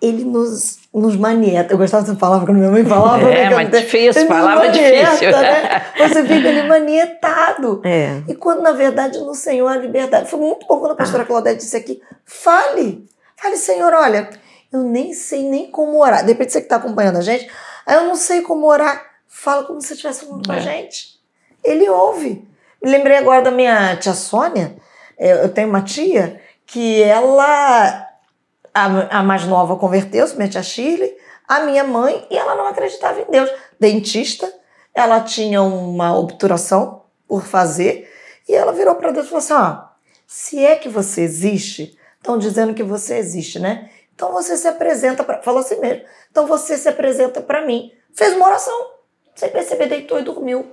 ele 0.00 0.24
nos, 0.24 0.78
nos 0.92 1.16
manieta. 1.16 1.72
Eu 1.72 1.78
gostava 1.78 2.04
dessa 2.04 2.16
palavra 2.16 2.46
quando 2.46 2.58
minha 2.58 2.70
mãe 2.70 2.84
falava. 2.84 3.22
É, 3.30 3.46
né, 3.46 3.52
eu 3.52 3.56
mas 3.56 3.70
difícil, 3.70 4.22
ele 4.22 4.28
palavra 4.28 4.66
manieta, 4.66 5.10
difícil. 5.10 5.30
Né? 5.32 5.82
Você 5.96 6.22
fica 6.22 6.48
ali 6.48 6.68
manietado. 6.68 7.80
É. 7.84 8.22
E 8.28 8.34
quando, 8.34 8.62
na 8.62 8.72
verdade, 8.72 9.18
no 9.18 9.34
Senhor 9.34 9.68
a 9.68 9.76
liberdade. 9.76 10.28
Foi 10.28 10.38
muito 10.38 10.66
bom 10.66 10.78
quando 10.78 10.92
a 10.92 10.96
pastora 10.96 11.24
Claudete 11.24 11.58
disse 11.58 11.76
aqui: 11.76 12.00
fale. 12.24 13.06
Fale, 13.36 13.56
Senhor, 13.56 13.92
olha, 13.92 14.30
eu 14.72 14.82
nem 14.82 15.12
sei 15.12 15.42
nem 15.42 15.70
como 15.70 16.00
orar. 16.00 16.22
De 16.22 16.32
repente 16.32 16.52
você 16.52 16.60
que 16.60 16.66
está 16.66 16.76
acompanhando 16.76 17.18
a 17.18 17.22
gente, 17.22 17.48
aí 17.86 17.96
eu 17.96 18.04
não 18.04 18.16
sei 18.16 18.42
como 18.42 18.66
orar. 18.66 19.04
Fala 19.26 19.64
como 19.64 19.80
se 19.80 19.88
você 19.88 19.94
estivesse 19.94 20.24
falando 20.24 20.46
com 20.46 20.52
a 20.52 20.56
É. 20.56 20.60
gente. 20.60 21.15
Ele 21.66 21.88
ouve. 21.88 22.46
Me 22.82 22.90
lembrei 22.90 23.16
agora 23.16 23.42
da 23.42 23.50
minha 23.50 23.96
tia 23.96 24.14
Sônia. 24.14 24.76
É, 25.18 25.44
Eu 25.44 25.52
tenho 25.52 25.68
uma 25.68 25.82
tia 25.82 26.40
que 26.64 27.02
ela, 27.02 28.08
a, 28.74 29.18
a 29.18 29.22
mais 29.22 29.44
nova, 29.44 29.76
converteu-se, 29.76 30.36
minha 30.36 30.48
tia 30.48 30.62
Shirley, 30.62 31.16
a 31.46 31.60
minha 31.60 31.84
mãe, 31.84 32.26
e 32.30 32.36
ela 32.36 32.54
não 32.54 32.66
acreditava 32.66 33.20
em 33.20 33.30
Deus. 33.30 33.50
Dentista, 33.78 34.52
ela 34.94 35.20
tinha 35.20 35.62
uma 35.62 36.18
obturação 36.18 37.02
por 37.28 37.44
fazer, 37.44 38.10
e 38.48 38.54
ela 38.54 38.72
virou 38.72 38.94
para 38.94 39.12
Deus 39.12 39.26
e 39.26 39.28
falou 39.28 39.38
assim: 39.38 39.52
ó, 39.52 39.84
se 40.26 40.64
é 40.64 40.76
que 40.76 40.88
você 40.88 41.22
existe, 41.22 41.96
estão 42.16 42.38
dizendo 42.38 42.74
que 42.74 42.82
você 42.82 43.16
existe, 43.16 43.58
né? 43.58 43.90
Então 44.14 44.32
você 44.32 44.56
se 44.56 44.66
apresenta 44.66 45.22
para. 45.22 45.42
Falou 45.42 45.60
assim 45.60 45.78
mesmo. 45.78 46.02
Então 46.30 46.46
você 46.46 46.76
se 46.76 46.88
apresenta 46.88 47.40
para 47.40 47.64
mim. 47.64 47.92
Fez 48.14 48.34
uma 48.34 48.46
oração. 48.46 48.90
Sem 49.34 49.50
perceber, 49.50 49.86
deitou 49.86 50.18
e 50.18 50.22
dormiu. 50.22 50.66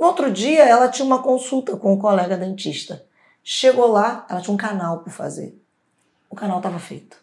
No 0.00 0.06
outro 0.06 0.30
dia, 0.32 0.64
ela 0.64 0.88
tinha 0.88 1.04
uma 1.04 1.22
consulta 1.22 1.76
com 1.76 1.92
um 1.92 1.98
colega 1.98 2.36
dentista. 2.36 3.04
Chegou 3.44 3.86
lá, 3.86 4.26
ela 4.30 4.40
tinha 4.40 4.54
um 4.54 4.56
canal 4.56 5.00
por 5.00 5.12
fazer. 5.12 5.54
O 6.30 6.34
canal 6.34 6.56
estava 6.56 6.78
feito. 6.78 7.18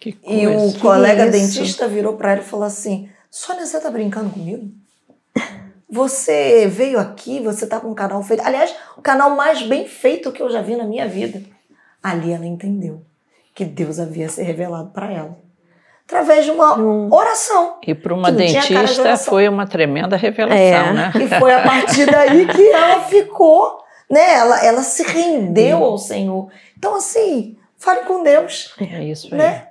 Que 0.00 0.10
E 0.10 0.46
coisa. 0.46 0.76
o 0.76 0.80
colega 0.80 1.22
isso? 1.28 1.32
dentista 1.32 1.86
virou 1.88 2.16
para 2.16 2.32
ela 2.32 2.40
e 2.40 2.44
falou 2.44 2.66
assim: 2.66 3.08
Sônia, 3.30 3.64
você 3.64 3.80
tá 3.80 3.88
brincando 3.90 4.30
comigo? 4.30 4.70
Você 5.88 6.66
veio 6.66 6.98
aqui, 6.98 7.38
você 7.40 7.66
tá 7.66 7.78
com 7.78 7.88
um 7.90 7.94
canal 7.94 8.22
feito. 8.22 8.42
Aliás, 8.44 8.74
o 8.96 9.02
canal 9.02 9.36
mais 9.36 9.62
bem 9.62 9.86
feito 9.86 10.32
que 10.32 10.42
eu 10.42 10.50
já 10.50 10.60
vi 10.60 10.74
na 10.76 10.84
minha 10.84 11.08
vida. 11.08 11.40
Ali 12.02 12.32
ela 12.32 12.44
entendeu 12.46 13.02
que 13.54 13.64
Deus 13.64 13.98
havia 14.00 14.28
se 14.28 14.42
revelado 14.42 14.90
para 14.90 15.10
ela. 15.12 15.38
Através 16.06 16.44
de 16.44 16.50
uma 16.52 16.78
Hum. 16.78 17.08
oração. 17.12 17.78
E 17.86 17.94
para 17.94 18.14
uma 18.14 18.30
dentista 18.30 19.16
foi 19.16 19.48
uma 19.48 19.66
tremenda 19.66 20.16
revelação, 20.16 20.56
É. 20.56 20.92
né? 20.92 21.12
E 21.16 21.28
foi 21.38 21.52
a 21.52 21.62
partir 21.62 22.06
daí 22.06 22.46
que 22.46 22.62
ela 22.70 23.00
ficou, 23.02 23.78
né? 24.08 24.34
Ela, 24.34 24.64
ela 24.64 24.82
se 24.82 25.02
rendeu 25.02 25.82
ao 25.82 25.98
Senhor. 25.98 26.48
Então, 26.78 26.94
assim, 26.94 27.56
fale 27.76 28.02
com 28.02 28.22
Deus, 28.22 28.72
É 28.80 29.02
isso 29.02 29.28
aí. 29.32 29.38
né? 29.38 29.66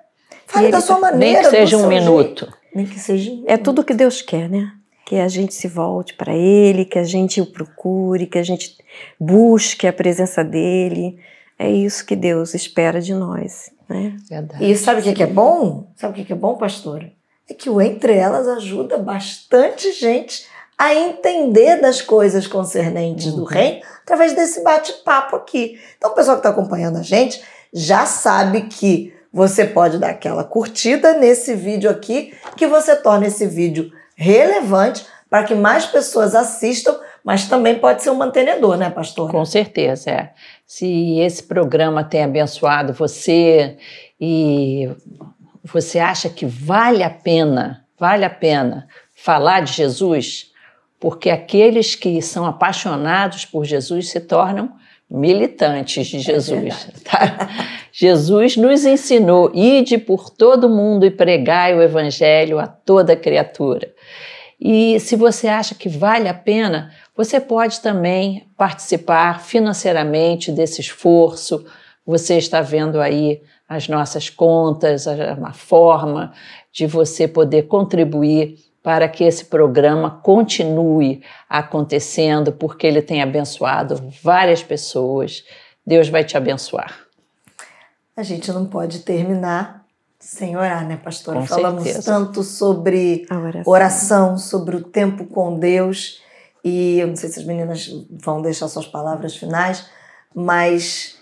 Fale 0.46 0.68
E 0.68 0.72
da 0.72 0.78
ele- 0.80 0.86
sua 0.86 1.00
maneira. 1.00 1.42
Nem 1.42 1.44
que 1.44 1.50
seja 1.58 1.78
um 1.78 1.88
minuto. 1.88 2.46
jeito. 2.46 2.58
Nem 2.76 2.86
que 2.86 3.00
seja 3.00 3.32
um 3.32 3.44
É 3.48 3.56
tudo 3.56 3.84
que 3.84 3.94
Deus 3.94 4.22
quer, 4.22 4.50
né? 4.50 4.72
Que 5.06 5.16
a 5.20 5.28
gente 5.30 5.54
se 5.54 5.68
volte 5.70 6.16
para 6.16 6.34
Ele, 6.34 6.84
que 6.84 7.00
a 7.00 7.04
gente 7.04 7.40
o 7.40 7.46
procure, 7.46 8.26
que 8.28 8.38
a 8.40 8.44
gente 8.44 8.76
busque 9.20 9.88
a 9.88 9.94
presença 9.94 10.44
dele. 10.44 11.18
É 11.58 11.70
isso 11.70 12.06
que 12.06 12.16
Deus 12.16 12.54
espera 12.54 13.00
de 13.00 13.14
nós, 13.14 13.72
né? 13.88 14.16
Verdade. 14.30 14.64
E 14.64 14.76
sabe 14.76 15.02
o 15.02 15.14
que 15.14 15.24
é 15.24 15.28
bom? 15.28 15.88
Sabe 15.96 16.14
o 16.14 16.16
que 16.16 16.26
que 16.26 16.34
é 16.34 16.36
bom, 16.36 16.56
pastora? 16.56 17.12
É 17.50 17.54
que 17.54 17.70
o 17.70 17.80
Entre 17.82 18.14
Elas 18.14 18.48
ajuda 18.48 18.98
bastante 18.98 19.92
gente 19.92 20.48
a 20.78 20.94
entender 20.94 21.80
das 21.80 22.02
coisas 22.02 22.48
concernentes 22.48 23.34
do 23.34 23.44
reino 23.44 23.82
através 24.04 24.34
desse 24.34 24.62
bate-papo 24.64 25.36
aqui. 25.36 25.80
Então, 25.98 26.12
o 26.12 26.14
pessoal 26.14 26.38
que 26.38 26.40
está 26.40 26.50
acompanhando 26.50 26.98
a 26.98 27.04
gente 27.04 27.42
já 27.74 28.06
sabe 28.06 28.64
que 28.64 29.14
você 29.32 29.66
pode 29.66 29.98
dar 29.98 30.12
aquela 30.12 30.44
curtida 30.44 31.14
nesse 31.14 31.54
vídeo 31.56 31.90
aqui, 31.90 32.34
que 32.56 32.68
você 32.68 32.96
torna 32.96 33.28
esse 33.28 33.46
vídeo 33.46 33.92
relevante 34.16 35.06
para 35.30 35.44
que 35.44 35.54
mais 35.54 35.86
pessoas 35.86 36.34
assistam, 36.34 36.98
mas 37.26 37.48
também 37.48 37.80
pode 37.80 38.04
ser 38.04 38.12
um 38.12 38.16
mantenedor, 38.16 38.78
né, 38.78 38.92
pastora? 38.92 39.32
Com 39.32 39.44
certeza, 39.44 40.12
é. 40.12 40.34
Se 40.64 41.18
esse 41.18 41.42
programa 41.42 42.04
tem 42.04 42.24
abençoado 42.24 42.94
você 42.94 43.78
e 44.22 44.88
você 45.64 45.98
acha 45.98 46.30
que 46.30 46.46
vale 46.46 47.02
a 47.02 47.10
pena, 47.10 47.84
vale 47.98 48.24
a 48.24 48.30
pena 48.30 48.88
falar 49.16 49.62
de 49.62 49.74
Jesus, 49.74 50.52
porque 51.00 51.32
aqueles 51.32 51.96
que 51.96 52.22
são 52.22 52.46
apaixonados 52.46 53.44
por 53.44 53.66
Jesus 53.66 54.10
se 54.10 54.20
tornam 54.20 54.74
militantes 55.10 56.06
de 56.06 56.20
Jesus. 56.20 56.88
tá? 57.04 57.50
Jesus 57.92 58.56
nos 58.56 58.86
ensinou: 58.86 59.52
ide 59.52 59.98
por 59.98 60.30
todo 60.30 60.70
mundo 60.70 61.08
e 61.08 61.12
pregai 61.12 61.74
o 61.74 61.82
evangelho 61.82 62.60
a 62.60 62.68
toda 62.68 63.16
criatura. 63.16 63.92
E 64.60 65.00
se 65.00 65.16
você 65.16 65.48
acha 65.48 65.76
que 65.76 65.90
vale 65.90 66.30
a 66.30 66.34
pena, 66.34 66.92
você 67.16 67.40
pode 67.40 67.80
também 67.82 68.48
participar 68.58 69.42
financeiramente 69.42 70.52
desse 70.52 70.82
esforço. 70.82 71.66
Você 72.06 72.38
está 72.38 72.62
vendo 72.62 73.00
aí 73.02 73.42
as 73.68 73.88
nossas 73.88 74.30
contas, 74.30 75.08
a- 75.08 75.34
uma 75.38 75.54
forma 75.54 76.34
de 76.72 76.86
você 76.86 77.28
poder 77.28 77.64
contribuir 77.64 78.58
para 78.84 79.10
que 79.10 79.24
esse 79.24 79.46
programa 79.46 80.20
continue 80.22 81.24
acontecendo, 81.50 82.52
porque 82.52 82.86
ele 82.86 83.02
tem 83.02 83.24
abençoado 83.24 84.14
várias 84.22 84.62
pessoas. 84.62 85.44
Deus 85.86 86.08
vai 86.08 86.24
te 86.24 86.38
abençoar. 86.38 86.94
A 88.16 88.22
gente 88.24 88.52
não 88.52 88.66
pode 88.66 89.00
terminar 89.00 89.84
sem 90.20 90.56
orar, 90.56 90.88
né, 90.88 90.98
pastora? 90.98 91.40
Com 91.40 91.46
Falamos 91.48 91.84
certeza. 91.84 92.12
tanto 92.12 92.44
sobre 92.44 93.26
oração. 93.30 93.64
oração, 93.74 94.38
sobre 94.38 94.76
o 94.76 94.82
tempo 94.84 95.26
com 95.26 95.58
Deus. 95.58 96.22
E 96.68 97.00
eu 97.00 97.06
não 97.08 97.16
sei 97.16 97.30
se 97.30 97.40
as 97.40 97.46
meninas 97.46 97.88
vão 98.10 98.42
deixar 98.42 98.68
suas 98.68 98.88
palavras 98.88 99.38
finais, 99.38 99.86
mas 100.34 101.16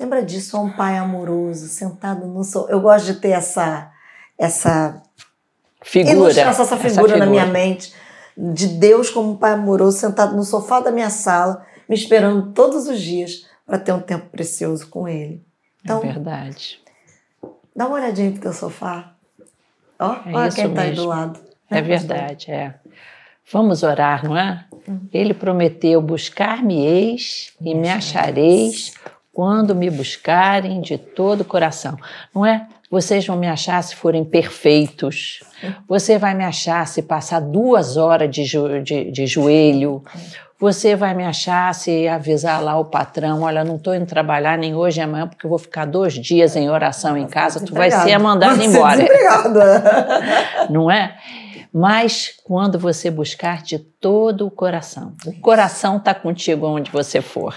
lembra 0.00 0.22
disso, 0.22 0.56
é 0.56 0.60
um 0.60 0.72
pai 0.72 0.96
amoroso, 0.96 1.68
sentado 1.68 2.26
no 2.26 2.42
sol. 2.42 2.66
Eu 2.70 2.80
gosto 2.80 3.04
de 3.04 3.20
ter 3.20 3.32
essa 3.32 3.92
essa 4.38 5.02
Figura. 5.82 6.14
ilustração, 6.14 6.64
essa 6.64 6.76
figura, 6.78 7.18
na 7.18 7.26
minha 7.26 7.44
mente 7.46 7.92
de 8.36 8.68
Deus 8.68 9.10
como 9.10 9.32
um 9.32 9.36
pai 9.36 9.52
amoroso 9.52 9.98
sentado 9.98 10.34
no 10.34 10.42
sofá 10.44 10.80
da 10.80 10.90
minha 10.90 11.10
sala, 11.10 11.64
me 11.86 11.94
esperando 11.94 12.52
todos 12.52 12.88
os 12.88 13.00
dias 13.00 13.46
para 13.66 13.78
ter 13.78 13.92
um 13.92 14.00
tempo 14.00 14.30
precioso 14.30 14.88
com 14.88 15.06
ele. 15.06 15.44
Então, 15.84 15.98
é 15.98 16.06
verdade. 16.06 16.80
Dá 17.74 17.86
uma 17.86 17.96
olhadinha 17.96 18.32
pro 18.32 18.40
teu 18.40 18.52
sofá. 18.54 19.14
Ó, 19.98 20.12
É 20.26 20.32
olha 20.34 20.50
quem 20.52 20.72
tá 20.72 20.82
aí 20.82 20.94
do 20.94 21.06
lado. 21.06 21.38
É 21.70 21.80
Né, 21.80 21.88
pastor? 21.88 22.08
verdade, 22.08 22.50
é. 22.50 22.74
Vamos 23.52 23.82
orar, 23.82 24.24
não 24.24 24.36
é? 24.36 24.64
Ele 25.12 25.34
prometeu: 25.34 26.00
buscar-me-eis 26.02 27.52
e 27.60 27.74
me 27.74 27.88
achareis 27.88 28.92
quando 29.32 29.74
me 29.74 29.90
buscarem 29.90 30.80
de 30.80 30.96
todo 30.96 31.42
o 31.42 31.44
coração. 31.44 31.96
Não 32.34 32.44
é? 32.44 32.66
Vocês 32.90 33.26
vão 33.26 33.36
me 33.36 33.48
achar 33.48 33.82
se 33.82 33.94
forem 33.94 34.24
perfeitos. 34.24 35.40
Você 35.88 36.18
vai 36.18 36.34
me 36.34 36.44
achar 36.44 36.86
se 36.86 37.02
passar 37.02 37.40
duas 37.40 37.96
horas 37.96 38.30
de, 38.30 38.44
jo 38.44 38.82
de, 38.82 39.10
de 39.10 39.26
joelho. 39.26 40.02
Você 40.58 40.96
vai 40.96 41.12
me 41.12 41.22
achar 41.22 41.74
se 41.74 42.08
avisar 42.08 42.62
lá 42.62 42.78
o 42.78 42.86
patrão, 42.86 43.42
olha, 43.42 43.62
não 43.62 43.76
estou 43.76 43.94
indo 43.94 44.06
trabalhar 44.06 44.56
nem 44.56 44.74
hoje 44.74 44.96
nem 44.98 45.04
amanhã 45.04 45.28
porque 45.28 45.44
eu 45.44 45.50
vou 45.50 45.58
ficar 45.58 45.84
dois 45.84 46.14
dias 46.14 46.56
em 46.56 46.70
oração 46.70 47.14
em 47.14 47.26
casa, 47.26 47.62
tu 47.62 47.74
vai 47.74 47.90
ser 47.90 48.16
mandado 48.18 48.62
embora. 48.62 49.06
não 50.70 50.90
é? 50.90 51.14
Mas 51.78 52.32
quando 52.42 52.78
você 52.78 53.10
buscar 53.10 53.62
de 53.62 53.78
todo 53.78 54.46
o 54.46 54.50
coração, 54.50 55.14
o 55.26 55.40
coração 55.42 55.98
está 55.98 56.14
contigo 56.14 56.66
onde 56.66 56.90
você 56.90 57.20
for. 57.20 57.54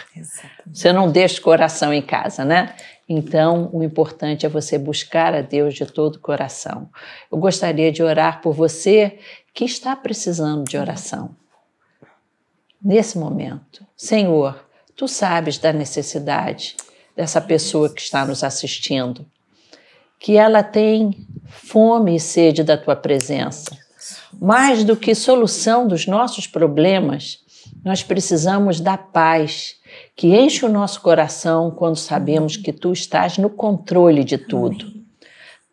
Você 0.70 0.91
não 0.91 1.09
deixa 1.09 1.39
o 1.39 1.41
coração 1.41 1.93
em 1.93 2.01
casa, 2.01 2.43
né? 2.43 2.76
Então, 3.07 3.70
o 3.72 3.82
importante 3.82 4.45
é 4.45 4.49
você 4.49 4.78
buscar 4.78 5.34
a 5.34 5.39
Deus 5.39 5.74
de 5.74 5.86
todo 5.86 6.17
o 6.17 6.20
coração. 6.20 6.89
Eu 7.32 7.38
gostaria 7.38 7.93
de 7.93 8.03
orar 8.03 8.41
por 8.41 8.53
você 8.53 9.20
que 9.53 9.63
está 9.63 9.95
precisando 9.95 10.65
de 10.65 10.78
oração 10.78 11.34
nesse 12.84 13.17
momento. 13.17 13.88
Senhor, 13.95 14.67
tu 14.97 15.07
sabes 15.07 15.57
da 15.57 15.72
necessidade 15.72 16.76
dessa 17.15 17.39
pessoa 17.39 17.89
que 17.89 18.01
está 18.01 18.26
nos 18.26 18.43
assistindo, 18.43 19.26
que 20.20 20.36
ela 20.36 20.61
tem 20.61 21.26
fome 21.47 22.17
e 22.17 22.20
sede 22.20 22.65
da 22.65 22.78
tua 22.78 22.97
presença. 22.97 23.88
Mais 24.39 24.83
do 24.83 24.95
que 24.95 25.13
solução 25.13 25.87
dos 25.87 26.07
nossos 26.07 26.47
problemas, 26.47 27.39
nós 27.83 28.03
precisamos 28.03 28.79
da 28.79 28.97
paz 28.97 29.75
que 30.15 30.27
enche 30.35 30.65
o 30.65 30.69
nosso 30.69 31.01
coração 31.01 31.71
quando 31.71 31.97
sabemos 31.97 32.55
que 32.55 32.71
tu 32.71 32.93
estás 32.93 33.37
no 33.37 33.49
controle 33.49 34.23
de 34.23 34.37
tudo. 34.37 34.93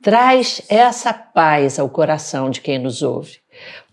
Traz 0.03 0.63
essa 0.69 1.13
paz 1.13 1.79
ao 1.79 1.89
coração 1.89 2.51
de 2.51 2.61
quem 2.61 2.79
nos 2.79 3.03
ouve. 3.03 3.39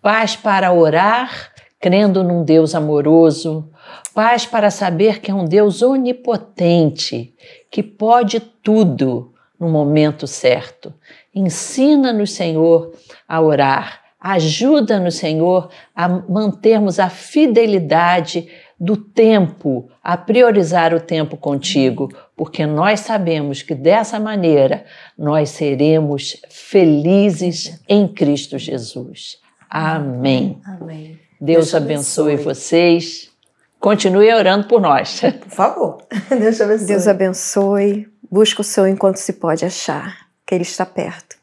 Paz 0.02 0.36
para 0.36 0.72
orar 0.72 1.54
crendo 1.84 2.24
num 2.24 2.46
Deus 2.46 2.76
amoroso, 2.76 3.70
paz 4.14 4.46
para 4.46 4.72
saber 4.72 5.20
que 5.20 5.30
é 5.30 5.34
um 5.34 5.44
Deus 5.44 5.82
onipotente, 5.82 7.36
que 7.70 7.84
pode 7.84 8.40
tudo 8.40 9.34
no 9.60 9.68
momento 9.68 10.26
certo. 10.26 10.94
Ensina-nos, 11.36 12.32
Senhor, 12.32 12.94
a 13.28 13.42
orar. 13.42 14.03
Ajuda-nos, 14.24 15.16
Senhor, 15.16 15.70
a 15.94 16.08
mantermos 16.08 16.98
a 16.98 17.10
fidelidade 17.10 18.48
do 18.80 18.96
tempo, 18.96 19.90
a 20.02 20.16
priorizar 20.16 20.94
o 20.94 21.00
tempo 21.02 21.36
contigo, 21.36 22.10
porque 22.34 22.66
nós 22.66 23.02
sabemos 23.02 23.62
que 23.62 23.76
dessa 23.76 24.22
maneira 24.22 24.86
nós 25.18 25.50
seremos 25.50 26.42
felizes 26.50 27.82
em 27.88 28.08
Cristo 28.08 28.58
Jesus. 28.58 29.40
Amém. 29.70 30.62
Amém. 30.66 31.20
Deus, 31.42 31.72
Deus 31.72 31.76
abençoe, 31.76 32.34
abençoe 32.34 32.46
vocês. 32.46 33.30
Continue 33.78 34.34
orando 34.34 34.70
por 34.70 34.80
nós. 34.80 35.20
Por 35.44 35.50
favor. 35.50 35.98
Deus 36.32 36.62
abençoe. 36.62 36.88
Deus 36.88 37.08
abençoe. 37.10 38.08
Busca 38.32 38.62
o 38.62 38.64
seu 38.64 38.88
enquanto 38.88 39.18
se 39.18 39.34
pode 39.34 39.66
achar, 39.66 40.28
que 40.46 40.56
Ele 40.56 40.64
está 40.64 40.86
perto. 40.86 41.43